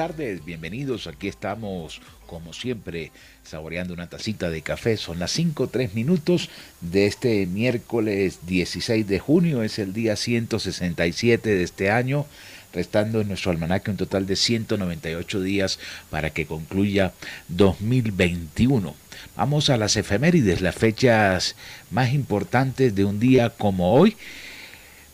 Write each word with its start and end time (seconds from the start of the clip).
Tardes, 0.00 0.42
bienvenidos. 0.46 1.06
Aquí 1.06 1.28
estamos, 1.28 2.00
como 2.26 2.54
siempre, 2.54 3.12
saboreando 3.44 3.92
una 3.92 4.08
tacita 4.08 4.48
de 4.48 4.62
café. 4.62 4.96
Son 4.96 5.18
las 5.18 5.30
5, 5.32 5.68
3 5.68 5.92
minutos 5.92 6.48
de 6.80 7.04
este 7.04 7.44
miércoles 7.44 8.38
16 8.46 9.06
de 9.06 9.18
junio. 9.18 9.62
Es 9.62 9.78
el 9.78 9.92
día 9.92 10.16
167 10.16 11.50
de 11.50 11.62
este 11.62 11.90
año, 11.90 12.24
restando 12.72 13.20
en 13.20 13.28
nuestro 13.28 13.50
almanaque 13.50 13.90
un 13.90 13.98
total 13.98 14.24
de 14.24 14.36
198 14.36 15.42
días 15.42 15.78
para 16.08 16.30
que 16.30 16.46
concluya 16.46 17.12
2021. 17.48 18.94
Vamos 19.36 19.68
a 19.68 19.76
las 19.76 19.98
efemérides, 19.98 20.62
las 20.62 20.76
fechas 20.76 21.56
más 21.90 22.14
importantes 22.14 22.94
de 22.94 23.04
un 23.04 23.20
día 23.20 23.50
como 23.50 23.92
hoy. 23.92 24.16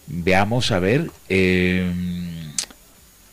Veamos 0.06 0.70
a 0.70 0.78
ver. 0.78 1.10
Eh, 1.28 2.35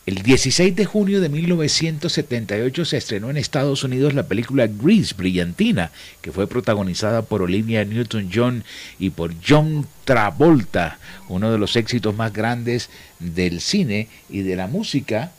el 0.05 0.15
16 0.15 0.75
de 0.75 0.83
junio 0.83 1.21
de 1.21 1.29
1978 1.29 2.83
se 2.83 2.97
estrenó 2.97 3.29
en 3.29 3.37
Estados 3.37 3.85
Unidos 3.85 4.13
la 4.13 4.27
película 4.27 4.67
Grease, 4.67 5.15
Brillantina, 5.15 5.91
que 6.21 6.33
fue 6.33 6.45
protagonizada 6.45 7.21
por 7.21 7.41
Olivia 7.41 7.85
Newton-John 7.85 8.65
y 8.99 9.11
por 9.11 9.33
John 9.47 9.87
Travolta, 10.03 10.99
uno 11.29 11.53
de 11.53 11.57
los 11.57 11.77
éxitos 11.77 12.13
más 12.15 12.33
grandes 12.33 12.89
del 13.19 13.61
cine 13.61 14.09
y 14.29 14.41
de 14.41 14.57
la 14.57 14.67
música 14.67 15.31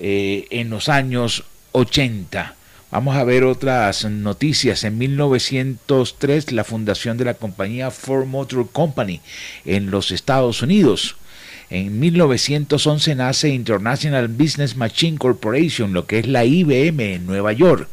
eh, 0.00 0.46
en 0.50 0.68
los 0.68 0.88
años 0.88 1.44
80. 1.70 2.56
Vamos 2.90 3.16
a 3.16 3.22
ver 3.22 3.44
otras 3.44 4.04
noticias. 4.04 4.82
En 4.82 4.98
1903, 4.98 6.50
la 6.50 6.64
fundación 6.64 7.18
de 7.18 7.24
la 7.24 7.34
compañía 7.34 7.92
Ford 7.92 8.26
Motor 8.26 8.68
Company 8.72 9.20
en 9.64 9.92
los 9.92 10.10
Estados 10.10 10.62
Unidos. 10.62 11.14
En 11.70 12.00
1911 12.00 13.14
nace 13.14 13.50
International 13.50 14.28
Business 14.28 14.76
Machine 14.76 15.18
Corporation, 15.18 15.92
lo 15.92 16.06
que 16.06 16.18
es 16.18 16.26
la 16.26 16.44
IBM 16.44 17.00
en 17.00 17.26
Nueva 17.26 17.52
York. 17.52 17.88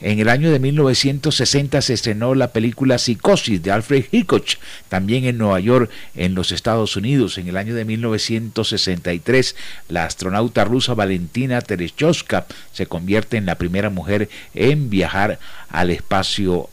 En 0.00 0.18
el 0.18 0.28
año 0.28 0.50
de 0.50 0.58
1960 0.58 1.80
se 1.80 1.92
estrenó 1.92 2.34
la 2.34 2.48
película 2.48 2.98
Psicosis 2.98 3.62
de 3.62 3.70
Alfred 3.70 4.06
Hitchcock, 4.10 4.46
también 4.88 5.24
en 5.24 5.38
Nueva 5.38 5.60
York, 5.60 5.90
en 6.16 6.34
los 6.34 6.50
Estados 6.50 6.96
Unidos. 6.96 7.38
En 7.38 7.46
el 7.46 7.56
año 7.56 7.74
de 7.74 7.84
1963, 7.84 9.54
la 9.88 10.04
astronauta 10.04 10.64
rusa 10.64 10.94
Valentina 10.94 11.60
Tereshkovska 11.60 12.46
se 12.72 12.86
convierte 12.86 13.36
en 13.36 13.46
la 13.46 13.58
primera 13.58 13.90
mujer 13.90 14.28
en 14.54 14.90
viajar 14.90 15.38
al 15.68 15.90
espacio 15.90 16.68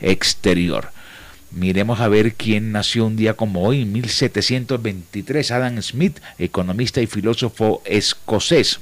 exterior. 0.00 0.90
Miremos 1.50 2.00
a 2.00 2.08
ver 2.08 2.34
quién 2.34 2.72
nació 2.72 3.06
un 3.06 3.16
día 3.16 3.34
como 3.34 3.62
hoy, 3.62 3.82
en 3.82 3.92
1723, 3.92 5.50
Adam 5.50 5.80
Smith, 5.80 6.18
economista 6.38 7.00
y 7.00 7.06
filósofo 7.06 7.82
escocés. 7.84 8.80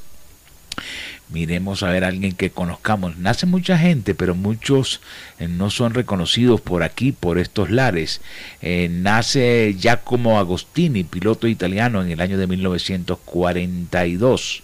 Miremos 1.30 1.82
a 1.82 1.90
ver 1.90 2.04
a 2.04 2.08
alguien 2.08 2.32
que 2.32 2.50
conozcamos. 2.50 3.16
Nace 3.16 3.46
mucha 3.46 3.78
gente, 3.78 4.14
pero 4.14 4.34
muchos 4.34 5.00
eh, 5.38 5.48
no 5.48 5.70
son 5.70 5.94
reconocidos 5.94 6.60
por 6.60 6.82
aquí, 6.82 7.12
por 7.12 7.38
estos 7.38 7.70
lares. 7.70 8.20
Eh, 8.60 8.88
nace 8.90 9.74
Giacomo 9.78 10.38
Agostini, 10.38 11.02
piloto 11.02 11.48
italiano, 11.48 12.02
en 12.02 12.10
el 12.10 12.20
año 12.20 12.36
de 12.38 12.46
1942. 12.46 14.62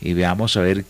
Y 0.00 0.12
veamos 0.12 0.56
a 0.56 0.60
ver 0.60 0.84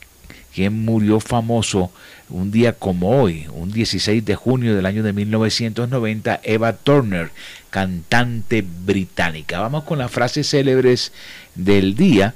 quién 0.54 0.84
murió 0.84 1.20
famoso 1.20 1.90
un 2.30 2.50
día 2.50 2.74
como 2.74 3.20
hoy, 3.20 3.46
un 3.52 3.70
16 3.70 4.24
de 4.24 4.34
junio 4.34 4.74
del 4.74 4.86
año 4.86 5.02
de 5.02 5.12
1990, 5.12 6.40
Eva 6.42 6.74
Turner, 6.74 7.30
cantante 7.70 8.62
británica. 8.62 9.60
Vamos 9.60 9.84
con 9.84 9.98
las 9.98 10.10
frases 10.10 10.48
célebres 10.48 11.12
del 11.54 11.94
día 11.94 12.34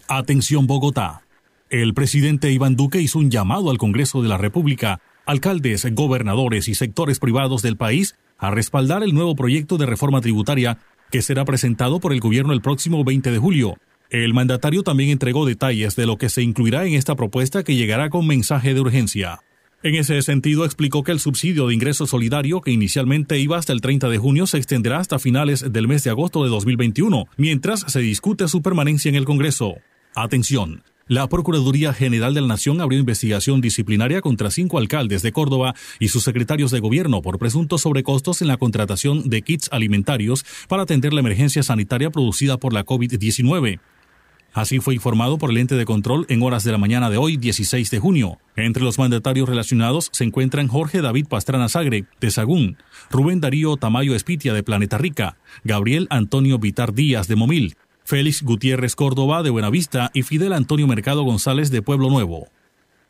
Atención 0.06 0.66
Bogotá. 0.66 1.22
El 1.70 1.94
presidente 1.94 2.52
Iván 2.52 2.76
Duque 2.76 3.00
hizo 3.00 3.18
un 3.18 3.30
llamado 3.30 3.70
al 3.70 3.78
Congreso 3.78 4.20
de 4.20 4.28
la 4.28 4.36
República, 4.36 5.00
alcaldes, 5.24 5.86
gobernadores 5.94 6.68
y 6.68 6.74
sectores 6.74 7.18
privados 7.18 7.62
del 7.62 7.78
país 7.78 8.16
a 8.36 8.50
respaldar 8.50 9.02
el 9.02 9.14
nuevo 9.14 9.34
proyecto 9.34 9.78
de 9.78 9.86
reforma 9.86 10.20
tributaria 10.20 10.76
que 11.10 11.22
será 11.22 11.46
presentado 11.46 11.98
por 11.98 12.12
el 12.12 12.20
gobierno 12.20 12.52
el 12.52 12.60
próximo 12.60 13.04
20 13.04 13.30
de 13.30 13.38
julio. 13.38 13.78
El 14.10 14.34
mandatario 14.34 14.82
también 14.82 15.08
entregó 15.08 15.46
detalles 15.46 15.96
de 15.96 16.04
lo 16.04 16.18
que 16.18 16.28
se 16.28 16.42
incluirá 16.42 16.84
en 16.84 16.92
esta 16.92 17.16
propuesta 17.16 17.64
que 17.64 17.74
llegará 17.74 18.10
con 18.10 18.26
mensaje 18.26 18.74
de 18.74 18.80
urgencia. 18.82 19.40
En 19.80 19.94
ese 19.94 20.20
sentido, 20.22 20.64
explicó 20.64 21.04
que 21.04 21.12
el 21.12 21.20
subsidio 21.20 21.68
de 21.68 21.74
ingreso 21.74 22.08
solidario, 22.08 22.60
que 22.60 22.72
inicialmente 22.72 23.38
iba 23.38 23.58
hasta 23.58 23.72
el 23.72 23.80
30 23.80 24.08
de 24.08 24.18
junio, 24.18 24.48
se 24.48 24.58
extenderá 24.58 24.98
hasta 24.98 25.20
finales 25.20 25.72
del 25.72 25.86
mes 25.86 26.02
de 26.02 26.10
agosto 26.10 26.42
de 26.42 26.50
2021, 26.50 27.26
mientras 27.36 27.84
se 27.86 28.00
discute 28.00 28.48
su 28.48 28.60
permanencia 28.60 29.08
en 29.08 29.14
el 29.14 29.24
Congreso. 29.24 29.76
Atención. 30.16 30.82
La 31.06 31.28
Procuraduría 31.28 31.94
General 31.94 32.34
de 32.34 32.40
la 32.40 32.48
Nación 32.48 32.80
abrió 32.80 32.98
investigación 32.98 33.60
disciplinaria 33.60 34.20
contra 34.20 34.50
cinco 34.50 34.78
alcaldes 34.78 35.22
de 35.22 35.30
Córdoba 35.30 35.74
y 36.00 36.08
sus 36.08 36.24
secretarios 36.24 36.72
de 36.72 36.80
gobierno 36.80 37.22
por 37.22 37.38
presuntos 37.38 37.82
sobrecostos 37.82 38.42
en 38.42 38.48
la 38.48 38.56
contratación 38.56 39.30
de 39.30 39.42
kits 39.42 39.68
alimentarios 39.70 40.44
para 40.68 40.82
atender 40.82 41.14
la 41.14 41.20
emergencia 41.20 41.62
sanitaria 41.62 42.10
producida 42.10 42.58
por 42.58 42.72
la 42.72 42.84
COVID-19. 42.84 43.78
Así 44.52 44.80
fue 44.80 44.94
informado 44.94 45.38
por 45.38 45.50
el 45.50 45.58
ente 45.58 45.74
de 45.76 45.84
control 45.84 46.26
en 46.28 46.42
horas 46.42 46.64
de 46.64 46.72
la 46.72 46.78
mañana 46.78 47.10
de 47.10 47.16
hoy, 47.16 47.36
16 47.36 47.90
de 47.90 47.98
junio. 47.98 48.38
Entre 48.56 48.82
los 48.82 48.98
mandatarios 48.98 49.48
relacionados 49.48 50.08
se 50.12 50.24
encuentran 50.24 50.68
Jorge 50.68 51.00
David 51.00 51.26
Pastrana 51.28 51.68
Sagre, 51.68 52.06
de 52.20 52.30
Sagún, 52.30 52.76
Rubén 53.10 53.40
Darío 53.40 53.76
Tamayo 53.76 54.14
Espitia, 54.14 54.54
de 54.54 54.62
Planeta 54.62 54.98
Rica, 54.98 55.36
Gabriel 55.64 56.06
Antonio 56.10 56.58
Vitar 56.58 56.94
Díaz, 56.94 57.28
de 57.28 57.36
Momil, 57.36 57.76
Félix 58.04 58.42
Gutiérrez 58.42 58.96
Córdoba 58.96 59.42
de 59.42 59.50
Buenavista 59.50 60.10
y 60.14 60.22
Fidel 60.22 60.54
Antonio 60.54 60.86
Mercado 60.86 61.22
González 61.24 61.70
de 61.70 61.82
Pueblo 61.82 62.08
Nuevo. 62.08 62.48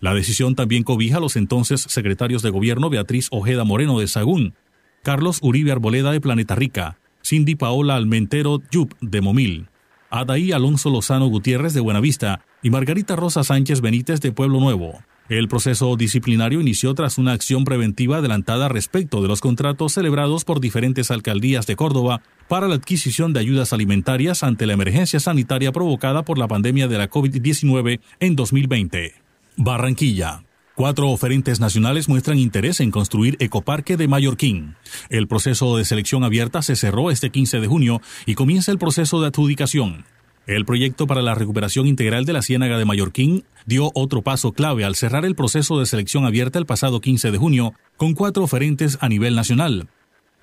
La 0.00 0.14
decisión 0.14 0.55
también 0.55 0.82
cobija 0.82 1.19
a 1.19 1.20
los 1.20 1.37
entonces 1.37 1.81
secretarios 1.82 2.43
de 2.43 2.50
gobierno 2.50 2.90
Beatriz 2.90 3.29
Ojeda 3.31 3.64
Moreno 3.64 3.99
de 4.00 4.08
Sagún, 4.08 4.55
Carlos 5.02 5.38
Uribe 5.40 5.73
Arboleda 5.73 6.11
de 6.12 6.20
Planeta 6.20 6.56
Rica, 6.56 6.99
Cindy 7.25 7.55
Paola 7.55 7.94
Almentero 7.94 8.61
Yup 8.70 8.94
de 9.00 9.20
Momil, 9.20 9.69
Adaí 10.10 10.52
Alonso 10.52 10.90
Lozano 10.90 11.26
Gutiérrez 11.26 11.75
de 11.75 11.81
Buenavista 11.81 12.40
y 12.62 12.70
Margarita 12.70 13.16
Rosa 13.16 13.44
Sánchez 13.44 13.81
Benítez 13.81 14.20
de 14.20 14.32
Pueblo 14.32 14.60
Nuevo. 14.60 14.99
El 15.28 15.46
proceso 15.46 15.94
disciplinario 15.96 16.62
inició 16.62 16.94
tras 16.94 17.19
una 17.19 17.32
acción 17.32 17.64
preventiva 17.64 18.16
adelantada 18.16 18.69
respecto 18.69 19.20
de 19.20 19.28
los 19.28 19.43
contratos 19.43 19.93
celebrados 19.93 20.46
por 20.46 20.60
diferentes 20.60 21.10
alcaldías 21.10 21.66
de 21.66 21.76
Córdoba 21.76 22.22
para 22.49 22.66
la 22.66 22.76
adquisición 22.76 23.34
de 23.34 23.40
ayudas 23.40 23.75
alimentarias 23.75 24.43
ante 24.43 24.66
la 24.66 24.72
emergencia 24.72 25.20
sanitaria 25.20 25.70
provocada 25.70 26.25
por 26.25 26.38
la 26.38 26.49
pandemia 26.49 26.88
de 26.88 26.96
la 26.96 27.11
COVID-19 27.11 28.00
en 28.20 28.37
2020. 28.37 29.14
Barranquilla. 29.56 30.47
Cuatro 30.78 31.10
oferentes 31.10 31.58
nacionales 31.58 32.08
muestran 32.08 32.38
interés 32.38 32.78
en 32.78 32.92
construir 32.92 33.36
Ecoparque 33.40 33.96
de 33.96 34.06
Mallorquín. 34.06 34.76
El 35.10 35.26
proceso 35.26 35.76
de 35.76 35.84
selección 35.84 36.22
abierta 36.22 36.62
se 36.62 36.76
cerró 36.76 37.10
este 37.10 37.30
15 37.30 37.58
de 37.58 37.66
junio 37.66 38.00
y 38.26 38.36
comienza 38.36 38.70
el 38.70 38.78
proceso 38.78 39.20
de 39.20 39.26
adjudicación. 39.26 40.04
El 40.46 40.64
proyecto 40.64 41.08
para 41.08 41.20
la 41.20 41.34
recuperación 41.34 41.88
integral 41.88 42.26
de 42.26 42.32
la 42.32 42.42
Ciénaga 42.42 42.78
de 42.78 42.84
Mallorquín 42.84 43.42
dio 43.66 43.90
otro 43.92 44.22
paso 44.22 44.52
clave 44.52 44.84
al 44.84 44.94
cerrar 44.94 45.25
el 45.25 45.34
proceso 45.34 45.80
de 45.80 45.86
selección 45.86 46.25
abierta 46.25 46.60
el 46.60 46.66
pasado 46.66 47.00
15 47.00 47.32
de 47.32 47.38
junio 47.38 47.75
con 47.96 48.14
cuatro 48.14 48.44
oferentes 48.44 48.98
a 49.00 49.08
nivel 49.08 49.34
nacional. 49.34 49.88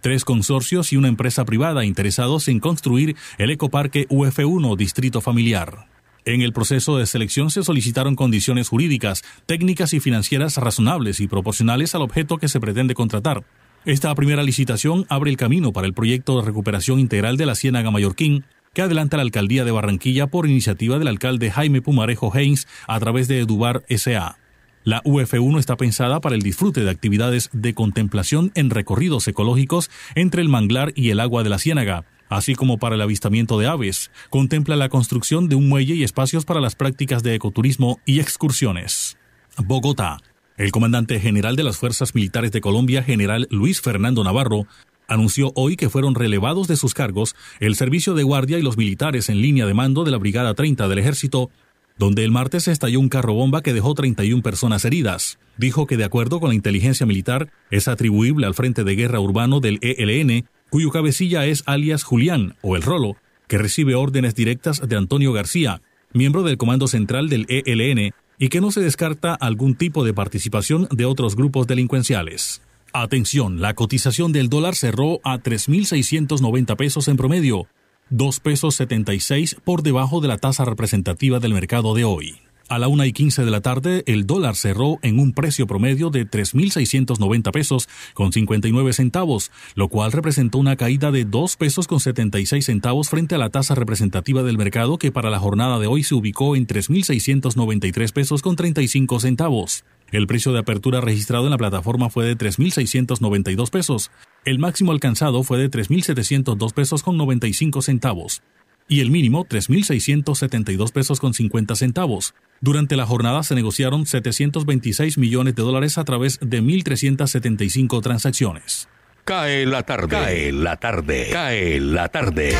Tres 0.01 0.25
consorcios 0.25 0.91
y 0.91 0.97
una 0.97 1.07
empresa 1.07 1.45
privada 1.45 1.85
interesados 1.85 2.49
en 2.49 2.59
construir 2.59 3.15
el 3.37 3.51
ecoparque 3.51 4.05
UF1 4.09 4.75
Distrito 4.75 5.21
Familiar. 5.21 5.94
En 6.25 6.41
el 6.41 6.53
proceso 6.53 6.97
de 6.97 7.05
selección 7.05 7.51
se 7.51 7.63
solicitaron 7.63 8.15
condiciones 8.15 8.69
jurídicas, 8.69 9.23
técnicas 9.45 9.93
y 9.93 9.99
financieras 9.99 10.57
razonables 10.57 11.19
y 11.19 11.27
proporcionales 11.27 11.93
al 11.93 12.01
objeto 12.01 12.37
que 12.39 12.47
se 12.47 12.59
pretende 12.59 12.95
contratar. 12.95 13.43
Esta 13.85 14.13
primera 14.15 14.41
licitación 14.41 15.05
abre 15.07 15.29
el 15.29 15.37
camino 15.37 15.71
para 15.71 15.85
el 15.85 15.93
proyecto 15.93 16.39
de 16.39 16.47
recuperación 16.47 16.99
integral 16.99 17.37
de 17.37 17.45
la 17.45 17.53
Ciénaga 17.53 17.91
Mallorquín, 17.91 18.43
que 18.73 18.81
adelanta 18.81 19.17
la 19.17 19.23
alcaldía 19.23 19.65
de 19.65 19.71
Barranquilla 19.71 20.25
por 20.25 20.47
iniciativa 20.47 20.97
del 20.97 21.09
alcalde 21.09 21.51
Jaime 21.51 21.83
Pumarejo 21.83 22.31
Haynes 22.33 22.67
a 22.87 22.99
través 22.99 23.27
de 23.27 23.41
Edubar 23.41 23.83
S.A. 23.87 24.39
La 24.83 25.03
UF1 25.03 25.59
está 25.59 25.77
pensada 25.77 26.21
para 26.21 26.35
el 26.35 26.41
disfrute 26.41 26.83
de 26.83 26.89
actividades 26.89 27.51
de 27.53 27.75
contemplación 27.75 28.51
en 28.55 28.71
recorridos 28.71 29.27
ecológicos 29.27 29.91
entre 30.15 30.41
el 30.41 30.49
manglar 30.49 30.91
y 30.95 31.11
el 31.11 31.19
agua 31.19 31.43
de 31.43 31.49
la 31.49 31.59
ciénaga, 31.59 32.05
así 32.29 32.55
como 32.55 32.77
para 32.77 32.95
el 32.95 33.01
avistamiento 33.01 33.59
de 33.59 33.67
aves. 33.67 34.11
Contempla 34.29 34.75
la 34.75 34.89
construcción 34.89 35.49
de 35.49 35.55
un 35.55 35.67
muelle 35.67 35.95
y 35.95 36.03
espacios 36.03 36.45
para 36.45 36.61
las 36.61 36.75
prácticas 36.75 37.23
de 37.23 37.35
ecoturismo 37.35 37.99
y 38.05 38.19
excursiones. 38.19 39.17
Bogotá. 39.57 40.17
El 40.57 40.71
comandante 40.71 41.19
general 41.19 41.55
de 41.57 41.63
las 41.63 41.77
Fuerzas 41.77 42.15
Militares 42.15 42.51
de 42.51 42.61
Colombia, 42.61 43.03
general 43.03 43.47
Luis 43.51 43.81
Fernando 43.81 44.23
Navarro, 44.23 44.67
anunció 45.07 45.51
hoy 45.55 45.75
que 45.75 45.89
fueron 45.89 46.15
relevados 46.15 46.67
de 46.67 46.77
sus 46.77 46.93
cargos 46.93 47.35
el 47.59 47.75
servicio 47.75 48.13
de 48.13 48.23
guardia 48.23 48.57
y 48.57 48.61
los 48.61 48.77
militares 48.77 49.29
en 49.29 49.41
línea 49.41 49.65
de 49.65 49.73
mando 49.73 50.03
de 50.03 50.11
la 50.11 50.17
Brigada 50.17 50.53
30 50.53 50.87
del 50.87 50.99
Ejército, 50.99 51.49
donde 51.97 52.23
el 52.23 52.31
martes 52.31 52.67
estalló 52.67 52.99
un 52.99 53.09
carro 53.09 53.33
bomba 53.33 53.61
que 53.61 53.73
dejó 53.73 53.93
31 53.93 54.41
personas 54.43 54.83
heridas. 54.85 55.39
Dijo 55.57 55.87
que 55.87 55.97
de 55.97 56.03
acuerdo 56.03 56.39
con 56.39 56.49
la 56.49 56.55
inteligencia 56.55 57.05
militar 57.05 57.49
es 57.71 57.87
atribuible 57.87 58.45
al 58.45 58.53
Frente 58.53 58.83
de 58.83 58.95
Guerra 58.95 59.19
Urbano 59.19 59.59
del 59.59 59.79
ELN, 59.81 60.47
cuyo 60.69 60.91
cabecilla 60.91 61.45
es 61.45 61.63
alias 61.65 62.03
Julián 62.03 62.55
o 62.61 62.75
el 62.75 62.81
Rolo, 62.81 63.15
que 63.47 63.57
recibe 63.57 63.95
órdenes 63.95 64.35
directas 64.35 64.81
de 64.87 64.95
Antonio 64.95 65.33
García, 65.33 65.81
miembro 66.13 66.43
del 66.43 66.57
Comando 66.57 66.87
Central 66.87 67.29
del 67.29 67.45
ELN, 67.49 68.13
y 68.37 68.49
que 68.49 68.61
no 68.61 68.71
se 68.71 68.81
descarta 68.81 69.33
algún 69.33 69.75
tipo 69.75 70.03
de 70.03 70.13
participación 70.13 70.87
de 70.91 71.05
otros 71.05 71.35
grupos 71.35 71.67
delincuenciales. 71.67 72.61
Atención, 72.93 73.61
la 73.61 73.73
cotización 73.73 74.31
del 74.31 74.49
dólar 74.49 74.75
cerró 74.75 75.19
a 75.23 75.37
3.690 75.37 76.75
pesos 76.75 77.07
en 77.07 77.17
promedio, 77.17 77.67
2 78.09 78.39
pesos 78.39 78.75
76 78.75 79.57
por 79.63 79.83
debajo 79.83 80.21
de 80.21 80.27
la 80.27 80.37
tasa 80.37 80.63
representativa 80.63 81.39
del 81.39 81.53
mercado 81.53 81.93
de 81.93 82.05
hoy. 82.05 82.37
A 82.67 82.79
la 82.79 82.87
una 82.87 83.05
y 83.05 83.13
15 83.13 83.45
de 83.45 83.51
la 83.51 83.61
tarde, 83.61 84.03
el 84.07 84.25
dólar 84.25 84.55
cerró 84.55 84.97
en 85.03 85.19
un 85.19 85.33
precio 85.33 85.67
promedio 85.67 86.09
de 86.09 86.27
3.690 86.27 87.51
pesos 87.51 87.87
con 88.15 88.33
59 88.33 88.91
centavos, 88.91 89.51
lo 89.75 89.87
cual 89.87 90.11
representó 90.11 90.57
una 90.57 90.75
caída 90.75 91.11
de 91.11 91.25
2 91.25 91.57
pesos 91.57 91.87
con 91.87 91.99
76 91.99 92.65
centavos 92.65 93.09
frente 93.09 93.35
a 93.35 93.37
la 93.37 93.51
tasa 93.51 93.75
representativa 93.75 94.41
del 94.41 94.57
mercado 94.57 94.97
que 94.97 95.11
para 95.11 95.29
la 95.29 95.37
jornada 95.37 95.77
de 95.77 95.85
hoy 95.85 96.01
se 96.01 96.15
ubicó 96.15 96.55
en 96.55 96.65
3.693 96.65 98.11
pesos 98.11 98.41
con 98.41 98.55
35 98.55 99.19
centavos. 99.19 99.83
El 100.11 100.25
precio 100.25 100.51
de 100.51 100.59
apertura 100.59 101.01
registrado 101.01 101.45
en 101.45 101.51
la 101.51 101.59
plataforma 101.59 102.09
fue 102.09 102.25
de 102.25 102.35
3.692 102.35 103.69
pesos. 103.69 104.09
El 104.43 104.57
máximo 104.57 104.91
alcanzado 104.91 105.43
fue 105.43 105.59
de 105.59 105.69
3.702 105.69 106.73
pesos 106.73 107.03
con 107.03 107.15
95 107.15 107.83
centavos. 107.83 108.41
Y 108.87 109.01
el 109.01 109.09
mínimo 109.09 109.45
3.672 109.45 110.91
pesos 110.91 111.19
con 111.19 111.33
50 111.33 111.75
centavos. 111.75 112.35
Durante 112.61 112.95
la 112.95 113.05
jornada 113.05 113.41
se 113.43 113.55
negociaron 113.55 114.05
726 114.05 115.17
millones 115.17 115.55
de 115.55 115.63
dólares 115.63 115.97
a 115.97 116.03
través 116.03 116.39
de 116.39 116.61
1.375 116.61 118.01
transacciones. 118.01 118.87
Cae 119.23 119.65
la 119.65 119.81
tarde. 119.83 120.07
Cae 120.09 120.51
la 120.51 120.77
tarde. 120.77 121.29
Cae 121.31 121.79
la 121.79 122.09
tarde. 122.09 122.55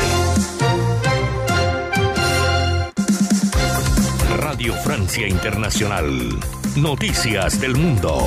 Radio 4.36 4.74
Francia 4.74 5.28
Internacional. 5.28 6.10
Noticias 6.76 7.60
del 7.60 7.76
Mundo. 7.76 8.18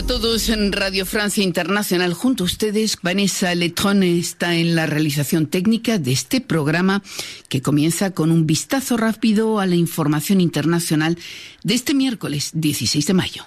A 0.00 0.06
todos 0.06 0.48
en 0.48 0.72
Radio 0.72 1.04
Francia 1.04 1.44
Internacional. 1.44 2.14
Junto 2.14 2.44
a 2.44 2.46
ustedes, 2.46 2.96
Vanessa 3.02 3.54
Letron 3.54 4.02
está 4.02 4.54
en 4.54 4.74
la 4.74 4.86
realización 4.86 5.46
técnica 5.46 5.98
de 5.98 6.12
este 6.12 6.40
programa 6.40 7.02
que 7.50 7.60
comienza 7.60 8.12
con 8.12 8.30
un 8.30 8.46
vistazo 8.46 8.96
rápido 8.96 9.60
a 9.60 9.66
la 9.66 9.74
información 9.74 10.40
internacional 10.40 11.18
de 11.64 11.74
este 11.74 11.92
miércoles 11.92 12.52
16 12.54 13.06
de 13.08 13.14
mayo. 13.14 13.46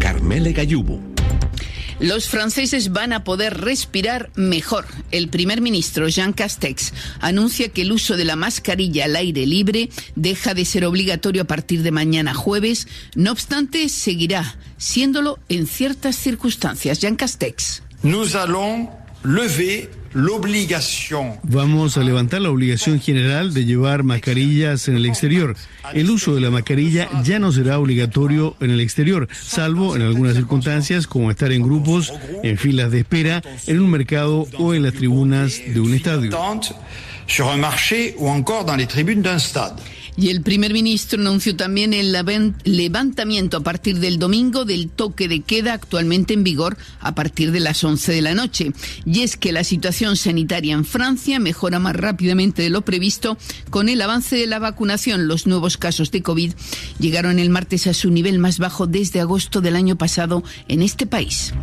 Carmele 0.00 0.52
Gayubo. 0.52 1.17
Los 2.00 2.28
franceses 2.28 2.92
van 2.92 3.12
a 3.12 3.24
poder 3.24 3.60
respirar 3.60 4.30
mejor. 4.36 4.86
El 5.10 5.28
primer 5.28 5.60
ministro 5.60 6.08
Jean 6.08 6.32
Castex 6.32 6.92
anuncia 7.20 7.70
que 7.70 7.82
el 7.82 7.92
uso 7.92 8.16
de 8.16 8.24
la 8.24 8.36
mascarilla 8.36 9.06
al 9.06 9.16
aire 9.16 9.46
libre 9.46 9.88
deja 10.14 10.54
de 10.54 10.64
ser 10.64 10.84
obligatorio 10.84 11.42
a 11.42 11.46
partir 11.46 11.82
de 11.82 11.90
mañana 11.90 12.34
jueves. 12.34 12.86
No 13.16 13.32
obstante, 13.32 13.88
seguirá 13.88 14.56
siéndolo 14.76 15.38
en 15.48 15.66
ciertas 15.66 16.16
circunstancias. 16.16 17.00
Jean 17.00 17.16
Castex. 17.16 17.82
Vamos 21.42 21.96
a 21.96 22.02
levantar 22.02 22.40
la 22.40 22.50
obligación 22.50 23.00
general 23.00 23.52
de 23.52 23.64
llevar 23.64 24.02
mascarillas 24.02 24.88
en 24.88 24.96
el 24.96 25.06
exterior. 25.06 25.54
El 25.92 26.10
uso 26.10 26.34
de 26.34 26.40
la 26.40 26.50
mascarilla 26.50 27.08
ya 27.22 27.38
no 27.38 27.52
será 27.52 27.78
obligatorio 27.78 28.56
en 28.60 28.70
el 28.70 28.80
exterior, 28.80 29.28
salvo 29.32 29.96
en 29.96 30.02
algunas 30.02 30.34
circunstancias 30.34 31.06
como 31.06 31.30
estar 31.30 31.52
en 31.52 31.62
grupos, 31.62 32.12
en 32.42 32.56
filas 32.58 32.90
de 32.90 33.00
espera, 33.00 33.42
en 33.66 33.80
un 33.80 33.90
mercado 33.90 34.46
o 34.58 34.74
en 34.74 34.82
las 34.82 34.94
tribunas 34.94 35.60
de 35.66 35.80
un 35.80 35.94
estadio. 35.94 36.30
Y 40.20 40.30
el 40.30 40.42
primer 40.42 40.72
ministro 40.72 41.20
anunció 41.20 41.54
también 41.54 41.94
el 41.94 42.12
levantamiento 42.64 43.58
a 43.58 43.60
partir 43.60 44.00
del 44.00 44.18
domingo 44.18 44.64
del 44.64 44.88
toque 44.88 45.28
de 45.28 45.42
queda 45.42 45.74
actualmente 45.74 46.34
en 46.34 46.42
vigor 46.42 46.76
a 46.98 47.14
partir 47.14 47.52
de 47.52 47.60
las 47.60 47.84
11 47.84 48.10
de 48.10 48.22
la 48.22 48.34
noche. 48.34 48.72
Y 49.06 49.20
es 49.20 49.36
que 49.36 49.52
la 49.52 49.62
situación 49.62 50.16
sanitaria 50.16 50.74
en 50.74 50.84
Francia 50.84 51.38
mejora 51.38 51.78
más 51.78 51.94
rápidamente 51.94 52.62
de 52.62 52.70
lo 52.70 52.82
previsto 52.82 53.38
con 53.70 53.88
el 53.88 54.02
avance 54.02 54.34
de 54.34 54.48
la 54.48 54.58
vacunación. 54.58 55.28
Los 55.28 55.46
nuevos 55.46 55.76
casos 55.76 56.10
de 56.10 56.20
COVID 56.20 56.52
llegaron 56.98 57.38
el 57.38 57.50
martes 57.50 57.86
a 57.86 57.94
su 57.94 58.10
nivel 58.10 58.40
más 58.40 58.58
bajo 58.58 58.88
desde 58.88 59.20
agosto 59.20 59.60
del 59.60 59.76
año 59.76 59.96
pasado 59.96 60.42
en 60.66 60.82
este 60.82 61.06
país. 61.06 61.54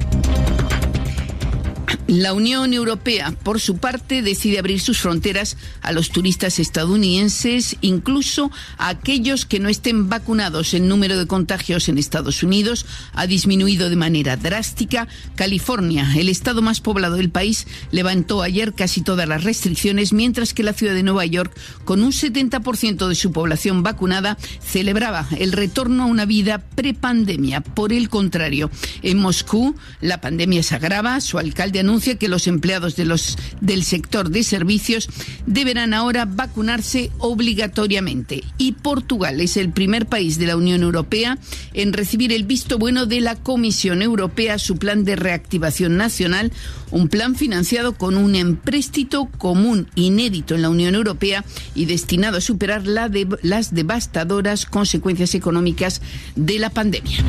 La 2.07 2.33
Unión 2.33 2.73
Europea, 2.73 3.33
por 3.43 3.59
su 3.59 3.77
parte, 3.77 4.21
decide 4.21 4.59
abrir 4.59 4.79
sus 4.79 4.99
fronteras 4.99 5.57
a 5.81 5.91
los 5.91 6.09
turistas 6.09 6.59
estadounidenses, 6.59 7.77
incluso 7.81 8.51
a 8.77 8.89
aquellos 8.89 9.45
que 9.45 9.59
no 9.59 9.69
estén 9.69 10.09
vacunados. 10.09 10.73
El 10.73 10.87
número 10.87 11.17
de 11.17 11.27
contagios 11.27 11.89
en 11.89 11.97
Estados 11.97 12.43
Unidos 12.43 12.85
ha 13.13 13.27
disminuido 13.27 13.89
de 13.89 13.95
manera 13.95 14.37
drástica. 14.37 15.07
California, 15.35 16.11
el 16.15 16.29
estado 16.29 16.61
más 16.61 16.81
poblado 16.81 17.15
del 17.15 17.29
país, 17.29 17.65
levantó 17.91 18.41
ayer 18.41 18.73
casi 18.73 19.01
todas 19.01 19.27
las 19.27 19.43
restricciones, 19.43 20.13
mientras 20.13 20.53
que 20.53 20.63
la 20.63 20.73
ciudad 20.73 20.93
de 20.93 21.03
Nueva 21.03 21.25
York, 21.25 21.55
con 21.85 22.03
un 22.03 22.11
70% 22.11 23.07
de 23.07 23.15
su 23.15 23.31
población 23.31 23.83
vacunada, 23.83 24.37
celebraba 24.61 25.27
el 25.37 25.51
retorno 25.51 26.03
a 26.03 26.07
una 26.07 26.25
vida 26.25 26.59
prepandemia. 26.75 27.61
Por 27.61 27.93
el 27.93 28.09
contrario, 28.09 28.69
en 29.01 29.17
Moscú, 29.17 29.75
la 30.01 30.21
pandemia 30.21 30.61
se 30.61 30.75
agrava. 30.75 31.19
Su 31.21 31.39
alcalde 31.39 31.79
anuncia 31.85 32.17
que 32.17 32.27
los 32.27 32.47
empleados 32.47 32.95
de 32.95 33.05
los, 33.05 33.37
del 33.61 33.83
sector 33.83 34.29
de 34.29 34.43
servicios 34.43 35.07
deberán 35.45 35.93
ahora 35.93 36.25
vacunarse 36.25 37.11
obligatoriamente. 37.19 38.43
Y 38.57 38.73
Portugal 38.73 39.39
es 39.39 39.55
el 39.57 39.69
primer 39.69 40.07
país 40.07 40.37
de 40.39 40.47
la 40.47 40.57
Unión 40.57 40.81
Europea 40.81 41.37
en 41.73 41.93
recibir 41.93 42.33
el 42.33 42.43
visto 42.43 42.77
bueno 42.77 43.05
de 43.05 43.21
la 43.21 43.35
Comisión 43.35 44.01
Europea 44.01 44.57
su 44.57 44.77
plan 44.77 45.05
de 45.05 45.15
reactivación 45.15 45.95
nacional, 45.97 46.51
un 46.91 47.07
plan 47.07 47.35
financiado 47.35 47.93
con 47.93 48.17
un 48.17 48.35
empréstito 48.35 49.25
común 49.37 49.87
inédito 49.95 50.55
en 50.55 50.63
la 50.63 50.69
Unión 50.69 50.95
Europea 50.95 51.45
y 51.75 51.85
destinado 51.85 52.37
a 52.37 52.41
superar 52.41 52.83
las 52.85 53.73
devastadoras 53.73 54.65
consecuencias 54.65 55.35
económicas 55.35 56.01
de 56.35 56.59
la 56.59 56.69
pandemia. 56.69 57.23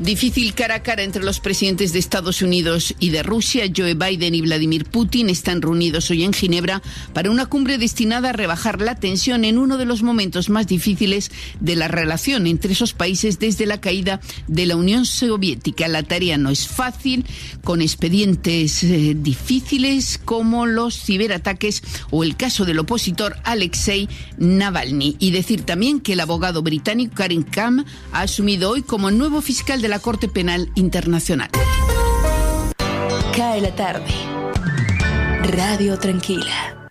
Difícil 0.00 0.54
cara 0.54 0.74
a 0.74 0.82
cara 0.82 1.04
entre 1.04 1.22
los 1.22 1.38
presidentes 1.38 1.92
de 1.92 2.00
Estados 2.00 2.42
Unidos 2.42 2.96
y 2.98 3.10
de 3.10 3.22
Rusia. 3.22 3.66
Joe 3.74 3.94
Biden 3.94 4.34
y 4.34 4.40
Vladimir 4.40 4.86
Putin 4.86 5.30
están 5.30 5.62
reunidos 5.62 6.10
hoy 6.10 6.24
en 6.24 6.32
Ginebra 6.32 6.82
para 7.12 7.30
una 7.30 7.46
cumbre 7.46 7.78
destinada 7.78 8.30
a 8.30 8.32
rebajar 8.32 8.80
la 8.80 8.96
tensión 8.96 9.44
en 9.44 9.56
uno 9.56 9.78
de 9.78 9.84
los 9.84 10.02
momentos 10.02 10.50
más 10.50 10.66
difíciles 10.66 11.30
de 11.60 11.76
la 11.76 11.86
relación 11.86 12.48
entre 12.48 12.72
esos 12.72 12.92
países 12.92 13.38
desde 13.38 13.66
la 13.66 13.80
caída 13.80 14.20
de 14.48 14.66
la 14.66 14.74
Unión 14.74 15.06
Soviética. 15.06 15.86
La 15.86 16.02
tarea 16.02 16.38
no 16.38 16.50
es 16.50 16.66
fácil, 16.66 17.24
con 17.62 17.80
expedientes 17.80 18.82
eh, 18.82 19.14
difíciles 19.16 20.18
como 20.24 20.66
los 20.66 21.00
ciberataques 21.00 21.84
o 22.10 22.24
el 22.24 22.36
caso 22.36 22.64
del 22.64 22.80
opositor 22.80 23.36
Alexei 23.44 24.08
Navalny. 24.38 25.14
Y 25.20 25.30
decir 25.30 25.62
también 25.62 26.00
que 26.00 26.14
el 26.14 26.20
abogado 26.20 26.62
británico 26.62 27.14
Karim 27.14 27.44
Khan 27.44 27.86
ha 28.12 28.22
asumido 28.22 28.70
hoy 28.70 28.82
como 28.82 29.12
nuevo 29.12 29.40
fiscal 29.40 29.82
de 29.84 29.88
la 29.88 29.93
Corte 29.98 30.28
Penal 30.28 30.70
Internacional. 30.74 31.50
Cae 33.36 33.60
la 33.60 33.74
tarde. 33.74 34.06
Radio 35.42 35.98
Tranquila. 35.98 36.83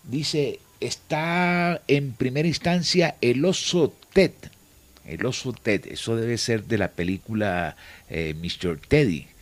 Dice, 0.03 0.59
está 0.79 1.81
en 1.87 2.13
primera 2.13 2.47
instancia 2.47 3.15
el 3.19 3.43
oso 3.45 3.95
Ted. 4.13 4.33
El 5.05 5.25
oso 5.25 5.53
Ted, 5.53 5.87
eso 5.87 6.15
debe 6.17 6.37
ser 6.37 6.65
de 6.65 6.77
la 6.77 6.89
película 6.89 7.75
eh, 8.11 8.35
Mr. 8.39 8.77
Teddy 8.77 9.32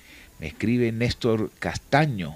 me 0.41 0.47
escribe 0.47 0.91
Néstor 0.91 1.51
Castaño. 1.59 2.35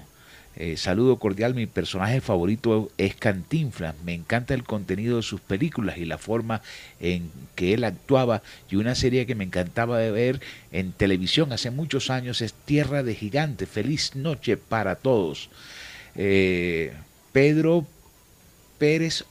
Eh, 0.54 0.78
saludo 0.78 1.18
cordial, 1.18 1.54
mi 1.54 1.66
personaje 1.66 2.20
favorito 2.20 2.88
es 2.96 3.16
Cantinflas. 3.16 3.96
Me 4.04 4.14
encanta 4.14 4.54
el 4.54 4.62
contenido 4.62 5.16
de 5.16 5.22
sus 5.24 5.40
películas 5.40 5.98
y 5.98 6.06
la 6.06 6.16
forma 6.16 6.62
en 7.00 7.30
que 7.56 7.74
él 7.74 7.82
actuaba. 7.82 8.42
Y 8.70 8.76
una 8.76 8.94
serie 8.94 9.26
que 9.26 9.34
me 9.34 9.42
encantaba 9.42 9.98
de 9.98 10.12
ver 10.12 10.40
en 10.70 10.92
televisión 10.92 11.52
hace 11.52 11.70
muchos 11.72 12.08
años 12.08 12.40
es 12.42 12.54
Tierra 12.54 13.02
de 13.02 13.16
Gigante. 13.16 13.66
Feliz 13.66 14.14
noche 14.14 14.56
para 14.56 14.94
todos. 14.94 15.50
Eh, 16.14 16.94
Pedro 17.32 17.84
Pérez. 18.78 19.24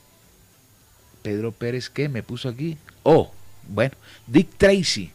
Pedro 1.24 1.54
Pérez, 1.54 1.90
¿qué? 1.90 2.10
Me 2.10 2.24
puso 2.24 2.50
aquí. 2.50 2.78
Oh, 3.04 3.32
bueno, 3.70 3.96
Dick 4.28 4.50
Tracy 4.58 5.12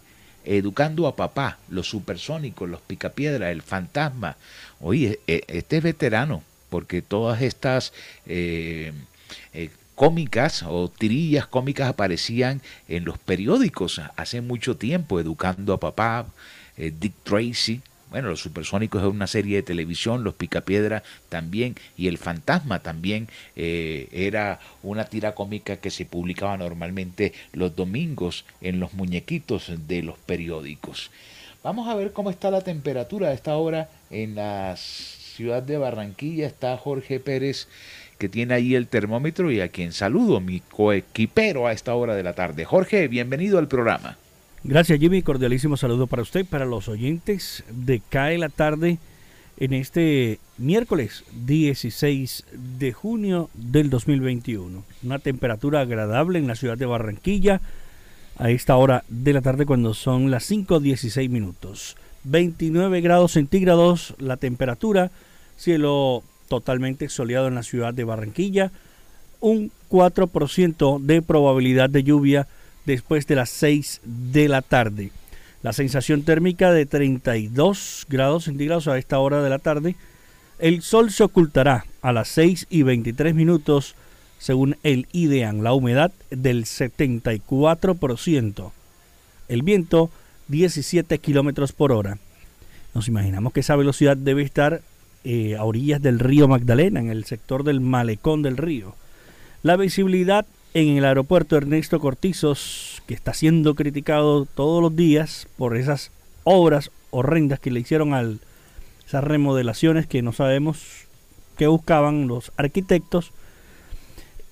educando 0.58 1.06
a 1.06 1.14
papá, 1.14 1.58
los 1.68 1.88
supersónicos, 1.88 2.68
los 2.68 2.80
picapiedras, 2.80 3.52
el 3.52 3.62
fantasma. 3.62 4.36
Oye, 4.80 5.20
e, 5.26 5.44
este 5.46 5.76
es 5.76 5.82
veterano, 5.82 6.42
porque 6.68 7.02
todas 7.02 7.40
estas 7.42 7.92
eh, 8.26 8.92
eh, 9.54 9.70
cómicas 9.94 10.64
o 10.66 10.88
tirillas 10.88 11.46
cómicas 11.46 11.88
aparecían 11.88 12.62
en 12.88 13.04
los 13.04 13.16
periódicos 13.18 14.00
hace 14.16 14.40
mucho 14.40 14.76
tiempo, 14.76 15.20
educando 15.20 15.72
a 15.72 15.80
papá, 15.80 16.26
eh, 16.76 16.92
Dick 16.98 17.14
Tracy, 17.22 17.80
bueno, 18.10 18.28
Los 18.28 18.40
Supersónicos 18.40 19.02
es 19.02 19.08
una 19.08 19.26
serie 19.26 19.56
de 19.56 19.62
televisión, 19.62 20.24
Los 20.24 20.34
Picapiedra 20.34 21.02
también, 21.28 21.76
y 21.96 22.08
El 22.08 22.18
Fantasma 22.18 22.80
también 22.80 23.28
eh, 23.56 24.08
era 24.12 24.58
una 24.82 25.04
tira 25.04 25.34
cómica 25.34 25.76
que 25.76 25.90
se 25.90 26.04
publicaba 26.04 26.56
normalmente 26.56 27.32
los 27.52 27.74
domingos 27.76 28.44
en 28.60 28.80
los 28.80 28.94
muñequitos 28.94 29.72
de 29.86 30.02
los 30.02 30.18
periódicos. 30.18 31.10
Vamos 31.62 31.88
a 31.88 31.94
ver 31.94 32.12
cómo 32.12 32.30
está 32.30 32.50
la 32.50 32.62
temperatura 32.62 33.28
a 33.28 33.32
esta 33.32 33.56
hora 33.56 33.90
en 34.10 34.34
la 34.34 34.74
ciudad 34.76 35.62
de 35.62 35.76
Barranquilla. 35.76 36.46
Está 36.46 36.76
Jorge 36.76 37.20
Pérez 37.20 37.68
que 38.18 38.28
tiene 38.28 38.54
ahí 38.54 38.74
el 38.74 38.86
termómetro 38.86 39.50
y 39.50 39.60
a 39.60 39.68
quien 39.68 39.92
saludo, 39.92 40.40
mi 40.40 40.60
coequipero 40.60 41.66
a 41.66 41.72
esta 41.72 41.94
hora 41.94 42.14
de 42.14 42.22
la 42.22 42.34
tarde. 42.34 42.66
Jorge, 42.66 43.08
bienvenido 43.08 43.58
al 43.58 43.66
programa. 43.66 44.18
Gracias 44.62 45.00
Jimmy, 45.00 45.22
cordialísimo 45.22 45.78
saludo 45.78 46.06
para 46.06 46.20
usted, 46.20 46.44
para 46.44 46.66
los 46.66 46.86
oyentes 46.88 47.64
de 47.70 48.02
CAE 48.06 48.36
la 48.36 48.50
tarde 48.50 48.98
en 49.56 49.72
este 49.72 50.38
miércoles 50.58 51.24
16 51.46 52.44
de 52.78 52.92
junio 52.92 53.48
del 53.54 53.88
2021. 53.88 54.84
Una 55.02 55.18
temperatura 55.18 55.80
agradable 55.80 56.38
en 56.38 56.46
la 56.46 56.56
ciudad 56.56 56.76
de 56.76 56.84
Barranquilla 56.84 57.62
a 58.36 58.50
esta 58.50 58.76
hora 58.76 59.02
de 59.08 59.32
la 59.32 59.40
tarde 59.40 59.64
cuando 59.64 59.94
son 59.94 60.30
las 60.30 60.50
5.16 60.50 61.30
minutos. 61.30 61.96
29 62.24 63.00
grados 63.00 63.32
centígrados 63.32 64.14
la 64.18 64.36
temperatura, 64.36 65.10
cielo 65.56 66.22
totalmente 66.48 67.08
soleado 67.08 67.48
en 67.48 67.54
la 67.54 67.62
ciudad 67.62 67.94
de 67.94 68.04
Barranquilla, 68.04 68.72
un 69.40 69.72
4% 69.88 71.00
de 71.00 71.22
probabilidad 71.22 71.88
de 71.88 72.02
lluvia 72.02 72.46
después 72.86 73.26
de 73.26 73.36
las 73.36 73.50
6 73.50 74.00
de 74.04 74.48
la 74.48 74.62
tarde. 74.62 75.12
La 75.62 75.72
sensación 75.72 76.22
térmica 76.22 76.72
de 76.72 76.86
32 76.86 78.06
grados 78.08 78.44
centígrados 78.44 78.88
a 78.88 78.98
esta 78.98 79.18
hora 79.18 79.42
de 79.42 79.50
la 79.50 79.58
tarde. 79.58 79.96
El 80.58 80.82
sol 80.82 81.10
se 81.10 81.22
ocultará 81.22 81.84
a 82.00 82.12
las 82.12 82.28
6 82.28 82.66
y 82.70 82.82
23 82.82 83.34
minutos 83.34 83.94
según 84.38 84.76
el 84.82 85.06
IDEAN. 85.12 85.62
La 85.62 85.74
humedad 85.74 86.12
del 86.30 86.64
74%. 86.64 88.72
El 89.48 89.62
viento 89.62 90.10
17 90.48 91.18
kilómetros 91.18 91.72
por 91.72 91.92
hora. 91.92 92.18
Nos 92.94 93.08
imaginamos 93.08 93.52
que 93.52 93.60
esa 93.60 93.76
velocidad 93.76 94.16
debe 94.16 94.42
estar 94.42 94.80
eh, 95.22 95.56
a 95.56 95.64
orillas 95.64 96.00
del 96.00 96.18
río 96.18 96.48
Magdalena, 96.48 97.00
en 97.00 97.10
el 97.10 97.24
sector 97.24 97.62
del 97.62 97.80
malecón 97.80 98.42
del 98.42 98.56
río. 98.56 98.94
La 99.62 99.76
visibilidad 99.76 100.46
en 100.74 100.96
el 100.96 101.04
aeropuerto 101.04 101.56
Ernesto 101.56 102.00
Cortizos, 102.00 103.02
que 103.06 103.14
está 103.14 103.34
siendo 103.34 103.74
criticado 103.74 104.46
todos 104.46 104.82
los 104.82 104.94
días 104.94 105.48
por 105.56 105.76
esas 105.76 106.10
obras 106.44 106.90
horrendas 107.10 107.58
que 107.58 107.70
le 107.70 107.80
hicieron 107.80 108.14
a 108.14 108.22
esas 109.06 109.24
remodelaciones 109.24 110.06
que 110.06 110.22
no 110.22 110.32
sabemos 110.32 111.06
qué 111.56 111.66
buscaban 111.66 112.28
los 112.28 112.52
arquitectos. 112.56 113.32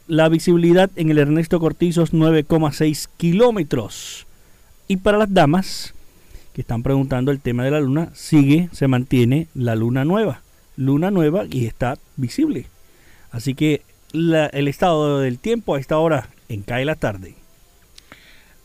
La 0.09 0.29
visibilidad 0.29 0.91
en 0.97 1.11
el 1.11 1.19
Ernesto 1.19 1.61
Cortizos 1.61 2.13
9,6 2.13 3.09
kilómetros. 3.17 4.27
Y 4.89 4.97
para 4.97 5.19
las 5.19 5.33
damas 5.33 5.95
que 6.55 6.63
están 6.63 6.83
preguntando 6.83 7.31
el 7.31 7.41
tema 7.41 7.63
de 7.63 7.71
la 7.71 7.81
luna, 7.81 8.11
sigue, 8.15 8.69
se 8.73 8.89
mantiene 8.89 9.47
la 9.55 9.77
luna 9.77 10.05
nueva. 10.05 10.43
Luna 10.77 11.11
nueva 11.11 11.45
y 11.49 11.67
está 11.67 11.99
visible. 12.17 12.67
Así 13.31 13.55
que 13.55 13.83
el 14.13 14.69
estado 14.69 15.21
del 15.21 15.39
tiempo 15.39 15.75
a 15.75 15.81
esta 15.81 15.99
hora 15.99 16.29
en 16.49 16.63
Cae 16.63 16.85
la 16.85 16.95
Tarde. 16.95 17.35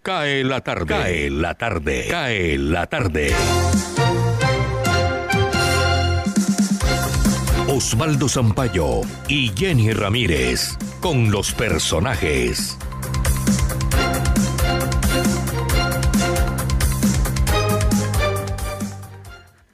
Cae 0.03 0.45
la 0.45 0.61
tarde, 0.61 0.87
cae 0.87 1.31
la 1.31 1.55
tarde, 1.55 2.07
cae 2.11 2.59
la 2.59 2.87
tarde. 2.87 3.33
Osvaldo 7.69 8.29
Zampayo 8.29 9.01
y 9.29 9.51
Jenny 9.57 9.93
Ramírez 9.93 10.77
con 11.05 11.31
los 11.31 11.53
personajes. 11.53 12.79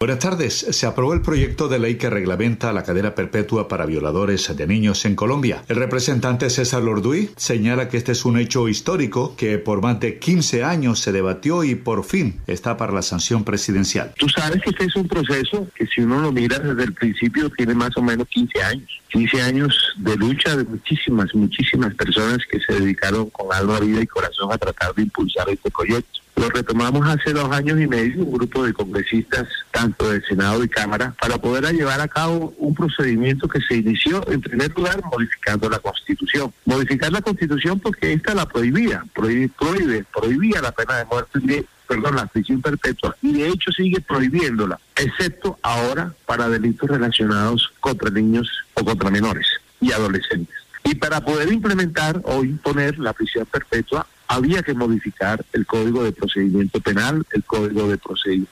Buenas 0.03 0.21
tardes. 0.21 0.55
Se 0.55 0.87
aprobó 0.87 1.13
el 1.13 1.21
proyecto 1.21 1.69
de 1.69 1.79
ley 1.79 1.97
que 1.97 2.09
reglamenta 2.09 2.73
la 2.73 2.85
cadena 2.85 3.15
perpetua 3.15 3.69
para 3.69 3.85
violadores 3.85 4.57
de 4.57 4.67
niños 4.67 5.05
en 5.05 5.15
Colombia. 5.15 5.63
El 5.69 5.77
representante 5.77 6.49
César 6.49 6.83
Lorduy 6.83 7.29
señala 7.37 7.91
que 7.91 7.99
este 7.99 8.13
es 8.13 8.25
un 8.25 8.39
hecho 8.39 8.67
histórico 8.67 9.37
que 9.37 9.59
por 9.59 9.83
más 9.83 10.01
de 10.01 10.19
15 10.19 10.65
años 10.65 11.01
se 11.01 11.13
debatió 11.13 11.65
y 11.65 11.75
por 11.75 12.03
fin 12.03 12.41
está 12.47 12.79
para 12.79 12.95
la 12.95 13.03
sanción 13.03 13.45
presidencial. 13.45 14.15
Tú 14.17 14.27
sabes 14.31 14.63
que 14.63 14.71
este 14.71 14.87
es 14.87 14.97
un 14.97 15.07
proceso 15.07 15.69
que 15.75 15.87
si 15.87 16.01
uno 16.01 16.23
lo 16.23 16.33
mira 16.33 16.59
desde 16.59 16.83
el 16.83 16.95
principio 16.95 17.51
tiene 17.51 17.75
más 17.75 17.95
o 17.99 18.01
menos 18.01 18.27
15 18.29 18.63
años. 18.63 18.89
15 19.11 19.43
años 19.43 19.93
de 19.99 20.17
lucha 20.17 20.57
de 20.57 20.65
muchísimas, 20.65 21.35
muchísimas 21.35 21.95
personas 21.95 22.39
que 22.51 22.59
se 22.59 22.73
dedicaron 22.73 23.29
con 23.29 23.53
alma, 23.53 23.79
vida 23.81 24.01
y 24.01 24.07
corazón 24.07 24.51
a 24.51 24.57
tratar 24.57 24.95
de 24.95 25.03
impulsar 25.03 25.51
este 25.51 25.71
proyecto. 25.71 26.20
Lo 26.37 26.49
retomamos 26.49 27.07
hace 27.07 27.33
dos 27.33 27.51
años 27.53 27.81
y 27.81 27.87
medio, 27.87 28.25
un 28.25 28.33
grupo 28.33 28.65
de 28.65 28.73
congresistas, 28.73 29.47
tanto 29.71 30.11
del 30.11 30.25
Senado 30.25 30.65
y 30.65 30.69
Cámara, 30.69 31.15
para 31.21 31.39
poder 31.39 31.73
llevar 31.75 32.01
a 32.01 32.09
cabo 32.09 32.55
un 32.59 32.75
procedimiento 32.75 33.47
que 33.49 33.61
se 33.61 33.77
inició, 33.77 34.27
en 34.31 34.41
primer 34.41 34.75
lugar, 34.75 35.03
modificando 35.13 35.69
la 35.69 35.79
Constitución. 35.79 36.53
Modificar 36.65 37.13
la 37.13 37.21
Constitución 37.21 37.79
porque 37.79 38.13
esta 38.13 38.35
la 38.35 38.47
prohibía, 38.47 39.05
prohíbe, 39.15 39.51
prohíbe 39.59 40.05
prohibía 40.13 40.61
la 40.61 40.73
pena 40.73 40.97
de 40.99 41.05
muerte, 41.05 41.67
perdón, 41.87 42.17
la 42.17 42.27
prisión 42.27 42.63
perpetua, 42.63 43.17
y 43.21 43.33
de 43.33 43.49
hecho 43.49 43.73
sigue 43.73 44.01
prohibiéndola, 44.01 44.79
excepto 44.97 45.59
ahora 45.63 46.15
para 46.25 46.49
delitos 46.49 46.89
relacionados 46.89 47.73
contra 47.81 48.11
niños 48.11 48.49
o 48.75 48.85
contra 48.85 49.11
menores 49.11 49.47
y 49.81 49.93
adolescentes. 49.93 50.55
Y 50.85 50.95
para 50.95 51.21
poder 51.21 51.53
implementar 51.53 52.21
o 52.25 52.45
imponer 52.45 52.99
la 52.99 53.13
prisión 53.13 53.47
perpetua 53.47 54.07
había 54.31 54.63
que 54.63 54.75
modificar 54.75 55.45
el 55.53 55.67
Código 55.67 56.05
de 56.05 56.13
Procedimiento 56.13 56.81
Penal, 56.81 57.27
el 57.33 57.43
Código 57.43 57.89
de 57.89 57.99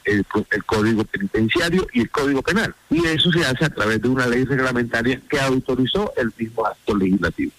el, 0.07 0.27
Código 0.67 1.05
Penitenciario 1.05 1.87
y 1.93 2.01
el 2.01 2.11
Código 2.11 2.43
Penal. 2.43 2.75
Y 2.91 3.07
eso 3.07 3.31
se 3.31 3.47
hace 3.47 3.65
a 3.65 3.71
través 3.71 4.03
de 4.03 4.09
una 4.09 4.27
ley 4.27 4.45
reglamentaria 4.45 5.21
que 5.31 5.39
autorizó 5.39 6.13
el 6.17 6.33
mismo 6.37 6.67
acto 6.67 6.97
legislativo. 6.97 7.53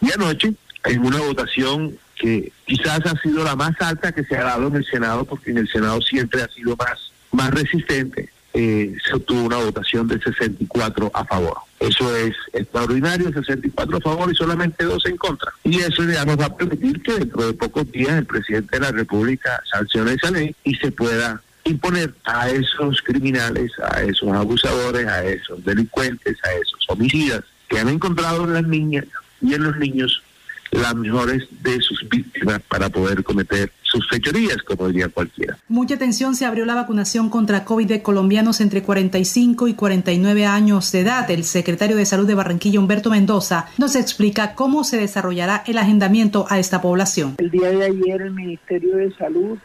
Y 0.00 0.12
anoche, 0.12 0.54
en 0.84 1.04
una 1.04 1.18
votación 1.18 1.98
que 2.14 2.52
quizás 2.64 3.00
ha 3.06 3.20
sido 3.20 3.42
la 3.42 3.56
más 3.56 3.74
alta 3.80 4.12
que 4.12 4.22
se 4.22 4.36
ha 4.36 4.44
dado 4.44 4.68
en 4.68 4.76
el 4.76 4.84
Senado, 4.84 5.24
porque 5.24 5.50
en 5.50 5.58
el 5.58 5.68
Senado 5.68 6.00
siempre 6.00 6.42
ha 6.42 6.48
sido 6.48 6.76
más, 6.76 7.10
más 7.32 7.50
resistente, 7.50 8.30
eh, 8.54 8.94
se 9.04 9.14
obtuvo 9.14 9.42
una 9.42 9.56
votación 9.56 10.06
de 10.06 10.20
64 10.20 11.10
a 11.12 11.24
favor. 11.24 11.56
Eso 11.80 12.16
es 12.16 12.34
extraordinario, 12.52 13.32
64 13.32 13.96
a 13.96 14.00
favor 14.00 14.32
y 14.32 14.36
solamente 14.36 14.84
dos 14.84 15.04
en 15.06 15.16
contra. 15.16 15.52
Y 15.64 15.80
eso 15.80 16.04
ya 16.04 16.24
nos 16.24 16.38
va 16.38 16.46
a 16.46 16.56
permitir 16.56 17.02
que 17.02 17.14
dentro 17.14 17.46
de 17.46 17.52
pocos 17.52 17.90
días 17.90 18.12
el 18.12 18.26
presidente 18.26 18.78
de 18.78 18.86
la 18.86 18.92
República 18.92 19.60
sancione 19.70 20.12
esa 20.12 20.30
ley 20.30 20.54
y 20.62 20.76
se 20.76 20.92
pueda 20.92 21.42
imponer 21.64 22.14
a 22.24 22.48
esos 22.48 23.02
criminales, 23.02 23.72
a 23.82 24.02
esos 24.02 24.30
abusadores, 24.32 25.06
a 25.06 25.24
esos 25.24 25.64
delincuentes, 25.64 26.36
a 26.44 26.52
esos 26.52 26.80
homicidas 26.88 27.42
que 27.68 27.78
han 27.78 27.88
encontrado 27.88 28.44
en 28.44 28.54
las 28.54 28.66
niñas 28.66 29.06
y 29.40 29.54
en 29.54 29.64
los 29.64 29.76
niños 29.78 30.22
las 30.70 30.94
mejores 30.94 31.46
de 31.62 31.80
sus 31.80 32.08
víctimas 32.08 32.60
para 32.68 32.88
poder 32.88 33.22
cometer 33.22 33.70
sus 33.94 34.08
fechorías, 34.08 34.58
como 34.62 34.88
diría 34.88 35.08
cualquiera. 35.08 35.56
Mucha 35.68 35.94
atención 35.94 36.34
se 36.34 36.44
abrió 36.44 36.64
la 36.64 36.74
vacunación 36.74 37.30
contra 37.30 37.64
COVID 37.64 37.86
de 37.86 38.02
colombianos 38.02 38.60
entre 38.60 38.82
45 38.82 39.68
y 39.68 39.74
49 39.74 40.46
años 40.46 40.90
de 40.92 41.00
edad. 41.00 41.30
El 41.30 41.44
secretario 41.44 41.96
de 41.96 42.04
Salud 42.04 42.26
de 42.26 42.34
Barranquilla, 42.34 42.80
Humberto 42.80 43.10
Mendoza, 43.10 43.66
nos 43.78 43.94
explica 43.94 44.54
cómo 44.54 44.82
se 44.82 44.96
desarrollará 44.96 45.62
el 45.66 45.78
agendamiento 45.78 46.46
a 46.48 46.58
esta 46.58 46.82
población. 46.82 47.36
El 47.38 47.50
día 47.50 47.70
de 47.70 47.84
ayer 47.84 48.22
el 48.22 48.32
Ministerio 48.32 48.96
de 48.96 49.14
Salud 49.14 49.58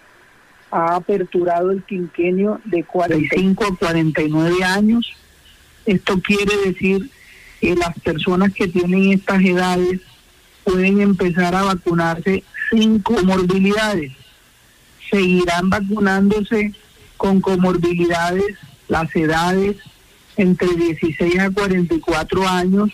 ha 0.72 0.96
aperturado 0.96 1.72
el 1.72 1.84
quinquenio 1.84 2.62
de 2.66 2.84
45 2.84 3.66
a 3.66 3.76
49 3.76 4.64
años. 4.64 5.12
Esto 5.86 6.22
quiere 6.22 6.56
decir 6.66 7.10
que 7.60 7.76
las 7.76 7.98
personas 8.00 8.54
que 8.54 8.68
tienen 8.68 9.12
estas 9.14 9.44
edades 9.44 10.02
pueden 10.64 11.02
empezar 11.02 11.56
a 11.56 11.64
vacunarse 11.64 12.44
sin 12.70 13.00
comorbilidades. 13.00 14.12
Seguirán 15.10 15.70
vacunándose 15.70 16.74
con 17.18 17.42
comorbilidades 17.42 18.56
las 18.88 19.16
edades 19.16 19.78
entre 20.38 20.70
16 20.76 21.40
a 21.40 21.50
44 21.50 22.48
años, 22.48 22.92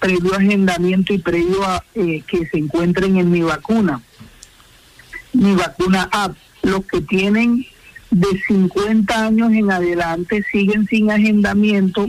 previo 0.00 0.34
agendamiento 0.34 1.12
y 1.12 1.18
previo 1.18 1.64
a 1.64 1.84
eh, 1.94 2.22
que 2.26 2.46
se 2.46 2.58
encuentren 2.58 3.16
en 3.16 3.30
mi 3.30 3.42
vacuna. 3.42 4.02
Mi 5.32 5.54
vacuna 5.54 6.08
app. 6.12 6.36
Los 6.62 6.84
que 6.86 7.00
tienen 7.00 7.64
de 8.10 8.42
50 8.48 9.26
años 9.26 9.52
en 9.52 9.70
adelante 9.70 10.44
siguen 10.50 10.86
sin 10.88 11.10
agendamiento 11.10 12.08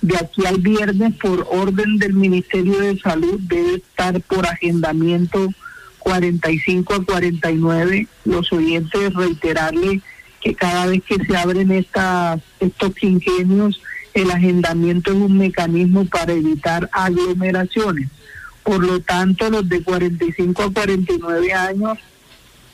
de 0.00 0.16
aquí 0.16 0.46
al 0.46 0.58
viernes 0.58 1.14
por 1.16 1.46
orden 1.50 1.98
del 1.98 2.14
Ministerio 2.14 2.78
de 2.78 2.98
Salud 2.98 3.38
debe 3.40 3.76
estar 3.76 4.20
por 4.22 4.46
agendamiento 4.46 5.48
45 6.00 6.94
a 6.94 7.04
49. 7.04 8.08
Los 8.24 8.52
oyentes 8.52 9.14
reiterarle 9.14 10.00
que 10.40 10.54
cada 10.54 10.86
vez 10.86 11.02
que 11.04 11.24
se 11.24 11.36
abren 11.36 11.70
estas, 11.70 12.40
estos 12.58 12.94
quinquenios, 12.94 13.80
el 14.14 14.30
agendamiento 14.30 15.12
es 15.12 15.18
un 15.18 15.38
mecanismo 15.38 16.04
para 16.06 16.32
evitar 16.32 16.90
aglomeraciones. 16.92 18.08
Por 18.64 18.84
lo 18.84 19.00
tanto, 19.00 19.48
los 19.50 19.68
de 19.68 19.82
45 19.82 20.62
a 20.62 20.72
49 20.72 21.52
años 21.52 21.98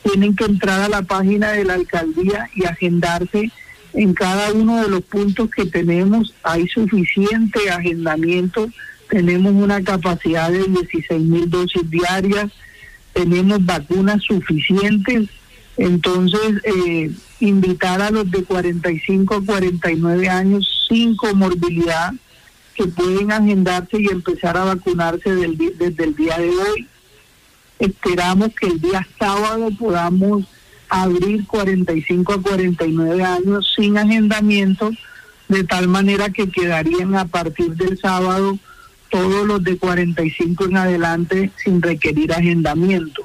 tienen 0.02 0.34
que 0.34 0.44
entrar 0.44 0.80
a 0.80 0.88
la 0.88 1.02
página 1.02 1.52
de 1.52 1.64
la 1.64 1.74
alcaldía 1.74 2.48
y 2.54 2.64
agendarse 2.64 3.50
en 3.96 4.12
cada 4.12 4.52
uno 4.52 4.82
de 4.82 4.90
los 4.90 5.00
puntos 5.02 5.50
que 5.50 5.64
tenemos 5.64 6.34
hay 6.42 6.68
suficiente 6.68 7.70
agendamiento, 7.70 8.68
tenemos 9.08 9.52
una 9.52 9.82
capacidad 9.82 10.50
de 10.50 10.64
16 10.64 11.22
mil 11.22 11.48
dosis 11.48 11.88
diarias, 11.90 12.52
tenemos 13.16 13.64
vacunas 13.64 14.22
suficientes, 14.22 15.30
entonces 15.78 16.62
eh, 16.64 17.10
invitar 17.40 18.02
a 18.02 18.10
los 18.10 18.30
de 18.30 18.44
45 18.44 19.36
a 19.36 19.42
49 19.42 20.28
años 20.28 20.86
sin 20.86 21.16
comorbilidad 21.16 22.12
que 22.74 22.84
pueden 22.88 23.32
agendarse 23.32 23.98
y 23.98 24.08
empezar 24.08 24.58
a 24.58 24.64
vacunarse 24.64 25.34
desde 25.34 26.04
el 26.04 26.14
día 26.14 26.36
de 26.36 26.50
hoy. 26.50 26.86
Esperamos 27.78 28.50
que 28.54 28.66
el 28.66 28.82
día 28.82 29.08
sábado 29.18 29.70
podamos 29.78 30.44
abrir 30.90 31.46
45 31.46 32.34
a 32.34 32.42
49 32.42 33.24
años 33.24 33.72
sin 33.74 33.96
agendamiento, 33.96 34.90
de 35.48 35.64
tal 35.64 35.88
manera 35.88 36.28
que 36.28 36.50
quedarían 36.50 37.14
a 37.14 37.24
partir 37.24 37.76
del 37.76 37.98
sábado 37.98 38.58
todos 39.10 39.46
los 39.46 39.62
de 39.62 39.76
45 39.76 40.64
en 40.64 40.76
adelante 40.76 41.50
sin 41.62 41.80
requerir 41.80 42.32
agendamiento. 42.32 43.24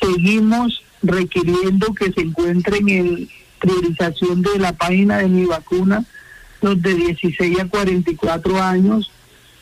Seguimos 0.00 0.82
requiriendo 1.02 1.94
que 1.94 2.12
se 2.12 2.22
encuentren 2.22 2.88
en 2.88 3.28
priorización 3.58 4.42
de 4.42 4.58
la 4.58 4.72
página 4.72 5.18
de 5.18 5.28
mi 5.28 5.46
vacuna 5.46 6.04
los 6.60 6.80
de 6.80 6.94
16 6.94 7.60
a 7.60 7.68
44 7.68 8.62
años. 8.62 9.10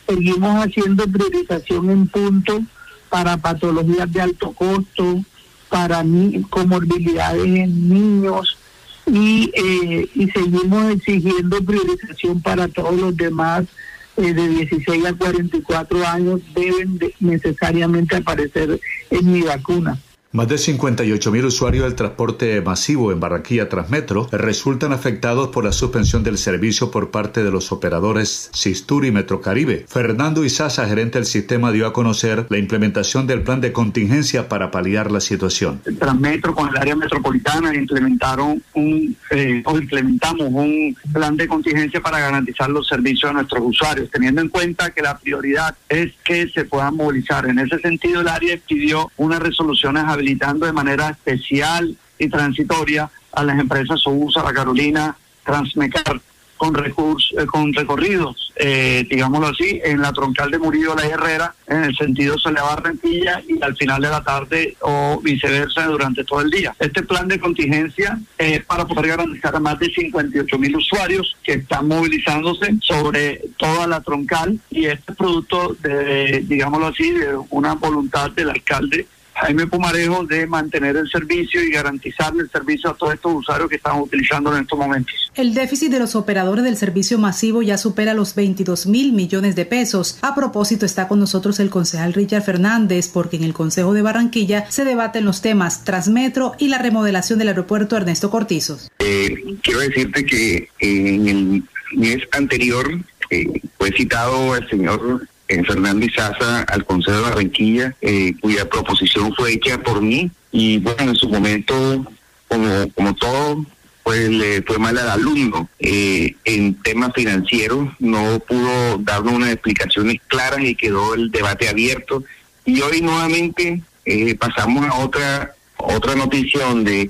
Seguimos 0.07 0.65
haciendo 0.65 1.07
priorización 1.07 1.89
en 1.89 2.07
punto 2.07 2.61
para 3.09 3.37
patologías 3.37 4.11
de 4.11 4.21
alto 4.21 4.51
costo, 4.53 5.23
para 5.69 6.03
comorbilidades 6.49 7.45
en 7.45 7.89
niños 7.89 8.57
y, 9.05 9.51
eh, 9.53 10.07
y 10.15 10.29
seguimos 10.29 10.91
exigiendo 10.91 11.63
priorización 11.63 12.41
para 12.41 12.67
todos 12.67 12.95
los 12.95 13.17
demás 13.17 13.65
de 14.15 14.47
16 14.47 15.05
a 15.05 15.13
44 15.13 16.07
años 16.07 16.41
deben 16.53 16.99
necesariamente 17.19 18.15
aparecer 18.15 18.79
en 19.09 19.31
mi 19.31 19.41
vacuna. 19.41 19.97
Más 20.35 20.47
de 20.47 20.57
58 20.57 21.31
mil 21.31 21.45
usuarios 21.45 21.83
del 21.83 21.93
transporte 21.93 22.59
masivo 22.61 23.11
en 23.11 23.19
Barranquilla 23.19 23.69
Transmetro 23.69 24.27
resultan 24.31 24.91
afectados 24.91 25.49
por 25.49 25.63
la 25.63 25.71
suspensión 25.71 26.23
del 26.23 26.39
servicio 26.39 26.89
por 26.89 27.11
parte 27.11 27.43
de 27.43 27.51
los 27.51 27.71
operadores 27.71 28.49
Sistur 28.51 29.05
y 29.05 29.11
Metrocaribe. 29.11 29.85
Fernando 29.87 30.43
Izaza, 30.43 30.87
gerente 30.87 31.19
del 31.19 31.27
sistema, 31.27 31.71
dio 31.71 31.85
a 31.85 31.93
conocer 31.93 32.47
la 32.49 32.57
implementación 32.57 33.27
del 33.27 33.43
plan 33.43 33.61
de 33.61 33.73
contingencia 33.73 34.49
para 34.49 34.71
paliar 34.71 35.11
la 35.11 35.19
situación. 35.19 35.81
El 35.85 35.99
Transmetro 35.99 36.55
con 36.55 36.67
el 36.67 36.77
área 36.77 36.95
metropolitana 36.95 37.75
implementaron 37.75 38.59
un 38.73 39.15
eh, 39.29 39.61
o 39.65 39.77
implementamos 39.77 40.47
un 40.51 40.97
plan 41.13 41.37
de 41.37 41.47
contingencia 41.47 42.01
para 42.01 42.19
garantizar 42.19 42.71
los 42.71 42.87
servicios 42.87 43.29
a 43.29 43.33
nuestros 43.33 43.61
usuarios, 43.63 44.09
teniendo 44.09 44.41
en 44.41 44.49
cuenta 44.49 44.89
que 44.89 45.03
la 45.03 45.15
prioridad 45.15 45.75
es 45.87 46.11
que 46.23 46.49
se 46.49 46.65
puedan 46.65 46.95
movilizar. 46.95 47.45
En 47.45 47.59
ese 47.59 47.77
sentido, 47.77 48.21
el 48.21 48.27
área 48.27 48.57
pidió 48.67 49.11
unas 49.17 49.39
resoluciones 49.39 50.03
a 50.05 50.22
habilitando 50.23 50.65
de 50.65 50.71
manera 50.71 51.09
especial 51.09 51.97
y 52.17 52.29
transitoria 52.29 53.09
a 53.33 53.43
las 53.43 53.59
empresas 53.59 53.99
Sousa, 53.99 54.41
La 54.41 54.53
Carolina, 54.53 55.17
Transmecar, 55.43 56.21
con 56.55 56.73
recursos, 56.73 57.33
eh, 57.37 57.45
con 57.45 57.73
recorridos, 57.73 58.53
eh, 58.55 59.05
digámoslo 59.09 59.47
así, 59.47 59.81
en 59.83 59.99
la 59.99 60.13
troncal 60.13 60.49
de 60.49 60.59
Murillo 60.59 60.95
La 60.95 61.05
Herrera, 61.05 61.53
en 61.67 61.83
el 61.83 61.97
sentido 61.97 62.39
se 62.39 62.53
le 62.53 62.61
va 62.61 62.75
Barranquilla 62.75 63.41
y 63.45 63.61
al 63.61 63.75
final 63.75 64.01
de 64.01 64.09
la 64.09 64.23
tarde 64.23 64.77
o 64.79 65.19
viceversa 65.21 65.87
durante 65.87 66.23
todo 66.23 66.39
el 66.39 66.49
día. 66.49 66.73
Este 66.79 67.03
plan 67.03 67.27
de 67.27 67.37
contingencia 67.37 68.17
es 68.37 68.63
para 68.63 68.85
poder 68.85 69.07
garantizar 69.07 69.53
a 69.53 69.59
más 69.59 69.77
de 69.77 69.87
58 69.87 70.57
mil 70.57 70.77
usuarios 70.77 71.35
que 71.43 71.53
están 71.53 71.89
movilizándose 71.89 72.75
sobre 72.81 73.41
toda 73.57 73.85
la 73.87 73.99
troncal 73.99 74.57
y 74.69 74.85
este 74.85 75.13
producto 75.13 75.75
de, 75.81 76.45
digámoslo 76.47 76.87
así, 76.87 77.11
de 77.11 77.35
una 77.49 77.73
voluntad 77.73 78.31
del 78.31 78.51
alcalde 78.51 79.05
Jaime 79.43 79.67
Pumarejo 79.67 80.23
de 80.25 80.47
mantener 80.47 80.95
el 80.95 81.09
servicio 81.09 81.61
y 81.61 81.69
garantizarle 81.69 82.43
el 82.43 82.49
servicio 82.49 82.89
a 82.89 82.93
todos 82.93 83.13
estos 83.13 83.33
usuarios 83.33 83.69
que 83.69 83.75
están 83.75 83.99
utilizando 83.99 84.55
en 84.55 84.63
estos 84.63 84.79
momentos. 84.79 85.13
El 85.35 85.53
déficit 85.53 85.91
de 85.91 85.99
los 85.99 86.15
operadores 86.15 86.63
del 86.63 86.77
servicio 86.77 87.17
masivo 87.17 87.61
ya 87.61 87.77
supera 87.77 88.13
los 88.13 88.35
22 88.35 88.85
mil 88.85 89.11
millones 89.11 89.57
de 89.57 89.65
pesos. 89.65 90.17
A 90.21 90.33
propósito, 90.33 90.85
está 90.85 91.09
con 91.09 91.19
nosotros 91.19 91.59
el 91.59 91.69
concejal 91.69 92.13
Richard 92.13 92.43
Fernández, 92.43 93.09
porque 93.09 93.35
en 93.35 93.43
el 93.43 93.53
Consejo 93.53 93.93
de 93.93 94.01
Barranquilla 94.01 94.65
se 94.69 94.85
debaten 94.85 95.25
los 95.25 95.41
temas 95.41 95.83
Transmetro 95.83 96.53
y 96.57 96.69
la 96.69 96.77
remodelación 96.77 97.37
del 97.37 97.49
aeropuerto 97.49 97.97
Ernesto 97.97 98.29
Cortizos. 98.29 98.89
Eh, 98.99 99.57
quiero 99.61 99.81
decirte 99.81 100.25
que 100.25 100.69
en 100.79 101.27
el 101.27 101.63
mes 101.95 102.23
anterior 102.31 102.97
eh, 103.29 103.61
fue 103.77 103.91
citado 103.91 104.55
el 104.55 104.69
señor 104.69 105.27
en 105.47 105.65
Fernando 105.65 106.05
Izaza 106.05 106.61
al 106.61 106.85
Consejo 106.85 107.17
de 107.17 107.23
Barranquilla, 107.23 107.95
eh, 108.01 108.33
cuya 108.39 108.69
proposición 108.69 109.33
fue 109.35 109.53
hecha 109.53 109.77
por 109.79 110.01
mí 110.01 110.31
y 110.51 110.77
bueno, 110.77 111.11
en 111.11 111.15
su 111.15 111.27
momento, 111.29 112.05
como, 112.47 112.89
como 112.93 113.15
todo, 113.15 113.65
pues 114.03 114.29
le 114.29 114.61
fue 114.61 114.77
mal 114.77 114.97
al 114.97 115.09
alumno. 115.09 115.69
Eh, 115.79 116.35
en 116.45 116.75
temas 116.81 117.11
financieros 117.15 117.89
no 117.99 118.39
pudo 118.39 118.97
darnos 118.99 119.33
unas 119.33 119.51
explicaciones 119.51 120.21
claras 120.27 120.61
y 120.61 120.75
quedó 120.75 121.15
el 121.15 121.31
debate 121.31 121.69
abierto. 121.69 122.23
Y 122.65 122.81
hoy 122.81 123.01
nuevamente 123.01 123.81
eh, 124.05 124.35
pasamos 124.35 124.85
a 124.85 124.95
otra, 124.99 125.55
otra 125.77 126.15
noticia 126.15 126.65
donde 126.65 127.09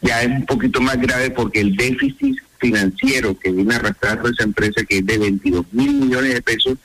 ya 0.00 0.22
es 0.22 0.28
un 0.28 0.46
poquito 0.46 0.80
más 0.80 0.98
grave 0.98 1.30
porque 1.30 1.60
el 1.60 1.76
déficit 1.76 2.38
financiero 2.58 3.38
que 3.38 3.52
viene 3.52 3.74
arrastrando 3.74 4.28
esa 4.28 4.44
empresa 4.44 4.82
que 4.84 4.98
es 4.98 5.06
de 5.06 5.18
22 5.18 5.66
mil 5.72 5.92
millones 5.92 6.34
de 6.34 6.42
pesos 6.42 6.78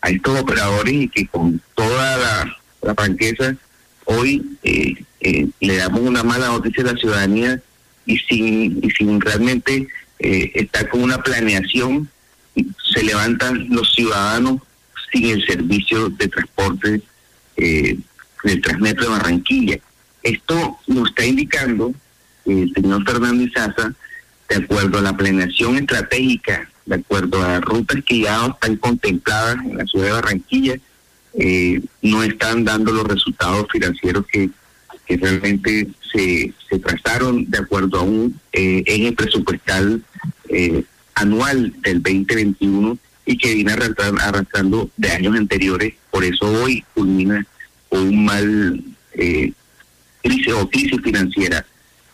a 0.00 0.10
estos 0.10 0.38
operadores 0.40 0.94
y 0.94 1.08
que 1.08 1.26
con 1.26 1.60
toda 1.74 2.16
la, 2.16 2.56
franqueza 2.94 3.56
hoy 4.04 4.40
eh, 4.62 4.94
eh, 5.20 5.48
le 5.58 5.76
damos 5.76 6.02
una 6.02 6.22
mala 6.22 6.46
noticia 6.48 6.84
a 6.84 6.92
la 6.92 6.98
ciudadanía 6.98 7.60
y 8.04 8.16
sin, 8.18 8.78
y 8.84 8.90
sin 8.96 9.20
realmente 9.20 9.88
eh, 10.20 10.52
estar 10.54 10.88
con 10.88 11.02
una 11.02 11.20
planeación, 11.20 12.08
se 12.94 13.02
levantan 13.02 13.66
los 13.70 13.92
ciudadanos 13.92 14.60
sin 15.12 15.26
el 15.26 15.44
servicio 15.44 16.08
de 16.10 16.28
transporte 16.28 17.02
del 17.56 18.60
Transmetro 18.62 19.04
de 19.04 19.10
Barranquilla. 19.10 19.78
Esto 20.22 20.78
nos 20.86 21.08
está 21.08 21.26
indicando 21.26 21.92
el 22.44 22.72
señor 22.72 23.04
Fernández 23.04 23.50
Sasa, 23.52 23.92
de 24.48 24.56
acuerdo 24.56 24.98
a 24.98 25.02
la 25.02 25.16
planeación 25.16 25.76
estratégica 25.76 26.70
de 26.86 26.94
acuerdo 26.94 27.42
a 27.42 27.60
rutas 27.60 28.02
que 28.06 28.20
ya 28.20 28.46
están 28.46 28.76
contempladas 28.76 29.56
en 29.64 29.76
la 29.76 29.84
ciudad 29.84 30.06
de 30.06 30.12
Barranquilla, 30.12 30.76
eh, 31.38 31.82
no 32.00 32.22
están 32.22 32.64
dando 32.64 32.92
los 32.92 33.04
resultados 33.04 33.66
financieros 33.70 34.24
que, 34.26 34.50
realmente 35.08 35.86
se, 36.12 36.52
se 36.68 36.78
trazaron 36.80 37.48
de 37.48 37.58
acuerdo 37.58 38.00
a 38.00 38.02
un 38.02 38.40
eh, 38.52 38.82
eje 38.86 39.12
presupuestal 39.12 40.02
eh, 40.48 40.82
anual 41.14 41.72
del 41.82 42.02
2021 42.02 42.98
y 43.24 43.38
que 43.38 43.54
viene 43.54 43.72
arrastrando, 43.72 44.90
de 44.96 45.10
años 45.12 45.36
anteriores. 45.36 45.94
Por 46.10 46.24
eso 46.24 46.46
hoy 46.46 46.84
culmina 46.92 47.46
un 47.90 48.24
mal 48.24 48.82
crisis 50.22 50.52
o 50.54 50.68
crisis 50.68 51.00
financiera. 51.02 51.64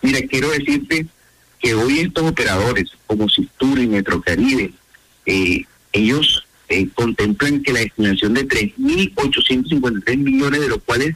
Mira, 0.02 0.20
quiero 0.28 0.50
decirte 0.50 1.06
que 1.62 1.74
hoy 1.74 2.00
estos 2.00 2.28
operadores 2.28 2.90
como 3.06 3.28
Sistur 3.28 3.78
y 3.78 3.86
Metrocaribe, 3.86 4.72
eh, 5.24 5.64
ellos 5.92 6.44
eh, 6.68 6.88
contemplan 6.94 7.62
que 7.62 7.72
la 7.72 7.80
destinación 7.80 8.34
de 8.34 8.48
3.853 8.48 10.16
millones, 10.18 10.60
de 10.60 10.68
los 10.68 10.82
cuales 10.82 11.14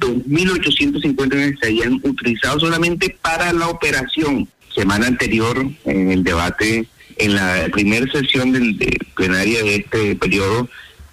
2.850 0.00 1.16
millones 1.16 1.58
serían 1.60 2.00
utilizados 2.04 2.62
solamente 2.62 3.16
para 3.20 3.52
la 3.52 3.68
operación. 3.68 4.48
Semana 4.72 5.08
anterior, 5.08 5.68
en 5.84 6.12
el 6.12 6.22
debate, 6.22 6.86
en 7.16 7.34
la 7.34 7.68
primera 7.72 8.10
sesión 8.12 8.52
del 8.52 8.78
de 8.78 8.96
plenaria 9.16 9.64
de 9.64 9.76
este 9.76 10.14
periodo, 10.14 10.68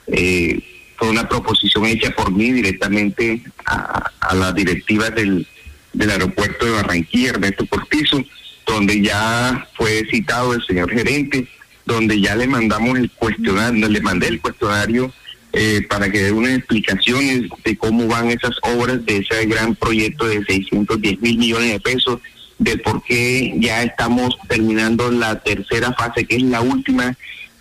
eh, 0.07 0.61
fue 0.97 1.09
una 1.09 1.27
proposición 1.27 1.85
hecha 1.85 2.11
por 2.11 2.31
mí 2.31 2.51
directamente 2.51 3.41
a, 3.65 4.11
a 4.19 4.35
las 4.35 4.53
directivas 4.53 5.15
del, 5.15 5.47
del 5.93 6.11
aeropuerto 6.11 6.65
de 6.65 6.71
Barranquilla, 6.73 7.29
Ernesto 7.31 7.65
Cortizo, 7.65 8.23
donde 8.65 9.01
ya 9.01 9.67
fue 9.75 10.05
citado 10.09 10.53
el 10.53 10.65
señor 10.65 10.91
gerente, 10.91 11.47
donde 11.85 12.19
ya 12.19 12.35
le 12.35 12.47
mandamos 12.47 12.97
el 12.97 13.11
cuestionario, 13.11 13.87
le 13.87 14.01
mandé 14.01 14.27
el 14.27 14.41
cuestionario 14.41 15.13
eh, 15.53 15.85
para 15.87 16.11
que 16.11 16.23
dé 16.23 16.31
unas 16.31 16.57
explicaciones 16.57 17.43
de 17.63 17.77
cómo 17.77 18.07
van 18.07 18.29
esas 18.29 18.55
obras 18.63 19.05
de 19.05 19.17
ese 19.17 19.45
gran 19.45 19.75
proyecto 19.75 20.27
de 20.27 20.43
610 20.43 21.21
mil 21.21 21.37
millones 21.37 21.71
de 21.71 21.79
pesos, 21.79 22.19
de 22.57 22.77
por 22.77 23.03
qué 23.03 23.53
ya 23.57 23.83
estamos 23.83 24.35
terminando 24.47 25.11
la 25.11 25.39
tercera 25.41 25.93
fase, 25.93 26.25
que 26.25 26.37
es 26.37 26.43
la 26.43 26.61
última, 26.61 27.15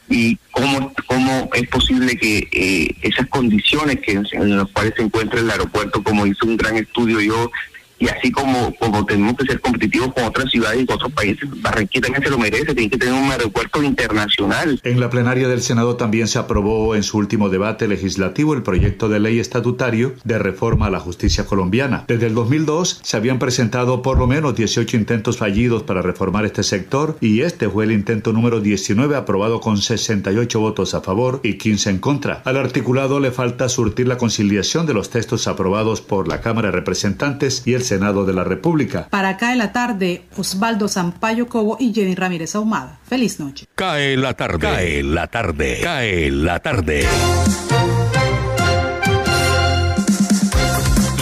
y 0.09 0.37
cómo, 0.51 0.93
cómo 1.07 1.51
es 1.55 1.69
posible 1.69 2.17
que 2.17 2.49
eh, 2.53 2.95
esas 3.03 3.29
condiciones 3.29 4.01
que 4.01 4.13
en 4.13 4.57
las 4.57 4.69
cuales 4.71 4.95
se 4.97 5.03
encuentra 5.03 5.41
el 5.41 5.51
aeropuerto, 5.51 6.03
como 6.03 6.27
hizo 6.27 6.47
un 6.47 6.57
gran 6.57 6.77
estudio 6.77 7.21
yo 7.21 7.51
y 7.99 8.09
así 8.09 8.31
como, 8.31 8.75
como 8.79 9.05
tenemos 9.07 9.37
que 9.37 9.47
ser 9.47 9.61
competitivos 9.61 10.13
con 10.13 10.25
otras 10.25 10.51
ciudades 10.51 10.83
y 10.83 10.87
con 10.87 10.97
otros 10.97 11.13
países, 11.13 11.49
Barranquilla 11.63 12.03
también 12.03 12.25
se 12.25 12.31
lo 12.31 12.39
merece, 12.39 12.75
tiene 12.75 12.91
que 12.91 12.99
tener 12.99 13.15
un 13.15 13.31
aeropuerto 13.31 13.83
internacional. 13.83 14.81
En 14.83 15.01
la 15.01 15.11
plenaria 15.11 15.49
del 15.49 15.63
Senado 15.63 15.97
también 15.97 16.29
se 16.29 16.39
aprobó 16.39 16.95
en 16.95 17.03
su 17.03 17.19
último 17.19 17.49
debate 17.49 17.89
legislativo 17.89 18.55
el 18.55 18.63
proyecto 18.63 19.09
de 19.09 19.21
ley 19.21 19.39
estatutario 19.39 20.15
de 20.25 20.39
reforma 20.39 20.87
a 20.87 20.91
la 20.91 21.01
justicia 21.01 21.47
colombiana. 21.47 22.05
Desde 22.09 22.27
el 22.27 22.35
2002 22.35 23.01
se 23.03 23.17
habían 23.17 23.39
presentado 23.39 24.03
por 24.03 24.19
lo 24.19 24.27
menos 24.27 24.57
18 24.57 24.97
intentos 24.97 25.39
fallidos 25.39 25.83
para 25.83 26.03
reformar 26.03 26.45
este 26.45 26.63
sector 26.63 27.17
y 27.21 27.41
este 27.41 27.69
fue 27.69 27.85
el 27.85 27.93
intento 27.93 28.33
número 28.33 28.61
19 28.61 29.17
aprobado 29.17 29.61
con 29.61 29.79
68 29.79 30.61
votos 30.61 30.95
a 30.95 31.01
favor 31.01 31.41
y 31.43 31.55
15 31.55 31.91
en 31.91 31.99
contra. 31.99 32.43
Al 32.45 32.57
articulado 32.57 33.21
le 33.21 33.31
falta 33.31 33.69
surtir 33.69 34.09
la 34.09 34.19
conciliación 34.19 34.87
de 34.87 34.95
los 34.95 35.11
textos 35.11 35.47
aprobados 35.47 36.01
por 36.01 36.29
la 36.29 36.41
Cámara 36.41 36.69
de 36.69 36.73
Representantes 36.73 37.63
y 37.65 37.75
el 37.75 37.84
Senado 37.85 38.25
de 38.25 38.33
la 38.33 38.43
República. 38.43 39.07
Para 39.09 39.37
cae 39.37 39.57
la 39.57 39.73
tarde, 39.73 40.25
Osvaldo 40.37 40.89
Sampaio 40.89 41.47
Cobo 41.47 41.77
y 41.79 41.95
Jenny 41.95 42.15
Ramírez 42.15 42.55
Ahumada. 42.57 42.99
Feliz 43.07 43.39
noche. 43.39 43.67
Cae 43.75 44.17
la 44.17 44.35
tarde. 44.35 44.59
Cae 44.59 45.03
la 45.03 45.27
tarde. 45.29 45.81
Cae 45.83 46.31
la 46.31 46.61
tarde. 46.61 47.07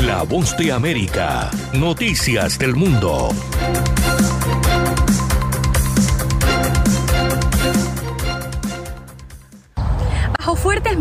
La 0.06 0.22
voz 0.22 0.56
de 0.56 0.72
América. 0.72 1.50
Noticias 1.74 2.58
del 2.58 2.74
mundo. 2.74 3.30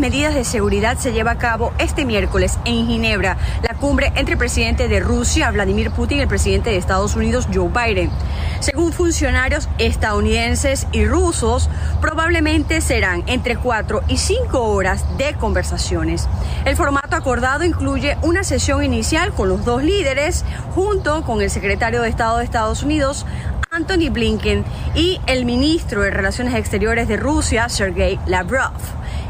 Medidas 0.02 0.34
de 0.34 0.42
seguridad 0.42 0.98
se 0.98 1.12
lleva 1.12 1.30
a 1.30 1.38
cabo 1.38 1.72
este 1.78 2.04
miércoles 2.04 2.58
en 2.64 2.88
Ginebra 2.88 3.36
la 3.62 3.74
cumbre 3.74 4.12
entre 4.16 4.32
el 4.32 4.38
presidente 4.38 4.88
de 4.88 4.98
Rusia, 4.98 5.48
Vladimir 5.52 5.92
Putin, 5.92 6.18
y 6.18 6.22
el 6.22 6.28
presidente 6.28 6.70
de 6.70 6.76
Estados 6.76 7.14
Unidos, 7.14 7.46
Joe 7.54 7.68
Biden. 7.68 8.10
Según 8.58 8.92
funcionarios 8.92 9.68
estadounidenses 9.78 10.88
y 10.90 11.06
rusos, 11.06 11.70
probablemente 12.00 12.80
serán 12.80 13.22
entre 13.28 13.54
4 13.54 14.02
y 14.08 14.16
5 14.16 14.58
horas 14.58 15.04
de 15.18 15.34
conversaciones. 15.34 16.28
El 16.64 16.74
formato 16.74 17.14
acordado 17.14 17.62
incluye 17.62 18.18
una 18.22 18.42
sesión 18.42 18.82
inicial 18.82 19.32
con 19.32 19.48
los 19.48 19.64
dos 19.64 19.84
líderes, 19.84 20.44
junto 20.74 21.22
con 21.22 21.42
el 21.42 21.50
secretario 21.50 22.02
de 22.02 22.08
Estado 22.08 22.38
de 22.38 22.44
Estados 22.44 22.82
Unidos, 22.82 23.24
Anthony 23.70 24.10
Blinken, 24.10 24.64
y 24.96 25.20
el 25.28 25.44
ministro 25.44 26.02
de 26.02 26.10
Relaciones 26.10 26.56
Exteriores 26.56 27.06
de 27.06 27.16
Rusia, 27.16 27.68
Sergei 27.68 28.18
Lavrov 28.26 28.72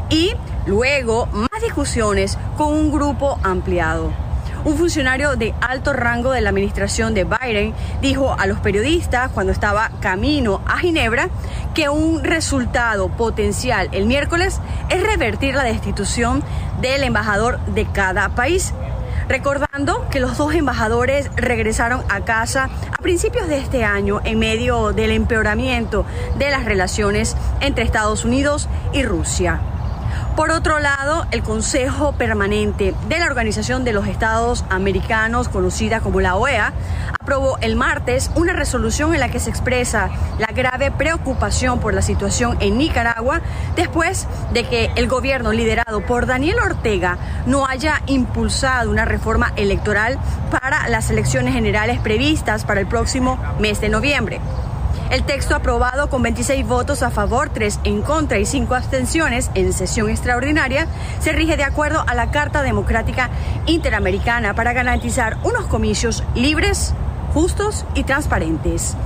y 0.09 0.35
luego 0.65 1.27
más 1.27 1.61
discusiones 1.61 2.37
con 2.57 2.73
un 2.73 2.91
grupo 2.91 3.39
ampliado. 3.43 4.11
Un 4.65 4.77
funcionario 4.77 5.35
de 5.35 5.53
alto 5.59 5.91
rango 5.91 6.31
de 6.31 6.39
la 6.39 6.49
administración 6.49 7.13
de 7.13 7.25
Biden 7.25 7.73
dijo 8.01 8.33
a 8.39 8.47
los 8.47 8.59
periodistas 8.59 9.29
cuando 9.31 9.51
estaba 9.51 9.91
camino 9.99 10.61
a 10.65 10.77
Ginebra 10.77 11.27
que 11.73 11.89
un 11.89 12.23
resultado 12.23 13.09
potencial 13.09 13.89
el 13.91 14.05
miércoles 14.05 14.61
es 14.89 15.03
revertir 15.03 15.55
la 15.55 15.63
destitución 15.63 16.41
del 16.79 17.03
embajador 17.03 17.59
de 17.65 17.85
cada 17.87 18.29
país. 18.29 18.73
Recordando 19.27 20.07
que 20.09 20.21
los 20.21 20.37
dos 20.37 20.53
embajadores 20.53 21.29
regresaron 21.35 22.01
a 22.07 22.21
casa 22.21 22.69
a 22.91 23.01
principios 23.01 23.49
de 23.49 23.57
este 23.57 23.83
año 23.83 24.21
en 24.23 24.39
medio 24.39 24.93
del 24.93 25.11
empeoramiento 25.11 26.05
de 26.37 26.51
las 26.51 26.63
relaciones 26.63 27.35
entre 27.59 27.83
Estados 27.83 28.23
Unidos 28.23 28.69
y 28.93 29.03
Rusia. 29.03 29.59
Por 30.35 30.49
otro 30.49 30.79
lado, 30.79 31.27
el 31.29 31.43
Consejo 31.43 32.13
Permanente 32.13 32.95
de 33.07 33.19
la 33.19 33.27
Organización 33.27 33.83
de 33.83 33.93
los 33.93 34.07
Estados 34.07 34.65
Americanos, 34.71 35.47
conocida 35.47 35.99
como 35.99 36.21
la 36.21 36.35
OEA, 36.35 36.73
aprobó 37.21 37.59
el 37.59 37.75
martes 37.75 38.31
una 38.33 38.51
resolución 38.53 39.13
en 39.13 39.19
la 39.19 39.29
que 39.29 39.39
se 39.39 39.51
expresa 39.51 40.09
la 40.39 40.47
grave 40.47 40.89
preocupación 40.89 41.79
por 41.79 41.93
la 41.93 42.01
situación 42.01 42.57
en 42.61 42.79
Nicaragua 42.79 43.41
después 43.75 44.27
de 44.53 44.67
que 44.67 44.91
el 44.95 45.07
gobierno 45.07 45.53
liderado 45.53 46.03
por 46.03 46.25
Daniel 46.25 46.57
Ortega 46.65 47.19
no 47.45 47.67
haya 47.67 48.01
impulsado 48.07 48.89
una 48.89 49.05
reforma 49.05 49.53
electoral 49.55 50.17
para 50.49 50.89
las 50.89 51.11
elecciones 51.11 51.53
generales 51.53 51.99
previstas 51.99 52.65
para 52.65 52.79
el 52.79 52.87
próximo 52.87 53.37
mes 53.59 53.79
de 53.81 53.89
noviembre. 53.89 54.41
El 55.13 55.25
texto 55.25 55.53
aprobado 55.53 56.09
con 56.09 56.23
26 56.23 56.65
votos 56.65 57.03
a 57.03 57.11
favor, 57.11 57.51
3 57.53 57.81
en 57.83 58.01
contra 58.01 58.39
y 58.39 58.47
5 58.47 58.73
abstenciones 58.73 59.51
en 59.53 59.71
sesión 59.71 60.09
extraordinaria 60.09 60.87
se 61.19 61.33
rige 61.33 61.55
de 61.55 61.63
acuerdo 61.63 62.03
a 62.07 62.15
la 62.15 62.31
Carta 62.31 62.63
Democrática 62.63 63.29
Interamericana 63.67 64.55
para 64.55 64.73
garantizar 64.73 65.37
unos 65.43 65.67
comicios 65.67 66.23
libres, 66.33 66.95
justos 67.31 67.85
y 67.93 68.05
transparentes. 68.05 68.97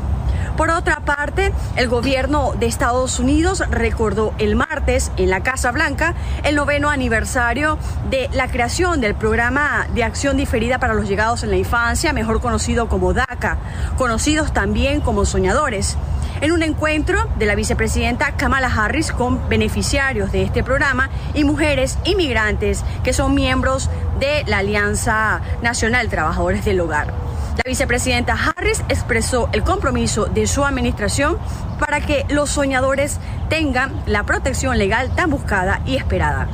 Por 0.57 0.71
otra 0.71 1.01
parte, 1.01 1.53
el 1.75 1.87
gobierno 1.87 2.53
de 2.59 2.65
Estados 2.65 3.19
Unidos 3.19 3.63
recordó 3.69 4.33
el 4.39 4.55
martes 4.55 5.11
en 5.15 5.29
la 5.29 5.41
Casa 5.41 5.71
Blanca 5.71 6.15
el 6.43 6.55
noveno 6.55 6.89
aniversario 6.89 7.77
de 8.09 8.27
la 8.33 8.47
creación 8.47 8.99
del 8.99 9.13
programa 9.13 9.85
de 9.93 10.03
acción 10.03 10.35
diferida 10.35 10.79
para 10.79 10.95
los 10.95 11.07
llegados 11.07 11.43
en 11.43 11.51
la 11.51 11.57
infancia, 11.57 12.11
mejor 12.11 12.41
conocido 12.41 12.89
como 12.89 13.13
DACA, 13.13 13.57
conocidos 13.97 14.51
también 14.51 14.99
como 14.99 15.25
soñadores 15.25 15.95
en 16.41 16.51
un 16.51 16.63
encuentro 16.63 17.29
de 17.37 17.45
la 17.45 17.53
vicepresidenta 17.53 18.31
Kamala 18.31 18.67
Harris 18.67 19.11
con 19.11 19.47
beneficiarios 19.49 20.31
de 20.31 20.41
este 20.41 20.63
programa 20.63 21.11
y 21.35 21.43
mujeres 21.43 21.99
inmigrantes 22.03 22.83
que 23.03 23.13
son 23.13 23.35
miembros 23.35 23.91
de 24.19 24.43
la 24.47 24.59
Alianza 24.59 25.41
Nacional 25.61 26.09
Trabajadores 26.09 26.65
del 26.65 26.79
Hogar. 26.81 27.26
La 27.57 27.63
vicepresidenta 27.65 28.33
Harris 28.33 28.83
expresó 28.87 29.49
el 29.51 29.63
compromiso 29.63 30.25
de 30.25 30.45
su 30.45 30.63
administración 30.63 31.37
para 31.79 32.01
que 32.01 32.25
los 32.29 32.51
soñadores 32.51 33.19
tengan 33.49 33.91
la 34.05 34.25
protección 34.25 34.77
legal 34.77 35.09
tan 35.15 35.31
buscada 35.31 35.81
y 35.85 35.95
esperada. 35.95 36.47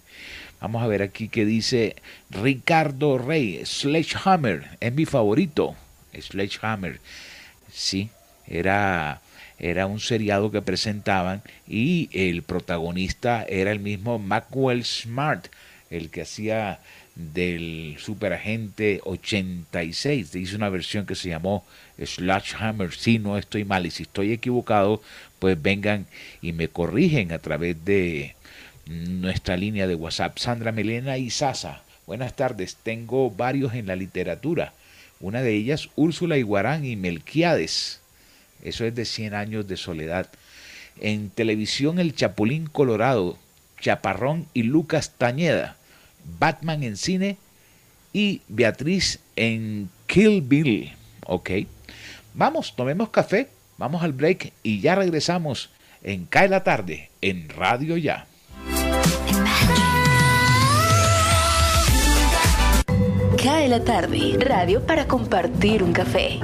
Vamos 0.60 0.84
a 0.84 0.88
ver 0.88 1.02
aquí 1.02 1.30
que 1.30 1.46
dice 1.46 1.96
Ricardo 2.30 3.18
Rey, 3.18 3.62
Sledgehammer, 3.66 4.78
es 4.82 4.94
mi 4.94 5.06
favorito. 5.06 5.76
Sledgehammer, 6.14 7.00
sí, 7.72 8.10
era, 8.46 9.22
era 9.58 9.88
un 9.88 10.00
seriado 10.00 10.52
que 10.52 10.62
presentaban 10.62 11.42
y 11.68 12.10
el 12.12 12.44
protagonista 12.44 13.46
era 13.48 13.72
el 13.72 13.80
mismo 13.80 14.20
Maxwell 14.20 14.84
Smart, 14.84 15.48
el 15.90 16.10
que 16.10 16.24
hacía 16.24 16.80
del 17.16 17.96
Superagente 17.98 19.00
86. 19.06 20.36
Hice 20.36 20.56
una 20.56 20.70
versión 20.70 21.06
que 21.06 21.16
se 21.16 21.30
llamó 21.30 21.66
Hammer 22.60 22.92
Si 22.94 23.20
no 23.20 23.38
estoy 23.38 23.64
mal 23.64 23.86
y 23.86 23.92
si 23.92 24.04
estoy 24.04 24.34
equivocado, 24.34 25.02
pues 25.40 25.62
vengan 25.62 26.06
y 26.42 26.52
me 26.52 26.68
corrigen 26.68 27.32
a 27.32 27.40
través 27.40 27.84
de 27.86 28.36
nuestra 28.88 29.56
línea 29.58 29.88
de 29.88 29.96
WhatsApp. 29.96 30.38
Sandra 30.38 30.72
Melena 30.72 31.18
y 31.18 31.30
Sasa. 31.30 31.84
Buenas 32.06 32.36
tardes. 32.36 32.76
Tengo 32.84 33.32
varios 33.32 33.74
en 33.74 33.88
la 33.88 33.96
literatura. 33.96 34.74
Una 35.22 35.42
de 35.42 35.54
ellas, 35.54 35.90
Úrsula 35.96 36.38
Iguarán 36.38 36.86
y 36.86 36.98
Melquiades. 36.98 38.02
Eso 38.62 38.86
es 38.86 38.94
de 38.94 39.06
100 39.06 39.34
años 39.34 39.68
de 39.68 39.78
soledad. 39.78 40.30
En 41.00 41.30
televisión, 41.30 42.00
El 42.00 42.14
Chapulín 42.14 42.68
Colorado, 42.68 43.38
Chaparrón 43.80 44.48
y 44.54 44.64
Lucas 44.64 45.14
Tañeda 45.18 45.78
Batman 46.40 46.84
en 46.84 46.98
cine 46.98 47.38
y 48.14 48.42
Beatriz 48.48 49.20
en 49.36 49.90
Kill 50.08 50.42
Bill. 50.42 50.94
Ok. 51.26 51.52
Vamos, 52.34 52.76
tomemos 52.76 53.10
café, 53.10 53.50
vamos 53.78 54.04
al 54.04 54.14
break 54.14 54.54
y 54.64 54.82
ya 54.82 54.96
regresamos 54.96 55.70
en 56.04 56.26
Cae 56.26 56.50
la 56.50 56.64
tarde 56.64 57.10
en 57.22 57.50
Radio 57.50 57.98
Ya. 57.98 58.28
Cae 63.42 63.68
la 63.70 63.84
tarde, 63.84 64.38
radio 64.40 64.86
para 64.86 65.08
compartir 65.08 65.84
un 65.84 65.94
café. 65.94 66.40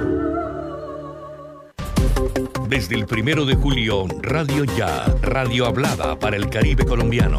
Desde 2.68 2.94
el 2.94 3.06
primero 3.06 3.44
de 3.44 3.54
julio, 3.54 4.06
Radio 4.22 4.64
Ya, 4.64 5.04
radio 5.20 5.66
hablada 5.66 6.18
para 6.18 6.36
el 6.36 6.48
Caribe 6.48 6.86
colombiano. 6.86 7.38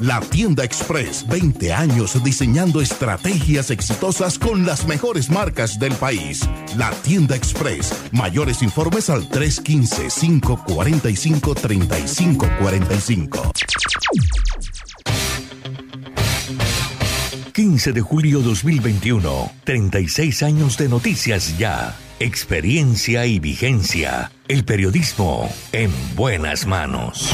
La 0.00 0.20
tienda 0.20 0.64
express, 0.64 1.26
20 1.28 1.72
años 1.72 2.22
diseñando 2.22 2.80
estrategias 2.80 3.70
exitosas 3.70 4.38
con 4.38 4.64
las 4.66 4.86
mejores 4.86 5.30
marcas 5.30 5.78
del 5.78 5.94
país. 5.94 6.48
La 6.76 6.90
tienda 7.02 7.36
express, 7.36 7.92
mayores 8.12 8.62
informes 8.62 9.10
al 9.10 9.28
315 9.28 10.08
545 10.20 11.54
3545. 11.54 13.52
15 17.52 17.92
de 17.92 18.00
julio 18.00 18.40
2021, 18.40 19.52
36 19.64 20.42
años 20.42 20.78
de 20.78 20.88
noticias 20.88 21.58
ya, 21.58 21.94
experiencia 22.18 23.26
y 23.26 23.40
vigencia. 23.40 24.32
El 24.48 24.64
periodismo 24.64 25.52
en 25.72 25.92
buenas 26.16 26.66
manos. 26.66 27.30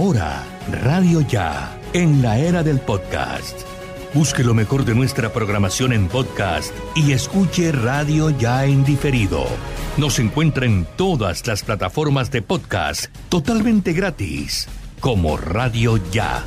Ahora, 0.00 0.44
Radio 0.84 1.22
Ya, 1.22 1.76
en 1.92 2.22
la 2.22 2.38
era 2.38 2.62
del 2.62 2.78
podcast. 2.78 3.62
Busque 4.14 4.44
lo 4.44 4.54
mejor 4.54 4.84
de 4.84 4.94
nuestra 4.94 5.32
programación 5.32 5.92
en 5.92 6.06
podcast 6.06 6.72
y 6.94 7.10
escuche 7.10 7.72
Radio 7.72 8.30
Ya 8.30 8.64
en 8.64 8.84
diferido. 8.84 9.44
Nos 9.96 10.20
encuentra 10.20 10.66
en 10.66 10.86
todas 10.96 11.44
las 11.48 11.64
plataformas 11.64 12.30
de 12.30 12.42
podcast 12.42 13.06
totalmente 13.28 13.92
gratis, 13.92 14.68
como 15.00 15.36
Radio 15.36 15.96
Ya. 16.12 16.44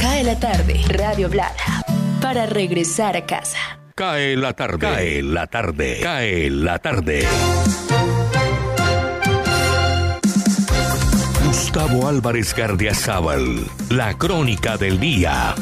Cae 0.00 0.22
la 0.22 0.38
tarde, 0.38 0.82
Radio 0.86 1.28
Blada, 1.28 1.82
para 2.22 2.46
regresar 2.46 3.16
a 3.16 3.26
casa. 3.26 3.80
Cae 3.96 4.36
la 4.36 4.52
tarde, 4.52 4.78
cae 4.78 5.22
la 5.24 5.48
tarde, 5.48 5.98
cae 6.00 6.48
la 6.48 6.78
tarde. 6.78 7.26
Gustavo 11.72 12.08
Álvarez 12.08 12.52
Gardiazabal, 12.52 13.64
la 13.90 14.18
crónica 14.18 14.76
del 14.76 14.98
día. 14.98 15.54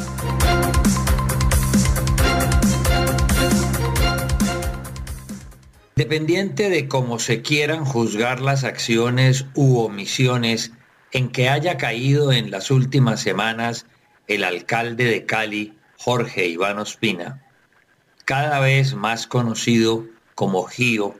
Dependiente 5.95 6.71
de 6.71 6.87
cómo 6.87 7.19
se 7.19 7.43
quieran 7.43 7.85
juzgar 7.85 8.41
las 8.41 8.63
acciones 8.63 9.45
u 9.53 9.77
omisiones 9.81 10.71
en 11.11 11.29
que 11.29 11.47
haya 11.47 11.77
caído 11.77 12.31
en 12.31 12.49
las 12.49 12.71
últimas 12.71 13.21
semanas 13.21 13.85
el 14.25 14.43
alcalde 14.43 15.03
de 15.03 15.27
Cali, 15.27 15.77
Jorge 15.99 16.47
Iván 16.47 16.79
Ospina, 16.79 17.45
cada 18.25 18.59
vez 18.59 18.95
más 18.95 19.27
conocido 19.27 20.07
como 20.33 20.63
Gio 20.63 21.13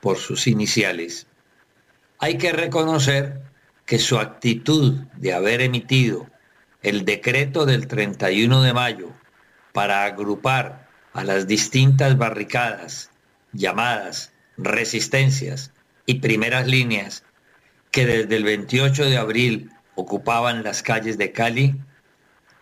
por 0.00 0.16
sus 0.16 0.46
iniciales, 0.46 1.26
hay 2.18 2.38
que 2.38 2.52
reconocer 2.52 3.52
que 3.86 3.98
su 3.98 4.18
actitud 4.18 4.94
de 5.16 5.32
haber 5.34 5.60
emitido 5.60 6.26
el 6.82 7.04
decreto 7.04 7.66
del 7.66 7.86
31 7.86 8.62
de 8.62 8.72
mayo 8.72 9.10
para 9.72 10.04
agrupar 10.04 10.88
a 11.12 11.24
las 11.24 11.46
distintas 11.46 12.16
barricadas 12.18 13.10
llamadas 13.52 14.32
resistencias 14.56 15.72
y 16.06 16.14
primeras 16.14 16.66
líneas 16.66 17.24
que 17.90 18.06
desde 18.06 18.36
el 18.36 18.44
28 18.44 19.04
de 19.06 19.16
abril 19.16 19.70
ocupaban 19.94 20.64
las 20.64 20.82
calles 20.82 21.16
de 21.18 21.32
Cali, 21.32 21.80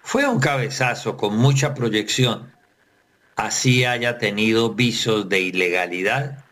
fue 0.02 0.28
un 0.28 0.40
cabezazo 0.40 1.16
con 1.16 1.36
mucha 1.36 1.74
proyección, 1.74 2.52
así 3.36 3.84
haya 3.84 4.18
tenido 4.18 4.74
visos 4.74 5.28
de 5.28 5.40
ilegalidad, 5.40 6.44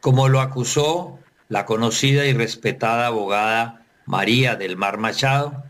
como 0.00 0.28
lo 0.28 0.40
acusó 0.40 1.18
la 1.48 1.66
conocida 1.66 2.26
y 2.26 2.32
respetada 2.32 3.08
abogada 3.08 3.85
María 4.06 4.56
del 4.56 4.76
Mar 4.76 4.98
Machado 4.98 5.64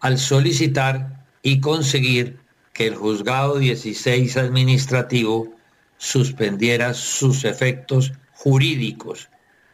al 0.00 0.18
solicitar 0.18 1.24
y 1.42 1.60
conseguir 1.60 2.40
que 2.72 2.86
el 2.86 2.96
juzgado 2.96 3.58
16 3.58 4.36
administrativo 4.36 5.54
suspendiera 5.98 6.94
sus 6.94 7.44
efectos 7.44 8.12
jurídicos, 8.32 9.28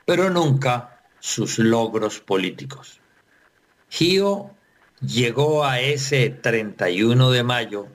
pero 0.04 0.28
nunca 0.28 1.00
sus 1.20 1.58
logros 1.58 2.20
políticos. 2.20 3.00
Gio 3.88 4.50
llegó 5.00 5.64
a 5.64 5.80
ese 5.80 6.28
31 6.28 7.30
de 7.30 7.42
mayo 7.42 7.88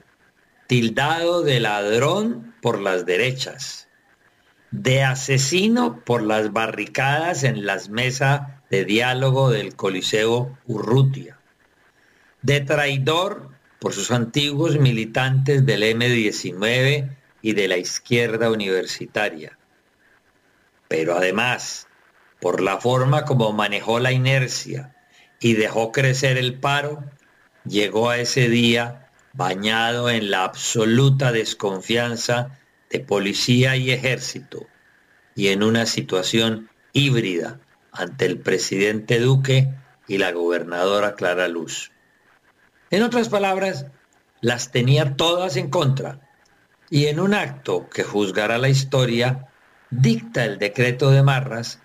tildado 0.66 1.42
de 1.42 1.60
ladrón 1.60 2.54
por 2.62 2.80
las 2.80 3.06
derechas, 3.06 3.88
de 4.70 5.02
asesino 5.02 6.02
por 6.04 6.22
las 6.22 6.52
barricadas 6.52 7.44
en 7.44 7.66
las 7.66 7.90
mesas 7.90 8.40
de 8.70 8.84
diálogo 8.84 9.50
del 9.50 9.76
Coliseo 9.76 10.58
Urrutia, 10.66 11.38
de 12.42 12.60
traidor 12.60 13.50
por 13.78 13.92
sus 13.92 14.10
antiguos 14.10 14.78
militantes 14.78 15.66
del 15.66 15.82
M-19 15.82 17.16
y 17.42 17.52
de 17.52 17.68
la 17.68 17.76
izquierda 17.76 18.50
universitaria, 18.50 19.58
pero 20.88 21.16
además 21.16 21.86
por 22.40 22.60
la 22.60 22.78
forma 22.78 23.24
como 23.24 23.52
manejó 23.52 24.00
la 24.00 24.12
inercia 24.12 24.94
y 25.40 25.54
dejó 25.54 25.92
crecer 25.92 26.36
el 26.36 26.58
paro, 26.58 27.04
llegó 27.64 28.10
a 28.10 28.18
ese 28.18 28.48
día 28.48 29.10
bañado 29.32 30.10
en 30.10 30.30
la 30.30 30.44
absoluta 30.44 31.32
desconfianza 31.32 32.58
de 32.90 33.00
policía 33.00 33.76
y 33.76 33.90
ejército 33.90 34.66
y 35.34 35.48
en 35.48 35.62
una 35.62 35.86
situación 35.86 36.70
híbrida 36.92 37.60
ante 37.94 38.26
el 38.26 38.38
presidente 38.38 39.18
Duque 39.18 39.72
y 40.06 40.18
la 40.18 40.32
gobernadora 40.32 41.14
Clara 41.14 41.48
Luz. 41.48 41.92
En 42.90 43.02
otras 43.02 43.28
palabras, 43.28 43.86
las 44.40 44.70
tenía 44.70 45.16
todas 45.16 45.56
en 45.56 45.70
contra 45.70 46.20
y 46.90 47.06
en 47.06 47.18
un 47.18 47.34
acto 47.34 47.88
que 47.88 48.04
juzgará 48.04 48.58
la 48.58 48.68
historia, 48.68 49.48
dicta 49.90 50.44
el 50.44 50.58
decreto 50.58 51.10
de 51.10 51.22
Marras 51.22 51.80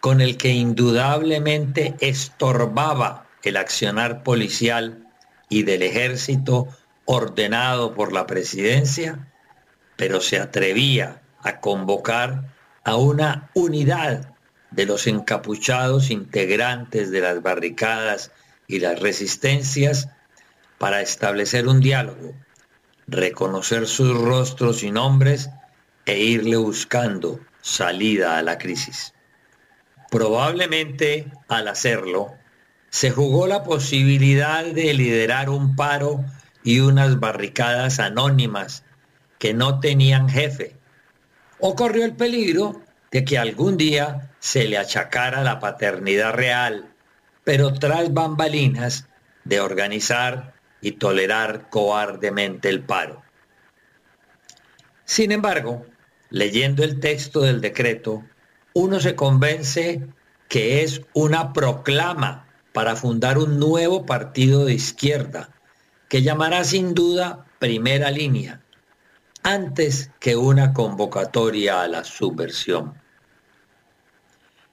con 0.00 0.20
el 0.20 0.36
que 0.36 0.50
indudablemente 0.50 1.96
estorbaba 2.00 3.26
el 3.42 3.56
accionar 3.56 4.22
policial 4.22 5.06
y 5.48 5.64
del 5.64 5.82
ejército 5.82 6.68
ordenado 7.04 7.94
por 7.94 8.12
la 8.12 8.26
presidencia, 8.26 9.32
pero 9.96 10.20
se 10.20 10.38
atrevía 10.38 11.22
a 11.42 11.60
convocar 11.60 12.54
a 12.84 12.96
una 12.96 13.50
unidad 13.54 14.34
de 14.70 14.86
los 14.86 15.06
encapuchados 15.06 16.10
integrantes 16.10 17.10
de 17.10 17.20
las 17.20 17.42
barricadas 17.42 18.32
y 18.66 18.80
las 18.80 19.00
resistencias 19.00 20.08
para 20.78 21.00
establecer 21.00 21.66
un 21.66 21.80
diálogo, 21.80 22.34
reconocer 23.06 23.86
sus 23.86 24.16
rostros 24.16 24.82
y 24.82 24.90
nombres 24.90 25.50
e 26.06 26.18
irle 26.18 26.56
buscando 26.56 27.40
salida 27.60 28.38
a 28.38 28.42
la 28.42 28.58
crisis. 28.58 29.14
Probablemente 30.10 31.30
al 31.48 31.68
hacerlo, 31.68 32.34
se 32.90 33.10
jugó 33.10 33.46
la 33.46 33.64
posibilidad 33.64 34.64
de 34.64 34.94
liderar 34.94 35.50
un 35.50 35.76
paro 35.76 36.24
y 36.62 36.80
unas 36.80 37.20
barricadas 37.20 37.98
anónimas 37.98 38.84
que 39.38 39.54
no 39.54 39.80
tenían 39.80 40.28
jefe, 40.28 40.76
o 41.58 41.74
corrió 41.74 42.04
el 42.04 42.14
peligro 42.14 42.82
de 43.10 43.24
que 43.24 43.38
algún 43.38 43.76
día 43.76 44.32
se 44.38 44.64
le 44.68 44.78
achacara 44.78 45.42
la 45.42 45.60
paternidad 45.60 46.32
real, 46.32 46.92
pero 47.44 47.72
tras 47.72 48.12
bambalinas 48.12 49.06
de 49.44 49.60
organizar 49.60 50.54
y 50.80 50.92
tolerar 50.92 51.70
cobardemente 51.70 52.68
el 52.68 52.82
paro. 52.82 53.22
Sin 55.04 55.32
embargo, 55.32 55.86
leyendo 56.30 56.84
el 56.84 57.00
texto 57.00 57.40
del 57.40 57.60
decreto, 57.60 58.24
uno 58.74 59.00
se 59.00 59.16
convence 59.16 60.06
que 60.48 60.82
es 60.82 61.02
una 61.14 61.52
proclama 61.52 62.46
para 62.72 62.94
fundar 62.94 63.38
un 63.38 63.58
nuevo 63.58 64.06
partido 64.06 64.64
de 64.64 64.74
izquierda, 64.74 65.50
que 66.08 66.22
llamará 66.22 66.64
sin 66.64 66.94
duda 66.94 67.46
primera 67.58 68.10
línea, 68.10 68.60
antes 69.48 70.10
que 70.20 70.36
una 70.36 70.74
convocatoria 70.74 71.80
a 71.80 71.88
la 71.88 72.04
subversión. 72.04 73.00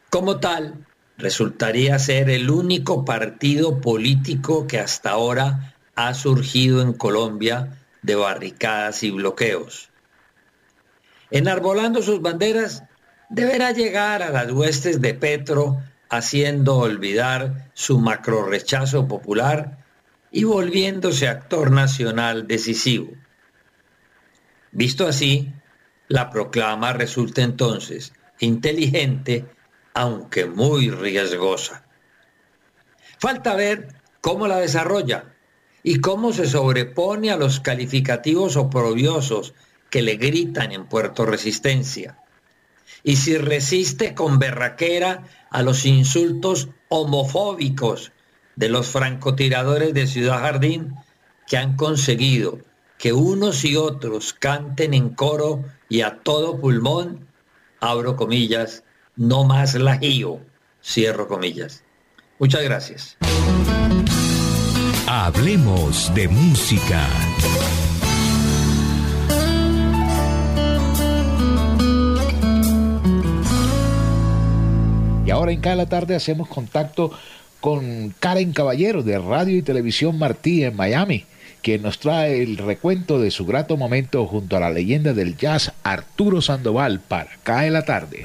Como 0.10 0.42
tal, 0.42 0.86
resultaría 1.18 1.98
ser 1.98 2.30
el 2.30 2.50
único 2.50 3.06
partido 3.06 3.80
político 3.80 4.68
que 4.68 4.80
hasta 4.80 5.12
ahora 5.12 5.78
ha 5.96 6.14
surgido 6.14 6.82
en 6.82 6.92
Colombia 6.92 7.78
de 8.02 8.16
barricadas 8.16 9.02
y 9.04 9.12
bloqueos. 9.12 9.92
Enarbolando 11.32 12.02
sus 12.02 12.22
banderas, 12.22 12.84
deberá 13.30 13.72
llegar 13.72 14.24
a 14.24 14.30
las 14.30 14.52
huestes 14.52 15.00
de 15.00 15.14
Petro 15.14 15.78
haciendo 16.10 16.80
olvidar 16.80 17.72
su 17.74 17.98
macro 18.00 18.46
rechazo 18.46 19.08
popular 19.08 19.78
y 20.32 20.44
volviéndose 20.44 21.30
actor 21.30 21.72
nacional 21.72 22.46
decisivo. 22.46 23.14
Visto 24.76 25.08
así, 25.08 25.54
la 26.10 26.30
proclama 26.30 26.92
resulta 26.92 27.42
entonces 27.42 28.12
inteligente, 28.40 29.46
aunque 29.94 30.48
muy 30.48 30.90
riesgosa. 30.90 31.86
Falta 33.18 33.56
ver 33.56 33.88
cómo 34.20 34.50
la 34.50 34.58
desarrolla 34.58 35.34
y 35.82 36.02
cómo 36.02 36.34
se 36.34 36.46
sobrepone 36.46 37.32
a 37.32 37.38
los 37.38 37.62
calificativos 37.62 38.58
oprobiosos 38.58 39.54
que 39.90 40.02
le 40.02 40.18
gritan 40.18 40.74
en 40.74 40.88
Puerto 40.88 41.26
Resistencia 41.26 42.20
y 43.02 43.16
si 43.16 43.38
resiste 43.38 44.14
con 44.14 44.40
berraquera 44.40 45.24
a 45.52 45.62
los 45.62 45.86
insultos 45.86 46.68
homofóbicos 46.90 48.12
de 48.58 48.68
los 48.68 48.88
francotiradores 48.88 49.94
de 49.94 50.08
Ciudad 50.08 50.40
Jardín 50.40 50.96
que 51.48 51.56
han 51.56 51.78
conseguido 51.78 52.60
que 52.98 53.14
unos 53.14 53.66
y 53.66 53.76
otros 53.76 54.34
canten 54.34 54.94
en 54.94 55.10
coro 55.10 55.64
y 55.90 56.02
a 56.02 56.20
todo 56.24 56.60
pulmón, 56.60 57.28
abro 57.80 58.16
comillas, 58.16 58.84
no 59.16 59.44
más 59.44 59.76
lajío, 59.76 60.40
cierro 60.84 61.28
comillas. 61.28 61.84
Muchas 62.40 62.64
gracias. 62.64 63.18
Hablemos 65.08 66.14
de 66.16 66.28
música. 66.28 67.08
Y 75.26 75.32
ahora 75.32 75.52
en 75.52 75.60
cada 75.60 75.88
tarde 75.88 76.16
hacemos 76.16 76.48
contacto 76.48 77.12
con 77.60 78.14
Karen 78.20 78.54
Caballero 78.54 79.02
de 79.02 79.18
Radio 79.18 79.58
y 79.58 79.64
Televisión 79.64 80.20
Martí 80.20 80.64
en 80.64 80.76
Miami, 80.76 81.26
quien 81.66 81.82
nos 81.82 81.98
trae 81.98 82.44
el 82.44 82.58
recuento 82.58 83.18
de 83.18 83.32
su 83.32 83.44
grato 83.44 83.76
momento 83.76 84.28
junto 84.28 84.56
a 84.56 84.60
la 84.60 84.70
leyenda 84.70 85.14
del 85.14 85.36
jazz 85.36 85.72
Arturo 85.82 86.40
Sandoval 86.40 87.00
para 87.00 87.32
Cae 87.42 87.72
la 87.72 87.82
tarde. 87.82 88.24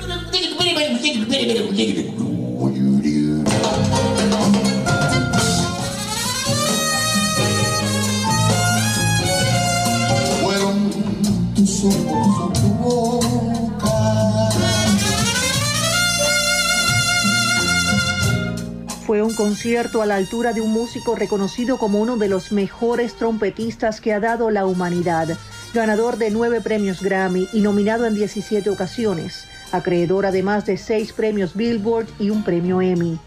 Fue 19.10 19.22
un 19.22 19.34
concierto 19.34 20.02
a 20.02 20.06
la 20.06 20.14
altura 20.14 20.52
de 20.52 20.60
un 20.60 20.70
músico 20.70 21.16
reconocido 21.16 21.78
como 21.78 21.98
uno 21.98 22.16
de 22.16 22.28
los 22.28 22.52
mejores 22.52 23.16
trompetistas 23.16 24.00
que 24.00 24.12
ha 24.12 24.20
dado 24.20 24.50
la 24.50 24.66
humanidad, 24.66 25.36
ganador 25.74 26.16
de 26.16 26.30
nueve 26.30 26.60
premios 26.60 27.02
Grammy 27.02 27.48
y 27.52 27.60
nominado 27.60 28.06
en 28.06 28.14
17 28.14 28.70
ocasiones, 28.70 29.48
acreedor 29.72 30.26
además 30.26 30.64
de 30.64 30.76
seis 30.76 31.12
premios 31.12 31.56
Billboard 31.56 32.06
y 32.20 32.30
un 32.30 32.44
premio 32.44 32.80
Emmy. 32.80 33.18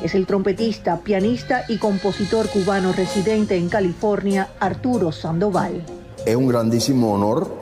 Es 0.00 0.14
el 0.14 0.26
trompetista, 0.26 1.00
pianista 1.00 1.64
y 1.68 1.78
compositor 1.78 2.48
cubano 2.48 2.92
residente 2.92 3.56
en 3.56 3.68
California, 3.68 4.48
Arturo 4.60 5.10
Sandoval. 5.10 5.84
Es 6.24 6.36
un 6.36 6.46
grandísimo 6.46 7.14
honor. 7.14 7.52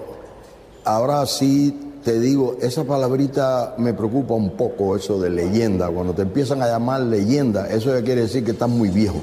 Ahora 0.85 1.25
sí 1.25 1.90
te 2.03 2.19
digo, 2.19 2.57
esa 2.61 2.85
palabrita 2.85 3.75
me 3.79 3.93
preocupa 3.93 4.35
un 4.35 4.51
poco, 4.51 4.97
eso 4.97 5.21
de 5.21 5.31
leyenda. 5.31 5.89
Cuando 5.89 6.15
te 6.15 6.23
empiezan 6.23 6.63
a 6.63 6.67
llamar 6.67 7.03
leyenda, 7.03 7.69
eso 7.69 7.93
ya 7.93 8.03
quiere 8.03 8.23
decir 8.23 8.45
que 8.45 8.53
estás 8.53 8.69
muy 8.69 8.89
viejo. 8.89 9.21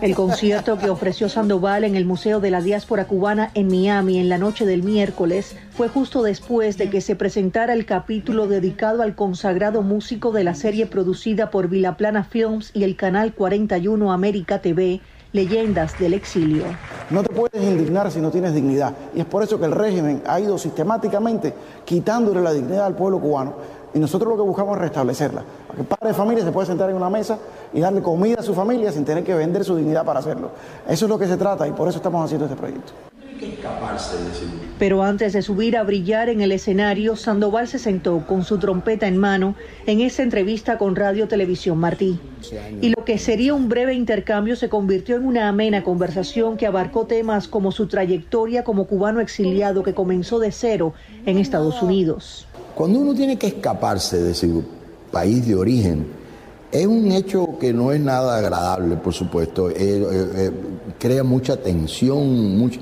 El 0.00 0.14
concierto 0.14 0.78
que 0.78 0.90
ofreció 0.90 1.28
Sandoval 1.28 1.82
en 1.82 1.96
el 1.96 2.04
Museo 2.04 2.38
de 2.38 2.52
la 2.52 2.62
Diáspora 2.62 3.08
Cubana 3.08 3.50
en 3.54 3.66
Miami 3.66 4.18
en 4.18 4.28
la 4.28 4.38
noche 4.38 4.64
del 4.64 4.84
miércoles 4.84 5.56
fue 5.72 5.88
justo 5.88 6.22
después 6.22 6.78
de 6.78 6.88
que 6.88 7.00
se 7.00 7.16
presentara 7.16 7.72
el 7.72 7.84
capítulo 7.84 8.46
dedicado 8.46 9.02
al 9.02 9.16
consagrado 9.16 9.82
músico 9.82 10.30
de 10.30 10.44
la 10.44 10.54
serie 10.54 10.86
producida 10.86 11.50
por 11.50 11.68
Vilaplana 11.68 12.22
Films 12.22 12.70
y 12.74 12.84
el 12.84 12.94
canal 12.94 13.34
41 13.34 14.12
América 14.12 14.60
TV, 14.60 15.00
Leyendas 15.32 15.98
del 15.98 16.14
Exilio. 16.14 16.64
No 17.10 17.22
te 17.22 17.28
puedes 17.34 17.62
indignar 17.62 18.10
si 18.10 18.20
no 18.20 18.30
tienes 18.30 18.54
dignidad. 18.54 18.94
Y 19.14 19.20
es 19.20 19.26
por 19.26 19.42
eso 19.42 19.58
que 19.58 19.66
el 19.66 19.72
régimen 19.72 20.22
ha 20.26 20.40
ido 20.40 20.56
sistemáticamente 20.56 21.52
quitándole 21.84 22.40
la 22.40 22.52
dignidad 22.52 22.86
al 22.86 22.96
pueblo 22.96 23.20
cubano. 23.20 23.54
Y 23.92 23.98
nosotros 23.98 24.30
lo 24.30 24.36
que 24.36 24.42
buscamos 24.42 24.76
es 24.76 24.82
restablecerla. 24.82 25.42
Para 25.66 25.74
que 25.74 25.80
el 25.82 25.86
padre 25.86 26.08
de 26.08 26.14
familia 26.14 26.44
se 26.44 26.52
pueda 26.52 26.66
sentar 26.66 26.88
en 26.88 26.96
una 26.96 27.10
mesa 27.10 27.38
y 27.74 27.80
darle 27.80 28.00
comida 28.00 28.40
a 28.40 28.42
su 28.42 28.54
familia 28.54 28.90
sin 28.90 29.04
tener 29.04 29.22
que 29.22 29.34
vender 29.34 29.64
su 29.64 29.76
dignidad 29.76 30.04
para 30.04 30.20
hacerlo. 30.20 30.50
Eso 30.88 31.04
es 31.04 31.08
lo 31.10 31.18
que 31.18 31.26
se 31.26 31.36
trata 31.36 31.68
y 31.68 31.72
por 31.72 31.88
eso 31.88 31.98
estamos 31.98 32.24
haciendo 32.24 32.46
este 32.46 32.56
proyecto. 32.56 32.92
Pero 34.78 35.02
antes 35.02 35.32
de 35.32 35.42
subir 35.42 35.76
a 35.76 35.82
brillar 35.82 36.28
en 36.28 36.40
el 36.40 36.52
escenario, 36.52 37.16
Sandoval 37.16 37.66
se 37.66 37.78
sentó 37.78 38.24
con 38.26 38.44
su 38.44 38.58
trompeta 38.58 39.08
en 39.08 39.16
mano 39.16 39.56
en 39.86 40.00
esa 40.00 40.22
entrevista 40.22 40.78
con 40.78 40.94
Radio 40.94 41.26
Televisión 41.26 41.78
Martí. 41.78 42.20
Y 42.80 42.90
lo 42.90 43.04
que 43.04 43.18
sería 43.18 43.54
un 43.54 43.68
breve 43.68 43.94
intercambio 43.94 44.54
se 44.54 44.68
convirtió 44.68 45.16
en 45.16 45.26
una 45.26 45.48
amena 45.48 45.82
conversación 45.82 46.56
que 46.56 46.66
abarcó 46.66 47.06
temas 47.06 47.48
como 47.48 47.72
su 47.72 47.88
trayectoria 47.88 48.62
como 48.62 48.86
cubano 48.86 49.20
exiliado 49.20 49.82
que 49.82 49.94
comenzó 49.94 50.38
de 50.38 50.52
cero 50.52 50.94
en 51.26 51.38
Estados 51.38 51.82
Unidos. 51.82 52.46
Cuando 52.76 53.00
uno 53.00 53.14
tiene 53.14 53.36
que 53.36 53.48
escaparse 53.48 54.22
de 54.22 54.34
su 54.34 54.62
país 55.10 55.44
de 55.46 55.56
origen, 55.56 56.06
es 56.70 56.86
un 56.86 57.10
hecho 57.10 57.58
que 57.58 57.72
no 57.72 57.92
es 57.92 58.00
nada 58.00 58.38
agradable, 58.38 58.96
por 58.96 59.14
supuesto. 59.14 59.70
Eh, 59.70 59.74
eh, 59.78 60.28
eh, 60.36 60.50
crea 60.98 61.24
mucha 61.24 61.56
tensión, 61.56 62.56
mucho 62.58 62.80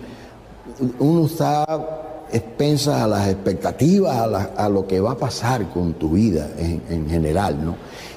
uno 0.98 1.26
está 1.26 2.26
expensa 2.32 3.04
a 3.04 3.08
las 3.08 3.28
expectativas, 3.28 4.50
a, 4.56 4.68
lo 4.68 4.86
que 4.86 5.00
va 5.00 5.12
a 5.12 5.16
pasar 5.16 5.70
con 5.70 5.94
tu 5.94 6.10
vida 6.10 6.50
en, 6.58 7.08
general, 7.08 7.64
¿no? 7.64 7.76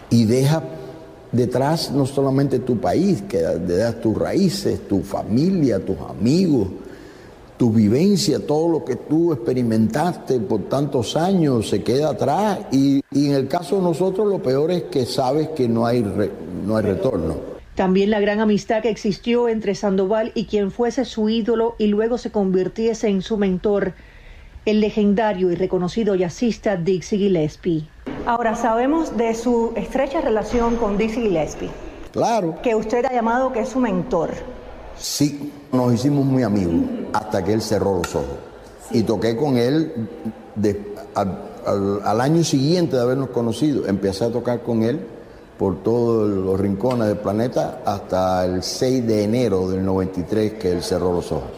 Y 0.10 0.26
deja 0.26 0.64
detrás 1.32 1.92
no 1.92 2.06
solamente 2.06 2.60
tu 2.60 2.78
país, 2.78 3.24
que 3.24 3.38
dejas 3.38 4.02
tus 4.02 4.18
raíces, 4.18 4.88
tu 4.88 5.02
familia, 5.02 5.84
tus 5.86 5.98
amigos, 6.00 6.70
tu 7.58 7.72
vivencia, 7.72 8.46
todo 8.46 8.70
lo 8.70 8.86
que 8.86 8.96
tú 8.96 9.34
experimentaste 9.34 10.40
por 10.40 10.62
tantos 10.70 11.16
años 11.16 11.70
se 11.70 11.84
queda 11.84 12.12
atrás 12.12 12.60
y, 12.72 13.04
en 13.14 13.34
el 13.34 13.48
caso 13.48 13.76
de 13.76 13.84
nosotros 13.84 14.28
lo 14.28 14.42
peor 14.42 14.72
es 14.72 14.84
que 14.84 15.06
sabes 15.06 15.50
que 15.50 15.68
no 15.68 15.86
hay, 15.86 16.02
no 16.66 16.78
hay 16.78 16.84
retorno. 16.84 17.49
También 17.80 18.10
la 18.10 18.20
gran 18.20 18.42
amistad 18.42 18.82
que 18.82 18.90
existió 18.90 19.48
entre 19.48 19.74
Sandoval 19.74 20.34
y 20.36 20.48
quien 20.48 20.70
fuese 20.70 21.06
su 21.06 21.30
ídolo 21.30 21.76
y 21.78 21.88
luego 21.88 22.18
se 22.18 22.30
convirtiese 22.30 23.08
en 23.08 23.22
su 23.22 23.38
mentor, 23.38 23.94
el 24.66 24.82
legendario 24.82 25.50
y 25.50 25.56
reconocido 25.56 26.14
jazzista 26.14 26.76
Dixie 26.76 27.18
Gillespie. 27.18 27.88
Ahora 28.26 28.58
sabemos 28.58 29.16
de 29.16 29.34
su 29.34 29.72
estrecha 29.78 30.20
relación 30.20 30.76
con 30.76 30.98
Dixie 30.98 31.22
Gillespie. 31.22 31.70
Claro. 32.12 32.62
Que 32.62 32.76
usted 32.76 33.06
ha 33.06 33.14
llamado 33.14 33.54
que 33.54 33.62
es 33.62 33.70
su 33.70 33.80
mentor. 33.80 34.32
Sí, 34.98 35.50
nos 35.72 35.94
hicimos 35.94 36.26
muy 36.26 36.44
amigos 36.44 36.82
hasta 37.14 37.46
que 37.46 37.54
él 37.54 37.62
cerró 37.62 38.00
los 38.00 38.14
ojos. 38.14 38.40
Y 38.92 39.04
toqué 39.04 39.38
con 39.38 39.56
él 39.56 39.94
al, 41.16 42.20
año 42.20 42.44
siguiente 42.44 42.98
de 42.98 43.04
habernos 43.04 43.30
conocido. 43.30 43.88
Empecé 43.88 44.26
a 44.26 44.32
tocar 44.32 44.64
con 44.64 44.84
él 44.84 45.00
por 45.60 45.84
todos 45.84 46.30
los 46.30 46.58
rincones 46.58 47.10
del 47.10 47.18
planeta 47.18 47.82
hasta 47.86 48.46
el 48.46 48.64
6 48.64 49.06
de 49.06 49.26
enero 49.26 49.70
del 49.70 49.86
93 49.86 50.54
que 50.54 50.72
él 50.72 50.82
cerró 50.82 51.12
los 51.12 51.34
ojos. 51.34 51.52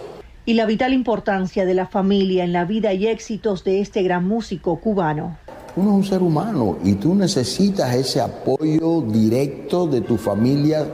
Y 0.43 0.56
la 0.56 0.66
vital 0.66 0.91
importancia 0.91 1.66
de 1.66 1.76
la 1.76 1.86
familia 1.86 2.43
en 2.43 2.52
la 2.52 2.66
vida 2.66 2.93
y 2.93 3.06
éxitos 3.06 3.64
de 3.64 3.80
este 3.80 4.02
gran 4.02 4.28
músico 4.28 4.78
cubano. 4.78 5.38
Uno 5.76 5.91
es 5.91 5.95
un 5.97 6.04
ser 6.04 6.24
humano 6.24 6.80
y 6.84 6.95
tú 6.95 7.14
necesitas 7.14 7.93
ese 7.93 8.20
apoyo 8.20 9.02
directo 9.02 9.86
de 9.86 10.02
tu 10.02 10.18
familia 10.18 10.86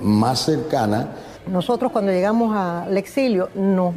más 0.00 0.40
cercana 0.40 1.08
nosotros 1.46 1.90
cuando 1.90 2.12
llegamos 2.12 2.54
al 2.54 2.96
exilio 2.96 3.48
nos, 3.56 3.94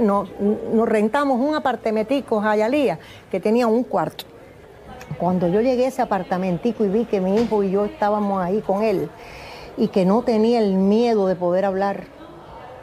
nos, 0.00 0.88
rentamos 0.88 1.38
un 1.38 1.54
apartamentico 1.54 2.40
a 2.40 2.52
Ayalía 2.52 2.98
que 3.30 3.40
tenía 3.40 3.66
un 3.66 3.84
cuarto. 3.84 4.24
Cuando 5.18 5.48
yo 5.48 5.60
llegué 5.60 5.86
a 5.86 5.88
ese 5.88 6.00
apartamentico 6.00 6.84
y 6.84 6.88
vi 6.88 7.04
que 7.04 7.20
mi 7.20 7.36
hijo 7.36 7.64
y 7.64 7.72
yo 7.72 7.84
estábamos 7.84 8.40
ahí 8.40 8.60
con 8.60 8.84
él 8.84 9.10
y 9.76 9.88
que 9.88 10.04
no 10.04 10.22
tenía 10.22 10.60
el 10.60 10.74
miedo 10.74 11.26
de 11.26 11.34
poder 11.34 11.64
hablar 11.64 12.04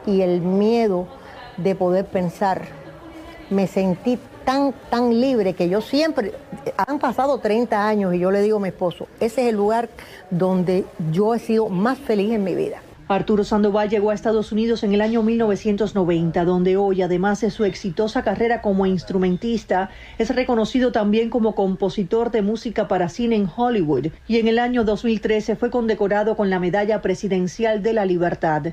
y 0.04 0.20
el 0.20 0.42
miedo 0.42 1.06
de 1.56 1.74
poder 1.74 2.04
pensar, 2.04 2.66
me 3.48 3.66
sentí 3.66 4.18
tan, 4.44 4.74
tan 4.90 5.18
libre 5.18 5.54
que 5.54 5.68
yo 5.68 5.80
siempre, 5.80 6.34
han 6.76 6.98
pasado 6.98 7.38
30 7.38 7.88
años 7.88 8.14
y 8.14 8.18
yo 8.18 8.30
le 8.30 8.42
digo 8.42 8.58
a 8.58 8.60
mi 8.60 8.68
esposo, 8.68 9.08
ese 9.18 9.42
es 9.42 9.48
el 9.48 9.56
lugar 9.56 9.88
donde 10.30 10.84
yo 11.10 11.34
he 11.34 11.38
sido 11.38 11.68
más 11.70 11.98
feliz 11.98 12.32
en 12.32 12.44
mi 12.44 12.54
vida. 12.54 12.82
Arturo 13.08 13.44
Sandoval 13.44 13.88
llegó 13.88 14.10
a 14.10 14.14
Estados 14.14 14.50
Unidos 14.50 14.82
en 14.82 14.92
el 14.92 15.00
año 15.00 15.22
1990, 15.22 16.44
donde 16.44 16.76
hoy, 16.76 17.02
además 17.02 17.40
de 17.40 17.52
su 17.52 17.64
exitosa 17.64 18.24
carrera 18.24 18.60
como 18.60 18.84
instrumentista, 18.84 19.90
es 20.18 20.34
reconocido 20.34 20.90
también 20.90 21.30
como 21.30 21.54
compositor 21.54 22.32
de 22.32 22.42
música 22.42 22.88
para 22.88 23.08
cine 23.08 23.36
en 23.36 23.48
Hollywood 23.54 24.08
y 24.26 24.40
en 24.40 24.48
el 24.48 24.58
año 24.58 24.82
2013 24.82 25.54
fue 25.54 25.70
condecorado 25.70 26.36
con 26.36 26.50
la 26.50 26.58
Medalla 26.58 27.00
Presidencial 27.00 27.80
de 27.80 27.92
la 27.92 28.06
Libertad. 28.06 28.72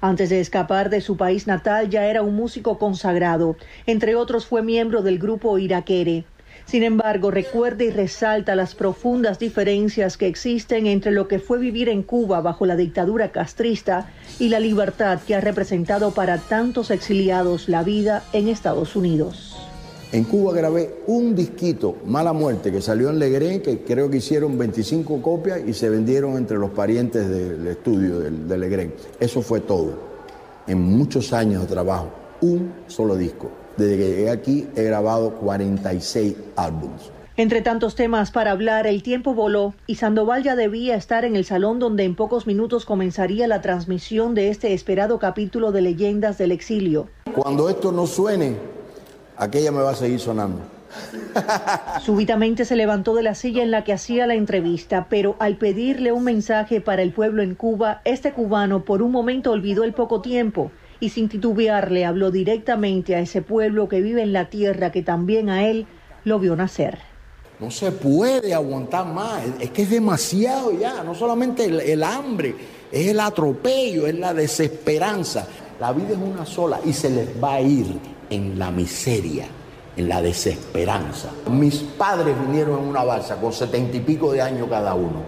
Antes 0.00 0.30
de 0.30 0.40
escapar 0.40 0.88
de 0.88 1.02
su 1.02 1.18
país 1.18 1.46
natal 1.46 1.90
ya 1.90 2.06
era 2.06 2.22
un 2.22 2.34
músico 2.34 2.78
consagrado. 2.78 3.56
Entre 3.84 4.14
otros 4.16 4.46
fue 4.46 4.62
miembro 4.62 5.02
del 5.02 5.18
grupo 5.18 5.58
Iraquere. 5.58 6.24
Sin 6.66 6.82
embargo, 6.82 7.30
recuerda 7.30 7.84
y 7.84 7.90
resalta 7.90 8.56
las 8.56 8.74
profundas 8.74 9.38
diferencias 9.38 10.16
que 10.16 10.26
existen 10.26 10.88
entre 10.88 11.12
lo 11.12 11.28
que 11.28 11.38
fue 11.38 11.58
vivir 11.58 11.88
en 11.88 12.02
Cuba 12.02 12.40
bajo 12.40 12.66
la 12.66 12.74
dictadura 12.74 13.30
castrista 13.30 14.10
y 14.40 14.48
la 14.48 14.58
libertad 14.58 15.20
que 15.24 15.36
ha 15.36 15.40
representado 15.40 16.10
para 16.10 16.38
tantos 16.38 16.90
exiliados 16.90 17.68
la 17.68 17.84
vida 17.84 18.24
en 18.32 18.48
Estados 18.48 18.96
Unidos. 18.96 19.56
En 20.10 20.24
Cuba 20.24 20.52
grabé 20.52 21.02
un 21.06 21.36
disquito, 21.36 21.98
Mala 22.04 22.32
Muerte, 22.32 22.72
que 22.72 22.80
salió 22.80 23.10
en 23.10 23.20
Legrén, 23.20 23.62
que 23.62 23.82
creo 23.82 24.10
que 24.10 24.16
hicieron 24.16 24.58
25 24.58 25.22
copias 25.22 25.60
y 25.64 25.72
se 25.72 25.88
vendieron 25.88 26.36
entre 26.36 26.58
los 26.58 26.70
parientes 26.70 27.28
del 27.28 27.64
estudio 27.68 28.18
de 28.18 28.58
Legrén. 28.58 28.92
Eso 29.20 29.40
fue 29.40 29.60
todo. 29.60 29.98
En 30.66 30.80
muchos 30.80 31.32
años 31.32 31.62
de 31.62 31.68
trabajo, 31.68 32.10
un 32.40 32.72
solo 32.88 33.16
disco. 33.16 33.65
Desde 33.76 33.98
que 33.98 34.08
llegué 34.08 34.30
aquí 34.30 34.68
he 34.74 34.84
grabado 34.84 35.32
46 35.34 36.34
álbumes. 36.56 37.10
Entre 37.38 37.60
tantos 37.60 37.94
temas 37.94 38.30
para 38.30 38.52
hablar, 38.52 38.86
el 38.86 39.02
tiempo 39.02 39.34
voló 39.34 39.74
y 39.86 39.96
Sandoval 39.96 40.42
ya 40.42 40.56
debía 40.56 40.96
estar 40.96 41.26
en 41.26 41.36
el 41.36 41.44
salón 41.44 41.78
donde 41.78 42.04
en 42.04 42.14
pocos 42.14 42.46
minutos 42.46 42.86
comenzaría 42.86 43.46
la 43.46 43.60
transmisión 43.60 44.34
de 44.34 44.48
este 44.48 44.72
esperado 44.72 45.18
capítulo 45.18 45.70
de 45.70 45.82
Leyendas 45.82 46.38
del 46.38 46.52
Exilio. 46.52 47.08
Cuando 47.34 47.68
esto 47.68 47.92
no 47.92 48.06
suene, 48.06 48.56
aquella 49.36 49.70
me 49.70 49.82
va 49.82 49.90
a 49.90 49.94
seguir 49.94 50.18
sonando. 50.18 50.60
Súbitamente 52.00 52.64
se 52.64 52.74
levantó 52.74 53.14
de 53.14 53.24
la 53.24 53.34
silla 53.34 53.62
en 53.62 53.70
la 53.70 53.84
que 53.84 53.92
hacía 53.92 54.26
la 54.26 54.34
entrevista, 54.34 55.06
pero 55.10 55.36
al 55.38 55.58
pedirle 55.58 56.12
un 56.12 56.24
mensaje 56.24 56.80
para 56.80 57.02
el 57.02 57.12
pueblo 57.12 57.42
en 57.42 57.54
Cuba, 57.54 58.00
este 58.06 58.32
cubano 58.32 58.86
por 58.86 59.02
un 59.02 59.12
momento 59.12 59.50
olvidó 59.50 59.84
el 59.84 59.92
poco 59.92 60.22
tiempo 60.22 60.70
y 61.00 61.10
sin 61.10 61.28
titubear 61.28 61.90
le 61.92 62.04
habló 62.04 62.30
directamente 62.30 63.14
a 63.14 63.20
ese 63.20 63.42
pueblo 63.42 63.88
que 63.88 64.00
vive 64.00 64.22
en 64.22 64.32
la 64.32 64.48
tierra 64.48 64.92
que 64.92 65.02
también 65.02 65.48
a 65.48 65.66
él 65.68 65.86
lo 66.24 66.38
vio 66.38 66.56
nacer. 66.56 66.98
No 67.58 67.70
se 67.70 67.90
puede 67.90 68.52
aguantar 68.52 69.06
más, 69.06 69.42
es 69.60 69.70
que 69.70 69.82
es 69.82 69.90
demasiado 69.90 70.78
ya, 70.78 71.02
no 71.02 71.14
solamente 71.14 71.64
el, 71.64 72.02
hambre, 72.02 72.54
es 72.92 73.06
el 73.06 73.18
atropello, 73.18 74.06
es 74.06 74.18
la 74.18 74.34
desesperanza. 74.34 75.46
La 75.80 75.92
vida 75.92 76.10
es 76.10 76.18
una 76.18 76.44
sola 76.44 76.80
y 76.84 76.92
se 76.92 77.08
les 77.08 77.28
va 77.42 77.54
a 77.54 77.60
ir 77.62 77.86
en 78.28 78.58
la 78.58 78.70
miseria, 78.70 79.46
en 79.96 80.08
la 80.08 80.20
desesperanza. 80.20 81.30
Mis 81.50 81.76
padres 81.76 82.34
vinieron 82.46 82.82
en 82.82 82.88
una 82.88 83.04
balsa 83.04 83.36
con 83.36 83.52
setenta 83.52 83.96
y 83.96 84.00
pico 84.00 84.32
de 84.32 84.42
años 84.42 84.68
cada 84.68 84.94
uno, 84.94 85.22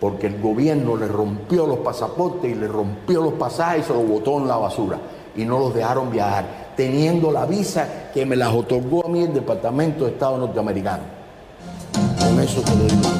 porque 0.00 0.28
el 0.28 0.40
gobierno 0.40 0.96
les 0.96 1.10
rompió 1.10 1.66
los 1.66 1.78
pasaportes 1.78 2.50
y 2.50 2.54
les 2.54 2.70
rompió 2.70 3.22
los 3.22 3.34
pasajes 3.34 3.84
y 3.84 3.86
se 3.88 3.92
los 3.92 4.08
botó 4.08 4.38
en 4.38 4.48
la 4.48 4.56
basura 4.56 4.98
y 5.36 5.44
no 5.44 5.58
los 5.58 5.74
dejaron 5.74 6.10
viajar, 6.10 6.72
teniendo 6.76 7.30
la 7.30 7.44
visa 7.46 8.10
que 8.12 8.24
me 8.24 8.34
las 8.34 8.52
otorgó 8.52 9.06
a 9.06 9.08
mí 9.08 9.22
el 9.22 9.34
Departamento 9.34 10.06
de 10.06 10.12
Estado 10.12 10.38
norteamericano. 10.38 11.02
Con 12.18 12.40
eso 12.40 12.62
te 12.62 12.74
lo 12.76 12.84
digo. 12.84 13.10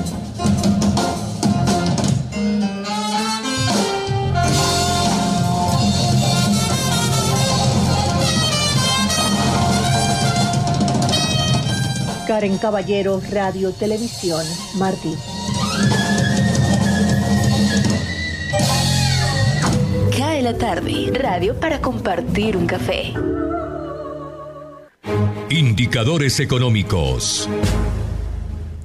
Karen 12.27 12.59
Caballero, 12.59 13.21
Radio 13.31 13.73
Televisión, 13.73 14.47
Martí. 14.79 15.15
Cae 20.41 20.53
la 20.53 20.59
tarde, 20.59 21.13
radio 21.13 21.55
para 21.55 21.83
compartir 21.83 22.57
un 22.57 22.67
café. 22.67 23.13
Indicadores 25.51 26.41
económicos. 26.41 27.47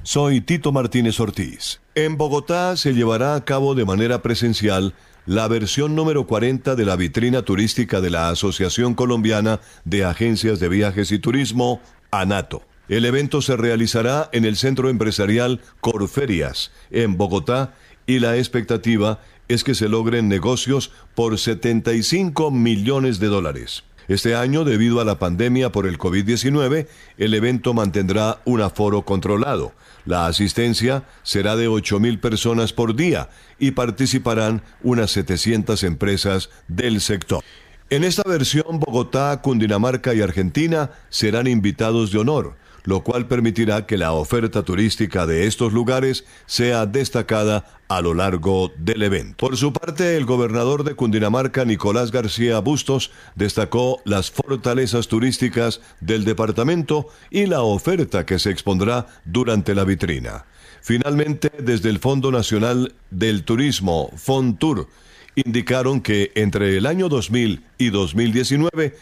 Soy 0.03 0.41
Tito 0.41 0.73
Martínez 0.73 1.17
Ortiz. 1.21 1.79
En 1.95 2.17
Bogotá 2.17 2.75
se 2.75 2.93
llevará 2.93 3.35
a 3.35 3.45
cabo 3.45 3.73
de 3.73 3.85
manera 3.85 4.21
presencial 4.21 4.95
la 5.25 5.47
versión 5.47 5.95
número 5.95 6.27
40 6.27 6.75
de 6.75 6.85
la 6.85 6.97
vitrina 6.97 7.43
turística 7.43 8.01
de 8.01 8.09
la 8.09 8.27
Asociación 8.27 8.93
Colombiana 8.93 9.61
de 9.85 10.03
Agencias 10.03 10.59
de 10.59 10.67
Viajes 10.67 11.13
y 11.13 11.19
Turismo, 11.19 11.79
ANATO. 12.11 12.63
El 12.89 13.05
evento 13.05 13.41
se 13.41 13.55
realizará 13.55 14.29
en 14.33 14.43
el 14.43 14.57
Centro 14.57 14.89
Empresarial 14.89 15.61
Corferias, 15.79 16.73
en 16.91 17.15
Bogotá, 17.15 17.73
y 18.07 18.19
la 18.19 18.37
expectativa 18.37 19.19
es 19.47 19.63
que 19.63 19.75
se 19.75 19.89
logren 19.89 20.27
negocios 20.27 20.91
por 21.13 21.37
75 21.37 22.51
millones 22.51 23.19
de 23.19 23.27
dólares. 23.27 23.83
Este 24.07 24.35
año, 24.35 24.65
debido 24.65 25.01
a 25.01 25.05
la 25.05 25.17
pandemia 25.17 25.71
por 25.71 25.87
el 25.87 25.97
COVID-19, 25.97 26.87
el 27.17 27.33
evento 27.33 27.73
mantendrá 27.73 28.39
un 28.45 28.61
aforo 28.61 29.01
controlado. 29.01 29.73
La 30.05 30.27
asistencia 30.27 31.03
será 31.23 31.55
de 31.55 31.67
8 31.67 31.99
mil 31.99 32.19
personas 32.19 32.71
por 32.71 32.95
día 32.95 33.29
y 33.57 33.71
participarán 33.71 34.61
unas 34.83 35.09
700 35.11 35.83
empresas 35.83 36.51
del 36.67 37.01
sector. 37.01 37.43
En 37.89 38.03
esta 38.03 38.23
versión, 38.23 38.79
Bogotá, 38.79 39.41
Cundinamarca 39.41 40.13
y 40.13 40.21
Argentina 40.21 40.91
serán 41.09 41.47
invitados 41.47 42.11
de 42.11 42.19
honor 42.19 42.55
lo 42.85 43.03
cual 43.03 43.27
permitirá 43.27 43.85
que 43.85 43.97
la 43.97 44.13
oferta 44.13 44.63
turística 44.63 45.25
de 45.25 45.45
estos 45.45 45.73
lugares 45.73 46.25
sea 46.45 46.85
destacada 46.85 47.65
a 47.87 48.01
lo 48.01 48.13
largo 48.13 48.71
del 48.77 49.03
evento. 49.03 49.35
Por 49.37 49.57
su 49.57 49.73
parte, 49.73 50.15
el 50.17 50.25
gobernador 50.25 50.83
de 50.83 50.95
Cundinamarca, 50.95 51.65
Nicolás 51.65 52.11
García 52.11 52.59
Bustos, 52.59 53.11
destacó 53.35 54.01
las 54.05 54.31
fortalezas 54.31 55.07
turísticas 55.07 55.81
del 55.99 56.25
departamento 56.25 57.07
y 57.29 57.45
la 57.45 57.61
oferta 57.61 58.25
que 58.25 58.39
se 58.39 58.51
expondrá 58.51 59.07
durante 59.25 59.75
la 59.75 59.83
vitrina. 59.83 60.45
Finalmente, 60.81 61.51
desde 61.59 61.89
el 61.89 61.99
Fondo 61.99 62.31
Nacional 62.31 62.93
del 63.09 63.43
Turismo, 63.43 64.11
FONTUR, 64.15 64.87
indicaron 65.35 66.01
que 66.01 66.31
entre 66.35 66.77
el 66.77 66.85
año 66.85 67.09
2000 67.09 67.63
y 67.77 67.89
2019, 67.89 68.95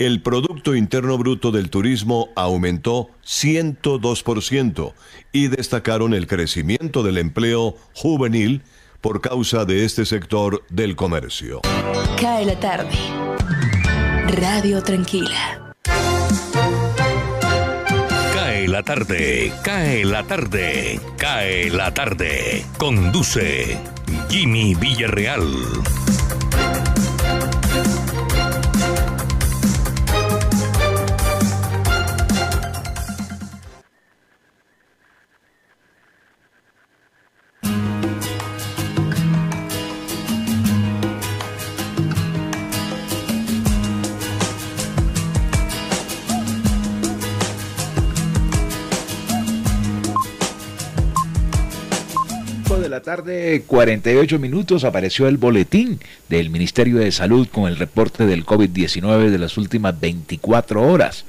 el 0.00 0.22
Producto 0.22 0.74
Interno 0.74 1.18
Bruto 1.18 1.50
del 1.50 1.68
Turismo 1.68 2.30
aumentó 2.34 3.10
102% 3.22 4.94
y 5.30 5.48
destacaron 5.48 6.14
el 6.14 6.26
crecimiento 6.26 7.02
del 7.02 7.18
empleo 7.18 7.76
juvenil 7.92 8.62
por 9.02 9.20
causa 9.20 9.66
de 9.66 9.84
este 9.84 10.06
sector 10.06 10.64
del 10.70 10.96
comercio. 10.96 11.60
Cae 12.18 12.46
la 12.46 12.58
tarde. 12.58 12.96
Radio 14.40 14.82
Tranquila. 14.82 15.74
Cae 18.32 18.68
la 18.68 18.82
tarde, 18.82 19.52
cae 19.62 20.06
la 20.06 20.22
tarde, 20.22 20.98
cae 21.18 21.68
la 21.68 21.92
tarde. 21.92 22.64
Conduce 22.78 23.78
Jimmy 24.30 24.74
Villarreal. 24.76 25.44
La 52.90 53.02
tarde, 53.02 53.62
48 53.66 54.38
minutos, 54.38 54.84
apareció 54.84 55.28
el 55.28 55.36
boletín 55.36 56.00
del 56.28 56.50
Ministerio 56.50 56.98
de 56.98 57.12
Salud 57.12 57.46
con 57.48 57.68
el 57.68 57.76
reporte 57.76 58.26
del 58.26 58.44
COVID-19 58.44 59.30
de 59.30 59.38
las 59.38 59.56
últimas 59.56 59.98
24 59.98 60.82
horas. 60.82 61.24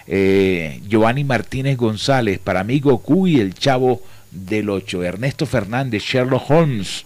Eh, 0.09 0.81
Giovanni 0.89 1.23
Martínez 1.23 1.77
González, 1.77 2.41
para 2.41 2.65
mí 2.65 2.81
Goku 2.81 3.29
y 3.29 3.39
el 3.39 3.55
Chavo 3.55 4.03
del 4.33 4.69
8. 4.69 5.05
Ernesto 5.05 5.47
Fernández, 5.47 6.03
Sherlock 6.03 6.51
Holmes, 6.51 7.05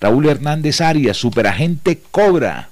Raúl 0.00 0.28
Hernández 0.28 0.80
Arias, 0.80 1.16
Superagente 1.16 2.00
Cobra. 2.12 2.70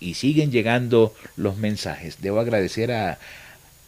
Y 0.00 0.14
siguen 0.14 0.50
llegando 0.50 1.12
los 1.36 1.58
mensajes. 1.58 2.22
Debo 2.22 2.40
agradecer 2.40 2.92
a 2.92 3.18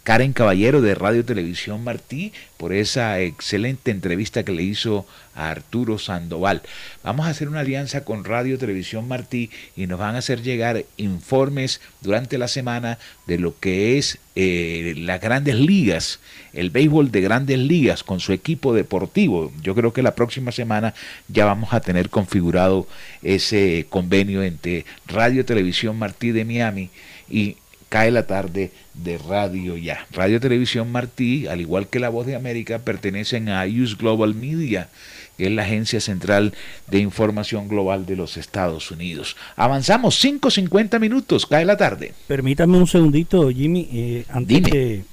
Karen 0.06 0.34
Caballero 0.34 0.82
de 0.82 0.94
Radio 0.94 1.24
Televisión 1.24 1.82
Martí 1.82 2.32
por 2.58 2.72
esa 2.72 3.18
excelente 3.18 3.90
entrevista 3.90 4.44
que 4.44 4.52
le 4.52 4.62
hizo 4.62 5.04
a 5.34 5.50
Arturo 5.50 5.98
Sandoval. 5.98 6.62
Vamos 7.02 7.26
a 7.26 7.30
hacer 7.30 7.48
una 7.48 7.58
alianza 7.58 8.04
con 8.04 8.22
Radio 8.22 8.56
Televisión 8.56 9.08
Martí 9.08 9.50
y 9.74 9.88
nos 9.88 9.98
van 9.98 10.14
a 10.14 10.18
hacer 10.18 10.42
llegar 10.42 10.84
informes 10.96 11.80
durante 12.02 12.38
la 12.38 12.46
semana 12.46 13.00
de 13.26 13.40
lo 13.40 13.58
que 13.58 13.98
es 13.98 14.20
eh, 14.36 14.94
las 14.96 15.20
grandes 15.20 15.56
ligas, 15.56 16.20
el 16.52 16.70
béisbol 16.70 17.10
de 17.10 17.22
grandes 17.22 17.58
ligas 17.58 18.04
con 18.04 18.20
su 18.20 18.32
equipo 18.32 18.74
deportivo. 18.74 19.52
Yo 19.60 19.74
creo 19.74 19.92
que 19.92 20.04
la 20.04 20.14
próxima 20.14 20.52
semana 20.52 20.94
ya 21.26 21.46
vamos 21.46 21.72
a 21.72 21.80
tener 21.80 22.10
configurado 22.10 22.86
ese 23.24 23.86
convenio 23.90 24.44
entre 24.44 24.86
Radio 25.08 25.44
Televisión 25.44 25.98
Martí 25.98 26.30
de 26.30 26.44
Miami 26.44 26.90
y 27.28 27.56
cae 27.96 28.10
la 28.10 28.26
tarde 28.26 28.72
de 28.92 29.16
Radio 29.16 29.78
Ya. 29.78 30.06
Radio 30.12 30.38
Televisión 30.38 30.92
Martí, 30.92 31.46
al 31.46 31.62
igual 31.62 31.88
que 31.88 31.98
La 31.98 32.10
Voz 32.10 32.26
de 32.26 32.36
América, 32.36 32.80
pertenecen 32.80 33.48
a 33.48 33.64
US 33.64 33.96
Global 33.96 34.34
Media, 34.34 34.90
que 35.38 35.46
es 35.46 35.52
la 35.52 35.62
agencia 35.62 35.98
central 36.02 36.52
de 36.88 36.98
información 36.98 37.68
global 37.68 38.04
de 38.04 38.16
los 38.16 38.36
Estados 38.36 38.90
Unidos. 38.90 39.34
Avanzamos 39.56 40.22
5.50 40.22 41.00
minutos, 41.00 41.46
cae 41.46 41.64
la 41.64 41.78
tarde. 41.78 42.12
Permítame 42.26 42.76
un 42.76 42.86
segundito, 42.86 43.48
Jimmy, 43.48 43.88
eh, 43.90 44.26
antes 44.28 44.62
de, 44.64 45.04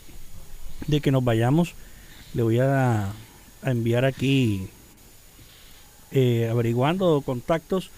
de, 0.86 1.00
que 1.00 1.12
nos 1.12 1.24
vayamos, 1.24 1.76
le 2.34 2.44
voy 2.44 2.60
a, 2.60 3.14
a 3.62 3.72
enviar 3.72 4.04
aquí, 4.04 4.68
eh, 6.12 6.50
averiguando 6.52 7.22
contactos, 7.22 7.92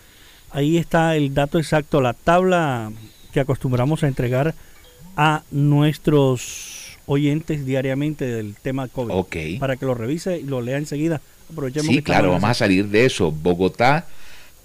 ahí 0.51 0.77
está 0.77 1.15
el 1.15 1.33
dato 1.33 1.57
exacto, 1.57 2.01
la 2.01 2.13
tabla 2.13 2.91
que 3.33 3.39
acostumbramos 3.39 4.03
a 4.03 4.07
entregar 4.07 4.53
a 5.15 5.43
nuestros 5.51 6.97
oyentes 7.05 7.65
diariamente 7.65 8.25
del 8.25 8.55
tema 8.55 8.87
COVID. 8.87 9.59
Para 9.59 9.75
que 9.77 9.85
lo 9.85 9.93
revise 9.93 10.39
y 10.39 10.43
lo 10.43 10.61
lea 10.61 10.77
enseguida. 10.77 11.21
Aprovechemos 11.51 11.87
sí, 11.87 12.01
claro, 12.01 12.31
vamos 12.31 12.49
a 12.49 12.53
salir 12.53 12.87
de 12.87 13.05
eso. 13.05 13.31
Bogotá 13.31 14.07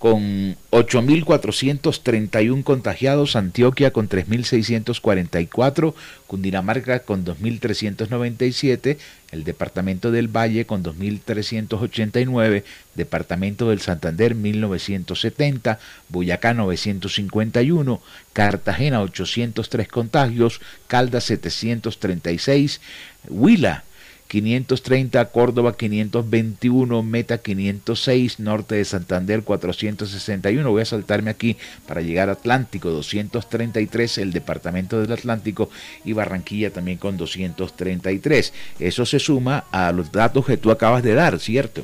con 0.00 0.56
8.431 0.70 2.64
contagiados, 2.64 3.36
Antioquia 3.36 3.92
con 3.92 4.08
3.644, 4.08 5.92
Cundinamarca 6.26 7.00
con 7.00 7.22
2.397, 7.22 8.96
el 9.30 9.44
Departamento 9.44 10.10
del 10.10 10.28
Valle 10.28 10.64
con 10.64 10.82
2.389, 10.82 12.64
Departamento 12.94 13.68
del 13.68 13.82
Santander 13.82 14.34
1.970, 14.34 15.76
Boyacá 16.08 16.54
951, 16.54 18.00
Cartagena 18.32 19.02
803 19.02 19.86
contagios, 19.86 20.62
Caldas 20.86 21.24
736, 21.24 22.80
Huila 23.28 23.84
530, 24.30 25.24
Córdoba 25.32 25.76
521, 25.76 27.02
Meta 27.02 27.38
506, 27.38 28.38
Norte 28.38 28.76
de 28.76 28.84
Santander 28.84 29.42
461. 29.42 30.70
Voy 30.70 30.82
a 30.82 30.84
saltarme 30.84 31.32
aquí 31.32 31.56
para 31.88 32.00
llegar 32.00 32.28
a 32.28 32.32
Atlántico 32.32 32.90
233, 32.90 34.18
el 34.18 34.32
Departamento 34.32 35.00
del 35.00 35.10
Atlántico 35.10 35.68
y 36.04 36.12
Barranquilla 36.12 36.72
también 36.72 36.98
con 36.98 37.16
233. 37.16 38.52
Eso 38.78 39.04
se 39.04 39.18
suma 39.18 39.64
a 39.72 39.90
los 39.90 40.12
datos 40.12 40.46
que 40.46 40.56
tú 40.56 40.70
acabas 40.70 41.02
de 41.02 41.14
dar, 41.14 41.40
¿cierto? 41.40 41.82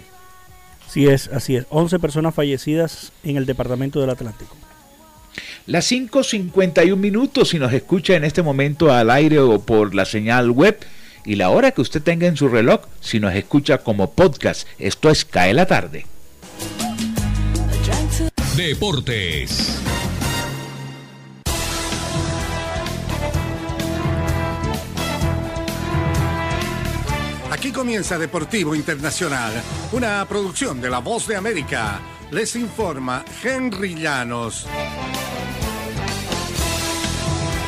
Sí 0.88 1.08
es, 1.08 1.26
así 1.28 1.56
es. 1.56 1.66
11 1.70 1.98
personas 1.98 2.32
fallecidas 2.32 3.12
en 3.24 3.36
el 3.36 3.44
Departamento 3.44 4.00
del 4.00 4.10
Atlántico. 4.10 4.56
Las 5.66 5.90
5.51 5.90 6.94
minutos, 6.94 7.48
si 7.48 7.58
nos 7.58 7.72
escucha 7.72 8.14
en 8.14 8.22
este 8.22 8.40
momento 8.40 8.92
al 8.92 9.10
aire 9.10 9.40
o 9.40 9.60
por 9.60 9.96
la 9.96 10.04
señal 10.04 10.52
web, 10.52 10.78
y 11.26 11.34
la 11.34 11.50
hora 11.50 11.72
que 11.72 11.80
usted 11.82 12.02
tenga 12.02 12.26
en 12.26 12.36
su 12.36 12.48
reloj 12.48 12.80
si 13.00 13.20
nos 13.20 13.34
escucha 13.34 13.78
como 13.78 14.12
podcast. 14.12 14.66
Esto 14.78 15.10
es 15.10 15.24
Cae 15.24 15.52
la 15.52 15.66
tarde. 15.66 16.06
Deportes. 18.56 19.82
Aquí 27.50 27.72
comienza 27.72 28.18
Deportivo 28.18 28.74
Internacional, 28.74 29.52
una 29.92 30.24
producción 30.28 30.80
de 30.80 30.90
La 30.90 31.00
Voz 31.00 31.26
de 31.26 31.36
América. 31.36 32.00
Les 32.30 32.54
informa 32.56 33.24
Henry 33.42 33.94
Llanos. 33.94 34.66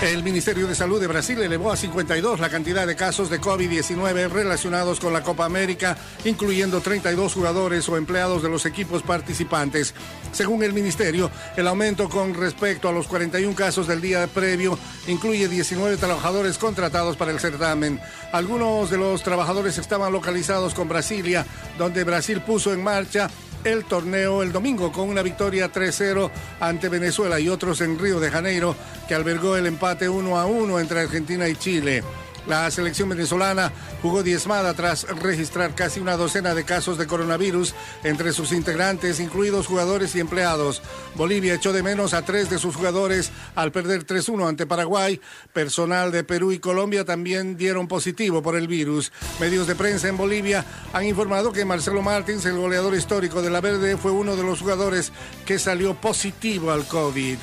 El 0.01 0.23
Ministerio 0.23 0.69
de 0.69 0.77
Salud 0.77 1.01
de 1.01 1.09
Brasil 1.09 1.43
elevó 1.43 1.73
a 1.73 1.77
52 1.77 2.39
la 2.39 2.49
cantidad 2.49 2.87
de 2.87 2.95
casos 2.95 3.31
de 3.31 3.41
COVID-19 3.41 4.29
relacionados 4.31 5.01
con 5.01 5.13
la 5.13 5.25
Copa 5.25 5.45
América, 5.45 5.99
incluyendo 6.25 6.81
32 6.81 7.35
jugadores 7.35 7.89
o 7.89 7.97
empleados 7.97 8.45
de 8.45 8.49
los 8.49 8.65
equipos 8.65 9.03
participantes. 9.03 9.95
Según 10.31 10.63
el 10.63 10.73
Ministerio, 10.73 11.33
el 11.57 11.67
aumento 11.67 12.09
con 12.09 12.33
respecto 12.35 12.89
a 12.89 12.93
los 12.93 13.09
41 13.09 13.57
casos 13.57 13.89
del 13.89 14.01
día 14.01 14.29
previo 14.29 14.79
incluye 15.09 15.49
19 15.49 15.97
trabajadores 15.97 16.59
contratados 16.59 17.17
para 17.17 17.33
el 17.33 17.41
certamen. 17.41 18.01
Algunos 18.31 18.91
de 18.91 18.99
los 18.99 19.25
trabajadores 19.25 19.79
estaban 19.79 20.13
localizados 20.13 20.75
con 20.75 20.89
Brasilia, 20.89 21.45
donde 21.77 22.05
Brasil 22.05 22.41
puso 22.41 22.73
en 22.73 22.85
marcha 22.85 23.29
el 23.65 23.85
torneo 23.85 24.43
el 24.43 24.53
domingo 24.53 24.93
con 24.93 25.09
una 25.09 25.23
victoria 25.23 25.73
3-0 25.73 26.31
ante 26.61 26.89
Venezuela 26.89 27.41
y 27.41 27.49
otros 27.49 27.81
en 27.81 27.99
Río 27.99 28.21
de 28.21 28.31
Janeiro 28.31 28.75
que 29.07 29.15
albergó 29.15 29.57
el 29.57 29.67
empate 29.67 30.09
1 30.09 30.39
a 30.39 30.47
1 30.47 30.81
entre 30.81 31.01
Argentina 31.01 31.49
y 31.49 31.57
Chile. 31.57 32.03
La 32.49 32.71
selección 32.71 33.11
venezolana 33.11 33.71
jugó 34.01 34.23
diezmada 34.23 34.73
tras 34.73 35.07
registrar 35.21 35.75
casi 35.75 36.01
una 36.01 36.17
docena 36.17 36.55
de 36.55 36.65
casos 36.65 36.97
de 36.97 37.07
coronavirus 37.07 37.75
entre 38.05 38.33
sus 38.33 38.53
integrantes, 38.53 39.21
incluidos 39.21 39.67
jugadores 39.67 40.17
y 40.17 40.21
empleados. 40.21 40.81
Bolivia 41.15 41.55
echó 41.55 41.75
de 41.75 41.83
menos 41.83 42.15
a 42.15 42.25
tres 42.25 42.49
de 42.49 42.59
sus 42.59 42.75
jugadores 42.75 43.33
al 43.55 43.71
perder 43.71 44.07
3-1 44.07 44.49
ante 44.49 44.67
Paraguay. 44.67 45.21
Personal 45.53 46.11
de 46.11 46.25
Perú 46.25 46.51
y 46.53 46.59
Colombia 46.59 47.05
también 47.05 47.59
dieron 47.59 47.87
positivo 47.87 48.41
por 48.41 48.57
el 48.57 48.67
virus. 48.67 49.13
Medios 49.41 49.67
de 49.67 49.75
prensa 49.75 50.09
en 50.09 50.17
Bolivia 50.17 50.65
han 50.95 51.05
informado 51.05 51.53
que 51.53 51.67
Marcelo 51.67 52.01
Martins, 52.01 52.47
el 52.47 52.57
goleador 52.57 52.95
histórico 52.95 53.43
de 53.43 53.51
la 53.51 53.61
Verde, 53.61 53.99
fue 53.99 54.11
uno 54.11 54.37
de 54.37 54.43
los 54.43 54.61
jugadores 54.61 55.13
que 55.45 55.59
salió 55.59 55.95
positivo 55.95 56.71
al 56.71 56.87
COVID. 56.87 57.37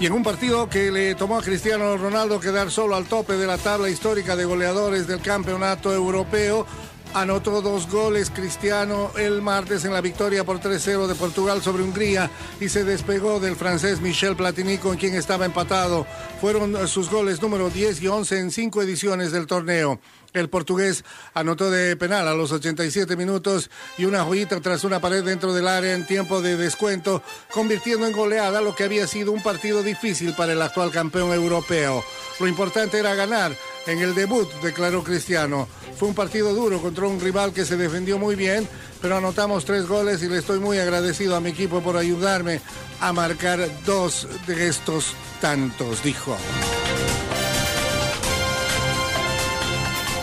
Y 0.00 0.06
en 0.06 0.14
un 0.14 0.22
partido 0.22 0.66
que 0.66 0.90
le 0.90 1.14
tomó 1.14 1.36
a 1.36 1.42
Cristiano 1.42 1.94
Ronaldo 1.98 2.40
quedar 2.40 2.70
solo 2.70 2.96
al 2.96 3.04
tope 3.04 3.34
de 3.34 3.46
la 3.46 3.58
tabla 3.58 3.90
histórica 3.90 4.34
de 4.34 4.46
goleadores 4.46 5.06
del 5.06 5.20
campeonato 5.20 5.92
europeo, 5.92 6.66
Anotó 7.12 7.60
dos 7.60 7.90
goles 7.90 8.30
Cristiano 8.30 9.10
el 9.18 9.42
martes 9.42 9.84
en 9.84 9.92
la 9.92 10.00
victoria 10.00 10.44
por 10.44 10.60
3-0 10.60 11.08
de 11.08 11.16
Portugal 11.16 11.60
sobre 11.60 11.82
Hungría 11.82 12.30
y 12.60 12.68
se 12.68 12.84
despegó 12.84 13.40
del 13.40 13.56
francés 13.56 14.00
Michel 14.00 14.36
Platini 14.36 14.78
con 14.78 14.96
quien 14.96 15.16
estaba 15.16 15.44
empatado. 15.44 16.06
Fueron 16.40 16.86
sus 16.86 17.10
goles 17.10 17.42
número 17.42 17.68
10 17.68 18.00
y 18.02 18.06
11 18.06 18.38
en 18.38 18.50
cinco 18.52 18.80
ediciones 18.80 19.32
del 19.32 19.48
torneo. 19.48 19.98
El 20.32 20.48
portugués 20.48 21.04
anotó 21.34 21.70
de 21.70 21.96
penal 21.96 22.28
a 22.28 22.34
los 22.34 22.52
87 22.52 23.16
minutos 23.16 23.70
y 23.98 24.04
una 24.04 24.24
joyita 24.24 24.60
tras 24.60 24.84
una 24.84 25.00
pared 25.00 25.24
dentro 25.24 25.52
del 25.52 25.66
área 25.66 25.94
en 25.94 26.06
tiempo 26.06 26.40
de 26.40 26.56
descuento, 26.56 27.22
convirtiendo 27.52 28.06
en 28.06 28.12
goleada 28.12 28.60
lo 28.60 28.74
que 28.74 28.84
había 28.84 29.06
sido 29.06 29.32
un 29.32 29.42
partido 29.42 29.82
difícil 29.82 30.34
para 30.34 30.52
el 30.52 30.62
actual 30.62 30.90
campeón 30.90 31.32
europeo. 31.32 32.04
Lo 32.38 32.46
importante 32.46 32.98
era 32.98 33.14
ganar 33.14 33.56
en 33.86 33.98
el 33.98 34.14
debut, 34.14 34.48
declaró 34.62 35.02
Cristiano. 35.02 35.68
Fue 35.98 36.08
un 36.08 36.14
partido 36.14 36.54
duro 36.54 36.80
contra 36.80 37.06
un 37.06 37.20
rival 37.20 37.52
que 37.52 37.64
se 37.64 37.76
defendió 37.76 38.18
muy 38.18 38.36
bien, 38.36 38.68
pero 39.02 39.16
anotamos 39.16 39.64
tres 39.64 39.86
goles 39.86 40.22
y 40.22 40.28
le 40.28 40.38
estoy 40.38 40.60
muy 40.60 40.78
agradecido 40.78 41.34
a 41.34 41.40
mi 41.40 41.50
equipo 41.50 41.80
por 41.80 41.96
ayudarme 41.96 42.60
a 43.00 43.12
marcar 43.12 43.68
dos 43.84 44.28
de 44.46 44.68
estos 44.68 45.14
tantos, 45.40 46.02
dijo. 46.02 46.36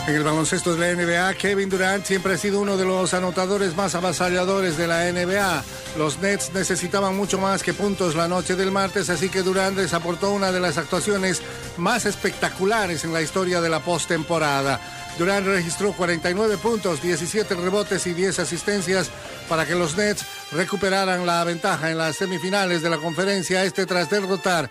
En 0.08 0.14
el 0.14 0.24
baloncesto 0.24 0.74
de 0.74 0.94
la 0.94 1.02
NBA, 1.02 1.34
Kevin 1.34 1.68
Durant 1.68 2.02
siempre 2.02 2.32
ha 2.32 2.38
sido 2.38 2.62
uno 2.62 2.78
de 2.78 2.86
los 2.86 3.12
anotadores 3.12 3.76
más 3.76 3.94
avasalladores 3.94 4.78
de 4.78 4.86
la 4.86 5.04
NBA. 5.12 5.62
Los 5.98 6.18
Nets 6.20 6.50
necesitaban 6.54 7.14
mucho 7.14 7.36
más 7.38 7.62
que 7.62 7.74
puntos 7.74 8.14
la 8.14 8.26
noche 8.26 8.56
del 8.56 8.72
martes, 8.72 9.10
así 9.10 9.28
que 9.28 9.42
Durant 9.42 9.76
les 9.76 9.92
aportó 9.92 10.32
una 10.32 10.50
de 10.50 10.60
las 10.60 10.78
actuaciones 10.78 11.42
más 11.76 12.06
espectaculares 12.06 13.04
en 13.04 13.12
la 13.12 13.20
historia 13.20 13.60
de 13.60 13.68
la 13.68 13.80
postemporada. 13.80 14.80
Durant 15.18 15.46
registró 15.46 15.92
49 15.92 16.56
puntos, 16.56 17.02
17 17.02 17.54
rebotes 17.56 18.06
y 18.06 18.14
10 18.14 18.38
asistencias 18.38 19.10
para 19.46 19.66
que 19.66 19.74
los 19.74 19.94
Nets 19.94 20.24
recuperaran 20.52 21.26
la 21.26 21.44
ventaja 21.44 21.90
en 21.90 21.98
las 21.98 22.16
semifinales 22.16 22.80
de 22.80 22.88
la 22.88 22.96
conferencia 22.96 23.62
este 23.62 23.84
tras 23.84 24.08
derrotar 24.08 24.70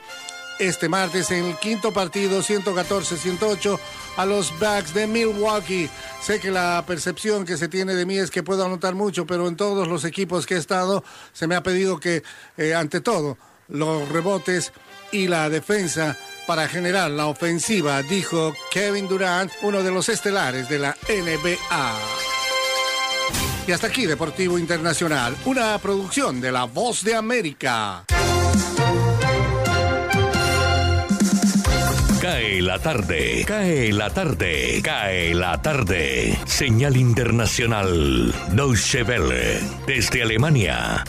este 0.60 0.90
martes 0.90 1.32
en 1.32 1.46
el 1.46 1.58
quinto 1.58 1.92
partido 1.92 2.42
114-108 2.42 3.80
a 4.18 4.26
los 4.26 4.52
Bucks 4.60 4.94
de 4.94 5.08
Milwaukee. 5.08 5.90
Sé 6.22 6.40
que 6.40 6.52
la 6.52 6.84
percepción 6.86 7.46
que 7.46 7.58
se 7.58 7.68
tiene 7.68 7.94
de 7.94 8.06
mí 8.06 8.18
es 8.18 8.32
que 8.32 8.44
puedo 8.44 8.66
anotar 8.66 8.96
mucho, 8.96 9.26
pero 9.26 9.48
en 9.48 9.56
todos 9.56 9.88
los 9.88 10.06
equipos 10.06 10.46
que 10.46 10.56
he 10.56 10.58
estado 10.58 11.04
se 11.34 11.48
me 11.48 11.56
ha 11.56 11.64
pedido 11.64 12.00
que, 12.00 12.24
eh, 12.58 12.74
ante 12.74 13.02
todo, 13.02 13.38
los 13.68 14.08
rebotes 14.10 14.72
y 15.12 15.28
la 15.28 15.50
defensa 15.50 16.18
para 16.46 16.68
generar 16.68 17.12
la 17.12 17.28
ofensiva, 17.28 18.02
dijo 18.04 18.54
Kevin 18.72 19.08
Durant, 19.08 19.52
uno 19.62 19.84
de 19.84 19.92
los 19.92 20.10
estelares 20.10 20.70
de 20.70 20.80
la 20.80 20.96
NBA. 21.10 21.96
Y 23.68 23.72
hasta 23.74 23.88
aquí 23.88 24.06
Deportivo 24.06 24.58
Internacional, 24.58 25.36
una 25.44 25.78
producción 25.80 26.40
de 26.40 26.54
La 26.54 26.64
Voz 26.64 27.04
de 27.04 27.16
América. 27.16 28.06
Cae 32.28 32.62
la 32.62 32.78
tarde, 32.78 33.46
cae 33.48 33.94
la 33.94 34.10
tarde, 34.10 34.82
cae 34.84 35.34
la 35.34 35.62
tarde. 35.62 36.38
Señal 36.46 36.98
internacional, 36.98 38.36
Deutsche 38.52 39.04
Welle, 39.04 39.62
desde 39.88 40.24
Alemania. 40.24 41.06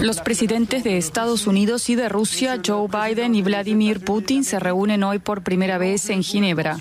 Los 0.00 0.20
presidentes 0.20 0.82
de 0.82 0.98
Estados 0.98 1.46
Unidos 1.46 1.88
y 1.90 1.94
de 1.94 2.08
Rusia, 2.08 2.60
Joe 2.66 2.88
Biden 2.88 3.36
y 3.36 3.42
Vladimir 3.42 4.00
Putin, 4.00 4.42
se 4.42 4.58
reúnen 4.58 5.04
hoy 5.04 5.20
por 5.20 5.44
primera 5.44 5.78
vez 5.78 6.10
en 6.10 6.24
Ginebra. 6.24 6.78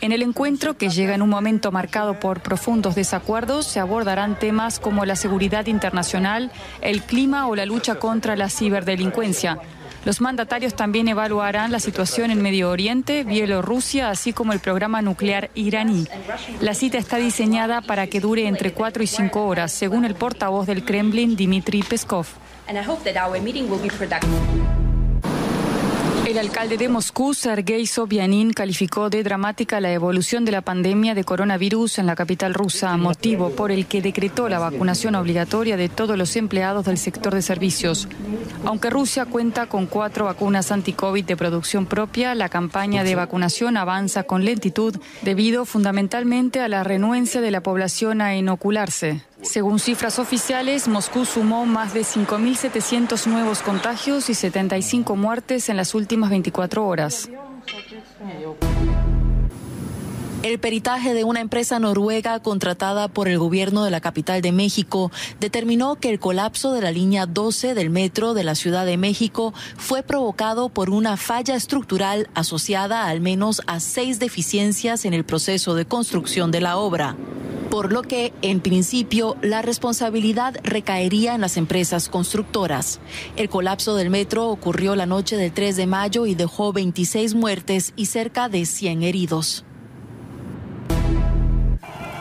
En 0.00 0.12
el 0.12 0.22
encuentro, 0.22 0.76
que 0.76 0.90
llega 0.90 1.14
en 1.14 1.22
un 1.22 1.30
momento 1.30 1.72
marcado 1.72 2.20
por 2.20 2.40
profundos 2.40 2.94
desacuerdos, 2.94 3.66
se 3.66 3.80
abordarán 3.80 4.38
temas 4.38 4.78
como 4.78 5.06
la 5.06 5.16
seguridad 5.16 5.66
internacional, 5.66 6.52
el 6.82 7.02
clima 7.02 7.46
o 7.48 7.56
la 7.56 7.64
lucha 7.64 7.94
contra 7.94 8.36
la 8.36 8.50
ciberdelincuencia. 8.50 9.58
Los 10.04 10.20
mandatarios 10.20 10.74
también 10.74 11.08
evaluarán 11.08 11.72
la 11.72 11.80
situación 11.80 12.30
en 12.30 12.40
Medio 12.40 12.70
Oriente, 12.70 13.24
Bielorrusia, 13.24 14.08
así 14.10 14.32
como 14.32 14.52
el 14.52 14.60
programa 14.60 15.02
nuclear 15.02 15.50
iraní. 15.56 16.06
La 16.60 16.74
cita 16.74 16.98
está 16.98 17.16
diseñada 17.16 17.80
para 17.80 18.06
que 18.06 18.20
dure 18.20 18.46
entre 18.46 18.72
cuatro 18.72 19.02
y 19.02 19.08
cinco 19.08 19.46
horas, 19.46 19.72
según 19.72 20.04
el 20.04 20.14
portavoz 20.14 20.66
del 20.68 20.84
Kremlin, 20.84 21.34
Dmitry 21.34 21.82
Peskov. 21.82 22.26
El 26.26 26.38
alcalde 26.38 26.76
de 26.76 26.88
Moscú, 26.88 27.34
Sergei 27.34 27.86
Sobyanin, 27.86 28.52
calificó 28.52 29.10
de 29.10 29.22
dramática 29.22 29.80
la 29.80 29.92
evolución 29.92 30.44
de 30.44 30.50
la 30.50 30.60
pandemia 30.60 31.14
de 31.14 31.22
coronavirus 31.22 32.00
en 32.00 32.06
la 32.06 32.16
capital 32.16 32.52
rusa, 32.52 32.96
motivo 32.96 33.50
por 33.50 33.70
el 33.70 33.86
que 33.86 34.02
decretó 34.02 34.48
la 34.48 34.58
vacunación 34.58 35.14
obligatoria 35.14 35.76
de 35.76 35.88
todos 35.88 36.18
los 36.18 36.34
empleados 36.34 36.86
del 36.86 36.98
sector 36.98 37.32
de 37.32 37.42
servicios. 37.42 38.08
Aunque 38.64 38.90
Rusia 38.90 39.26
cuenta 39.26 39.66
con 39.66 39.86
cuatro 39.86 40.24
vacunas 40.24 40.72
anti-COVID 40.72 41.24
de 41.24 41.36
producción 41.36 41.86
propia, 41.86 42.34
la 42.34 42.48
campaña 42.48 43.04
de 43.04 43.14
vacunación 43.14 43.76
avanza 43.76 44.24
con 44.24 44.44
lentitud 44.44 44.96
debido 45.22 45.64
fundamentalmente 45.64 46.58
a 46.58 46.66
la 46.66 46.82
renuencia 46.82 47.40
de 47.40 47.52
la 47.52 47.62
población 47.62 48.20
a 48.20 48.34
inocularse. 48.34 49.22
Según 49.42 49.78
cifras 49.78 50.18
oficiales, 50.18 50.88
Moscú 50.88 51.24
sumó 51.24 51.66
más 51.66 51.94
de 51.94 52.00
5.700 52.00 53.26
nuevos 53.26 53.60
contagios 53.60 54.30
y 54.30 54.34
75 54.34 55.14
muertes 55.14 55.68
en 55.68 55.76
las 55.76 55.94
últimas 55.94 56.30
24 56.30 56.86
horas. 56.86 57.28
El 60.46 60.60
peritaje 60.60 61.12
de 61.12 61.24
una 61.24 61.40
empresa 61.40 61.80
noruega 61.80 62.38
contratada 62.38 63.08
por 63.08 63.26
el 63.26 63.36
gobierno 63.36 63.82
de 63.82 63.90
la 63.90 64.00
capital 64.00 64.42
de 64.42 64.52
México 64.52 65.10
determinó 65.40 65.96
que 65.96 66.08
el 66.08 66.20
colapso 66.20 66.72
de 66.72 66.80
la 66.82 66.92
línea 66.92 67.26
12 67.26 67.74
del 67.74 67.90
metro 67.90 68.32
de 68.32 68.44
la 68.44 68.54
Ciudad 68.54 68.86
de 68.86 68.96
México 68.96 69.52
fue 69.76 70.04
provocado 70.04 70.68
por 70.68 70.90
una 70.90 71.16
falla 71.16 71.56
estructural 71.56 72.28
asociada 72.34 73.08
al 73.08 73.20
menos 73.20 73.60
a 73.66 73.80
seis 73.80 74.20
deficiencias 74.20 75.04
en 75.04 75.14
el 75.14 75.24
proceso 75.24 75.74
de 75.74 75.84
construcción 75.84 76.52
de 76.52 76.60
la 76.60 76.76
obra 76.76 77.16
por 77.68 77.92
lo 77.92 78.02
que, 78.02 78.32
en 78.42 78.60
principio, 78.60 79.36
la 79.42 79.60
responsabilidad 79.60 80.56
recaería 80.62 81.34
en 81.34 81.40
las 81.40 81.56
empresas 81.56 82.08
constructoras. 82.08 83.00
El 83.34 83.48
colapso 83.48 83.96
del 83.96 84.08
metro 84.08 84.48
ocurrió 84.48 84.94
la 84.94 85.04
noche 85.04 85.36
del 85.36 85.50
3 85.52 85.76
de 85.76 85.86
mayo 85.88 86.26
y 86.26 86.36
dejó 86.36 86.72
26 86.72 87.34
muertes 87.34 87.92
y 87.96 88.06
cerca 88.06 88.48
de 88.48 88.64
100 88.64 89.02
heridos. 89.02 89.64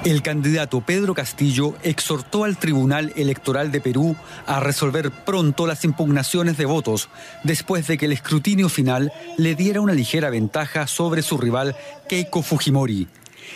El 0.06 0.22
candidato 0.22 0.82
Pedro 0.82 1.16
Castillo 1.16 1.74
exhortó 1.82 2.44
al 2.44 2.58
Tribunal 2.58 3.12
Electoral 3.16 3.72
de 3.72 3.82
Perú 3.82 4.16
a 4.46 4.60
resolver 4.60 5.10
pronto 5.10 5.66
las 5.66 5.84
impugnaciones 5.84 6.58
de 6.58 6.66
votos, 6.66 7.10
después 7.44 7.88
de 7.88 7.98
que 7.98 8.06
el 8.06 8.12
escrutinio 8.12 8.70
final 8.70 9.12
le 9.40 9.56
diera 9.56 9.82
una 9.82 9.94
ligera 9.94 10.30
ventaja 10.30 10.86
sobre 10.86 11.24
su 11.24 11.40
rival 11.40 11.76
Keiko 12.08 12.44
Fujimori. 12.44 13.08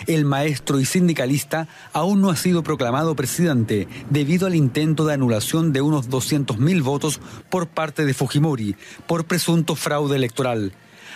El 0.07 0.25
maestro 0.25 0.79
y 0.79 0.85
sindicalista 0.85 1.67
aún 1.93 2.19
no 2.19 2.31
ha 2.31 2.35
sido 2.35 2.63
proclamado 2.63 3.15
presidente 3.15 3.87
debido 4.09 4.47
al 4.47 4.55
intento 4.55 5.05
de 5.05 5.13
anulación 5.13 5.71
de 5.71 5.81
unos 5.81 6.09
200.000 6.09 6.81
votos 6.81 7.19
por 7.51 7.67
parte 7.67 8.05
de 8.05 8.15
Fujimori 8.15 8.75
por 9.05 9.25
presunto 9.25 9.75
fraude 9.75 10.15
electoral. 10.15 10.73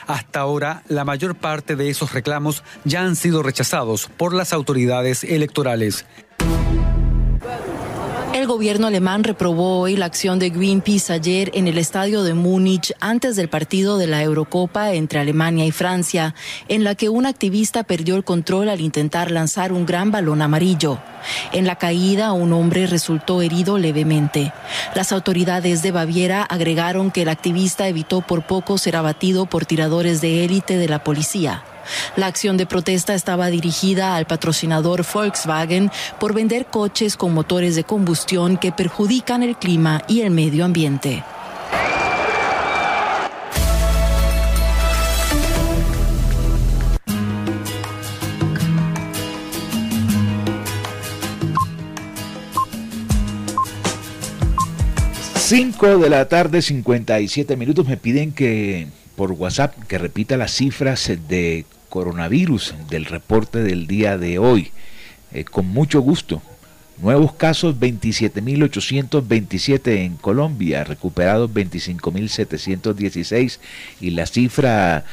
Hasta 0.07 0.39
ahora, 0.39 0.83
la 0.87 1.05
mayor 1.05 1.35
parte 1.35 1.75
de 1.75 1.89
esos 1.89 2.13
reclamos 2.13 2.63
ya 2.83 3.03
han 3.03 3.15
sido 3.15 3.43
rechazados 3.43 4.09
por 4.17 4.33
las 4.33 4.53
autoridades 4.53 5.23
electorales. 5.23 6.05
El 8.33 8.47
gobierno 8.47 8.87
alemán 8.87 9.23
reprobó 9.23 9.79
hoy 9.79 9.95
la 9.95 10.07
acción 10.07 10.39
de 10.39 10.49
Greenpeace 10.49 11.13
ayer 11.13 11.51
en 11.53 11.67
el 11.67 11.77
estadio 11.77 12.23
de 12.23 12.33
Múnich 12.33 12.91
antes 12.99 13.35
del 13.35 13.47
partido 13.47 13.99
de 13.99 14.07
la 14.07 14.23
Eurocopa 14.23 14.93
entre 14.93 15.19
Alemania 15.19 15.67
y 15.67 15.71
Francia, 15.71 16.33
en 16.67 16.83
la 16.83 16.95
que 16.95 17.09
un 17.09 17.27
activista 17.27 17.83
perdió 17.83 18.15
el 18.15 18.23
control 18.23 18.69
al 18.69 18.81
intentar 18.81 19.29
lanzar 19.29 19.71
un 19.71 19.85
gran 19.85 20.09
balón 20.09 20.41
amarillo. 20.41 20.97
En 21.51 21.67
la 21.67 21.75
caída, 21.75 22.33
un 22.33 22.53
hombre 22.53 22.87
resultó 22.87 23.43
herido 23.43 23.77
levemente. 23.77 24.51
Las 24.95 25.11
autoridades 25.11 25.83
de 25.83 25.91
Baviera 25.91 26.41
agregaron 26.41 27.11
que 27.11 27.21
el 27.21 27.29
activista 27.29 27.87
evitó 27.87 28.21
por 28.21 28.47
poco 28.47 28.79
ser 28.79 28.95
abatido 28.95 29.45
por 29.45 29.67
tiradores 29.67 30.21
de 30.21 30.43
élite 30.43 30.77
de 30.77 30.89
la 30.89 31.03
policía. 31.03 31.63
La 32.15 32.27
acción 32.27 32.57
de 32.57 32.65
protesta 32.65 33.13
estaba 33.13 33.47
dirigida 33.47 34.15
al 34.15 34.25
patrocinador 34.25 35.05
Volkswagen 35.11 35.91
por 36.19 36.33
vender 36.33 36.65
coches 36.65 37.17
con 37.17 37.33
motores 37.33 37.75
de 37.75 37.83
combustión 37.83 38.57
que 38.57 38.71
perjudican 38.71 39.43
el 39.43 39.55
clima 39.55 40.03
y 40.07 40.21
el 40.21 40.31
medio 40.31 40.65
ambiente. 40.65 41.23
Cinco 55.45 55.99
de 55.99 56.09
la 56.09 56.27
tarde, 56.29 56.61
57 56.61 57.55
minutos. 57.57 57.85
Me 57.85 57.97
piden 57.97 58.31
que 58.31 58.87
por 59.15 59.31
WhatsApp 59.31 59.73
que 59.87 59.97
repita 59.97 60.37
las 60.37 60.51
cifras 60.51 61.11
de 61.27 61.65
coronavirus 61.89 62.75
del 62.89 63.05
reporte 63.05 63.63
del 63.63 63.87
día 63.87 64.17
de 64.17 64.39
hoy. 64.39 64.71
Eh, 65.31 65.43
con 65.43 65.67
mucho 65.67 65.99
gusto. 66.01 66.41
Nuevos 66.97 67.33
casos 67.33 67.79
27.827 67.79 70.05
en 70.05 70.15
Colombia, 70.17 70.83
recuperados 70.83 71.49
25.716 71.51 73.57
y 73.99 74.11
la 74.11 74.27
cifra 74.27 75.05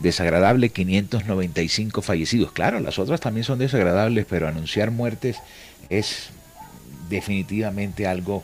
desagradable 0.00 0.70
595 0.70 2.02
fallecidos. 2.02 2.50
Claro, 2.52 2.80
las 2.80 2.98
otras 2.98 3.20
también 3.20 3.44
son 3.44 3.60
desagradables, 3.60 4.26
pero 4.28 4.48
anunciar 4.48 4.90
muertes 4.90 5.36
es 5.88 6.30
definitivamente 7.08 8.06
algo 8.06 8.42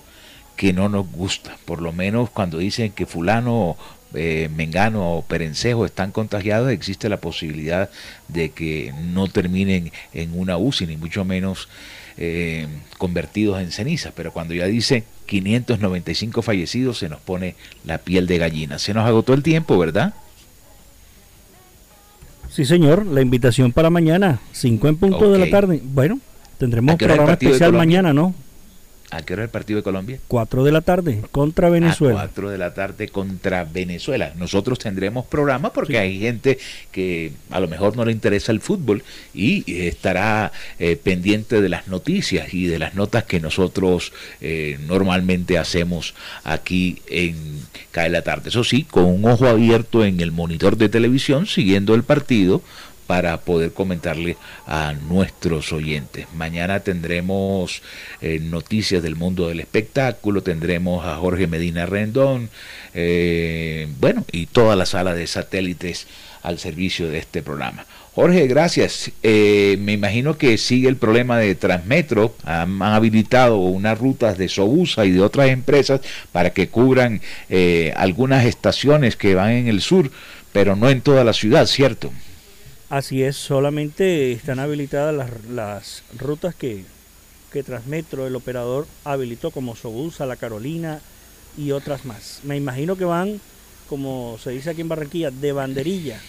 que 0.57 0.73
no 0.73 0.89
nos 0.89 1.11
gusta. 1.11 1.57
Por 1.65 1.83
lo 1.83 1.93
menos 1.93 2.31
cuando 2.31 2.59
dicen 2.59 2.93
que 2.93 3.07
fulano 3.07 3.77
eh, 4.17 4.49
Mengano 4.55 5.17
o 5.17 5.23
Perencejo 5.23 5.85
están 5.85 6.11
contagiados, 6.11 6.71
existe 6.71 7.09
la 7.09 7.19
posibilidad 7.19 7.91
de 8.29 8.51
que 8.51 8.93
no 9.13 9.29
terminen 9.29 9.93
en 10.13 10.39
una 10.39 10.57
UCI, 10.57 10.87
ni 10.87 10.97
mucho 10.97 11.25
menos 11.25 11.69
eh, 12.17 12.67
convertidos 12.99 13.61
en 13.61 13.71
ceniza. 13.71 14.13
Pero 14.15 14.33
cuando 14.33 14.55
ya 14.55 14.67
dice 14.67 15.05
595 15.27 16.43
fallecidos, 16.43 16.99
se 16.99 17.09
nos 17.09 17.21
pone 17.21 17.55
la 17.85 17.99
piel 17.99 18.27
de 18.27 18.39
gallina. 18.39 18.79
Se 18.79 18.95
nos 18.95 19.07
agotó 19.07 19.35
el 19.35 19.43
tiempo, 19.43 19.79
¿verdad? 19.79 20.15
Sí, 22.51 22.65
señor. 22.65 23.05
La 23.05 23.21
invitación 23.21 23.73
para 23.73 23.91
mañana, 23.91 24.41
5 24.53 24.89
en 24.89 24.97
punto 24.97 25.31
de 25.31 25.39
la 25.39 25.51
tarde. 25.51 25.81
Bueno, 25.85 26.19
tendremos 26.59 26.97
programa 26.97 27.33
especial 27.33 27.73
mañana, 27.75 28.15
¿no? 28.15 28.35
¿A 29.17 29.23
qué 29.23 29.33
hora 29.33 29.45
el 29.45 29.49
partido 29.49 29.79
de 29.79 29.83
Colombia? 29.83 30.19
4 30.29 30.65
de 30.65 30.73
la 30.73 30.83
tarde 30.83 31.23
contra 31.31 31.71
Venezuela. 31.71 32.21
A 32.21 32.29
4 32.29 32.51
de 32.51 32.59
la 32.59 32.75
tarde 32.75 33.09
contra 33.09 33.65
Venezuela. 33.65 34.33
Nosotros 34.37 34.79
tendremos 34.79 35.25
programa 35.25 35.73
porque 35.73 35.99
hay 35.99 36.19
gente 36.21 36.59
que 36.93 37.33
a 37.51 37.61
lo 37.61 37.69
mejor 37.69 37.97
no 37.97 38.05
le 38.05 38.13
interesa 38.13 38.53
el 38.53 38.61
fútbol 38.61 39.03
y 39.33 39.65
estará 39.87 40.53
eh, 40.79 40.97
pendiente 40.97 41.63
de 41.63 41.69
las 41.69 41.89
noticias 41.89 42.53
y 42.53 42.67
de 42.67 42.79
las 42.79 42.95
notas 42.95 43.25
que 43.25 43.41
nosotros 43.41 44.13
eh, 44.41 44.79
normalmente 44.87 45.57
hacemos 45.57 46.15
aquí 46.45 47.01
en 47.09 47.37
Cae 47.91 48.11
la 48.11 48.21
tarde. 48.21 48.51
Eso 48.51 48.65
sí, 48.65 48.85
con 48.85 49.07
un 49.07 49.25
ojo 49.25 49.47
abierto 49.47 50.05
en 50.05 50.21
el 50.21 50.31
monitor 50.31 50.77
de 50.77 50.91
televisión 50.91 51.47
siguiendo 51.47 51.95
el 51.95 52.03
partido 52.03 52.61
para 53.07 53.39
poder 53.39 53.73
comentarle 53.73 54.37
a 54.67 54.93
nuestros 54.93 55.73
oyentes. 55.73 56.27
Mañana 56.35 56.81
tendremos 56.81 57.83
eh, 58.21 58.41
noticias 58.41 59.03
del 59.03 59.17
mundo 59.17 59.49
del 59.49 59.61
espectáculo, 59.61 60.43
tendremos 60.43 61.07
a 61.07 61.17
Jorge 61.17 61.47
Medina 61.47 61.87
Rendón, 61.87 62.51
eh, 62.95 63.89
bueno, 64.01 64.25
y 64.33 64.47
toda 64.47 64.77
la 64.77 64.87
sala 64.87 65.15
de 65.15 65.27
satélites 65.27 66.07
al 66.43 66.59
servicio 66.59 67.09
de 67.09 67.19
este 67.19 67.43
programa. 67.43 67.87
Jorge, 68.15 68.47
gracias. 68.47 69.11
Eh, 69.23 69.77
me 69.79 69.93
imagino 69.93 70.39
que 70.39 70.57
sigue 70.57 70.89
el 70.89 70.97
problema 70.97 71.39
de 71.39 71.55
Transmetro. 71.55 72.35
Han, 72.45 72.81
habilitado 72.81 73.59
unas 73.59 73.99
rutas 73.99 74.39
de 74.39 74.49
Sobusa 74.49 75.05
y 75.05 75.11
de 75.11 75.21
otras 75.21 75.51
empresas 75.51 76.01
para 76.33 76.51
que 76.51 76.69
cubran 76.69 77.21
algunas 77.95 78.47
estaciones 78.47 79.17
que 79.17 79.35
van 79.35 79.51
en 79.51 79.69
el 79.69 79.83
sur, 79.83 80.11
pero 80.53 80.77
no 80.77 80.89
en 80.89 81.03
toda 81.03 81.25
la 81.25 81.35
ciudad, 81.35 81.67
¿cierto? 81.67 82.11
Así 82.89 83.25
es, 83.25 83.37
solamente 83.37 84.31
están 84.33 84.61
habilitadas 84.61 85.29
las, 85.51 86.05
rutas 86.17 86.55
que, 86.55 86.85
que 87.53 87.65
Transmetro, 87.65 88.29
el 88.29 88.37
operador, 88.37 88.87
habilitó 89.05 89.51
como 89.51 89.75
Sobusa, 89.75 90.25
La 90.25 90.37
Carolina 90.37 91.01
y 91.59 91.73
otras 91.73 92.05
más. 92.05 92.41
Me 92.45 92.57
imagino 92.57 92.97
que 92.97 93.05
van, 93.05 93.41
como 93.89 94.39
se 94.43 94.51
dice 94.51 94.71
aquí 94.71 94.83
en 94.83 94.89
Barranquilla, 94.89 95.33
de 95.33 95.51
banderilla. 95.51 96.21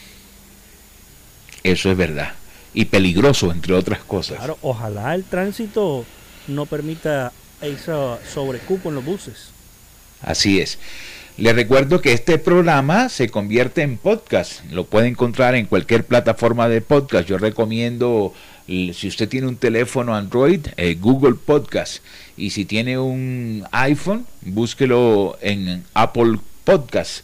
Eso 1.62 1.92
es 1.92 1.98
verdad. 1.98 2.34
Y 2.74 2.86
peligroso, 2.86 3.52
entre 3.52 3.74
otras 3.74 4.00
cosas. 4.00 4.38
Claro, 4.38 4.58
ojalá 4.62 5.14
el 5.14 5.26
tránsito 5.26 6.06
no 6.48 6.66
permita 6.66 7.32
ese 7.62 7.92
sobrecupo 8.34 8.90
en 8.90 8.96
los 8.96 9.06
buses. 9.06 9.50
Así 10.22 10.60
es. 10.60 10.80
Les 11.38 11.54
recuerdo 11.54 12.02
que 12.02 12.14
este 12.14 12.40
programa 12.40 13.10
se 13.10 13.30
convierte 13.30 13.84
en 13.84 13.98
podcast. 13.98 14.64
Lo 14.72 14.86
puede 14.86 15.08
encontrar 15.08 15.54
en 15.54 15.68
cualquier 15.68 16.04
plataforma 16.04 16.68
de 16.68 16.82
podcast. 16.82 17.30
Yo 17.30 17.38
recomiendo, 17.38 18.34
si 18.66 19.08
usted 19.08 19.30
tiene 19.30 19.46
un 19.46 19.56
teléfono 19.56 20.16
Android, 20.16 20.62
eh, 20.78 20.98
Google 21.00 21.36
Podcast. 21.36 22.04
Y 22.38 22.50
si 22.50 22.66
tiene 22.66 22.98
un 22.98 23.64
iPhone, 23.72 24.26
búsquelo 24.42 25.38
en 25.40 25.84
Apple 25.94 26.40
Podcast. 26.64 27.24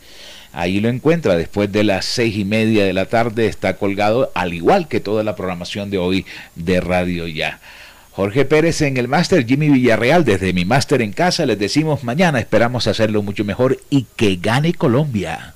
Ahí 0.51 0.79
lo 0.79 0.89
encuentra 0.89 1.35
después 1.35 1.71
de 1.71 1.83
las 1.83 2.05
seis 2.05 2.37
y 2.37 2.45
media 2.45 2.85
de 2.85 2.93
la 2.93 3.07
tarde. 3.07 3.47
Está 3.47 3.77
colgado, 3.77 4.31
al 4.35 4.53
igual 4.53 4.87
que 4.87 4.99
toda 4.99 5.23
la 5.23 5.35
programación 5.35 5.89
de 5.89 5.97
hoy 5.97 6.27
de 6.53 6.81
Radio 6.81 7.25
Ya. 7.25 7.59
Jorge 8.15 8.45
Pérez 8.45 8.81
en 8.83 8.97
el 8.97 9.07
máster, 9.07 9.43
Jimmy 9.43 9.69
Villarreal 9.69 10.23
desde 10.23 10.53
mi 10.53 10.65
máster 10.65 11.01
en 11.01 11.13
casa. 11.13 11.47
Les 11.47 11.57
decimos 11.57 12.03
mañana, 12.03 12.39
esperamos 12.39 12.85
hacerlo 12.85 13.23
mucho 13.23 13.43
mejor 13.43 13.79
y 13.89 14.05
que 14.15 14.35
gane 14.35 14.75
Colombia. 14.75 15.55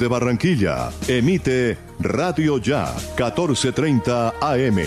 Desde 0.00 0.08
Barranquilla, 0.08 0.90
emite 1.08 1.76
Radio 1.98 2.56
Ya 2.56 2.86
1430 3.18 4.32
AM. 4.40 4.78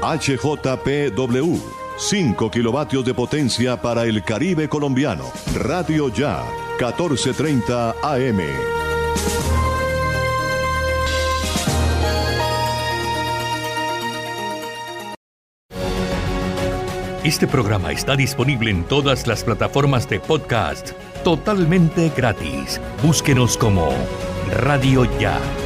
HJPW. 0.00 1.58
5 1.96 2.48
kilovatios 2.48 3.04
de 3.04 3.12
potencia 3.12 3.82
para 3.82 4.04
el 4.04 4.22
Caribe 4.22 4.68
colombiano. 4.68 5.24
Radio 5.56 6.10
Ya 6.10 6.44
1430 6.78 7.96
AM. 8.04 8.40
Este 17.24 17.48
programa 17.48 17.90
está 17.90 18.14
disponible 18.14 18.70
en 18.70 18.84
todas 18.84 19.26
las 19.26 19.42
plataformas 19.42 20.08
de 20.08 20.20
podcast 20.20 20.92
totalmente 21.24 22.12
gratis. 22.16 22.80
Búsquenos 23.02 23.56
como 23.56 23.92
Radio 24.52 25.04
Ya. 25.18 25.61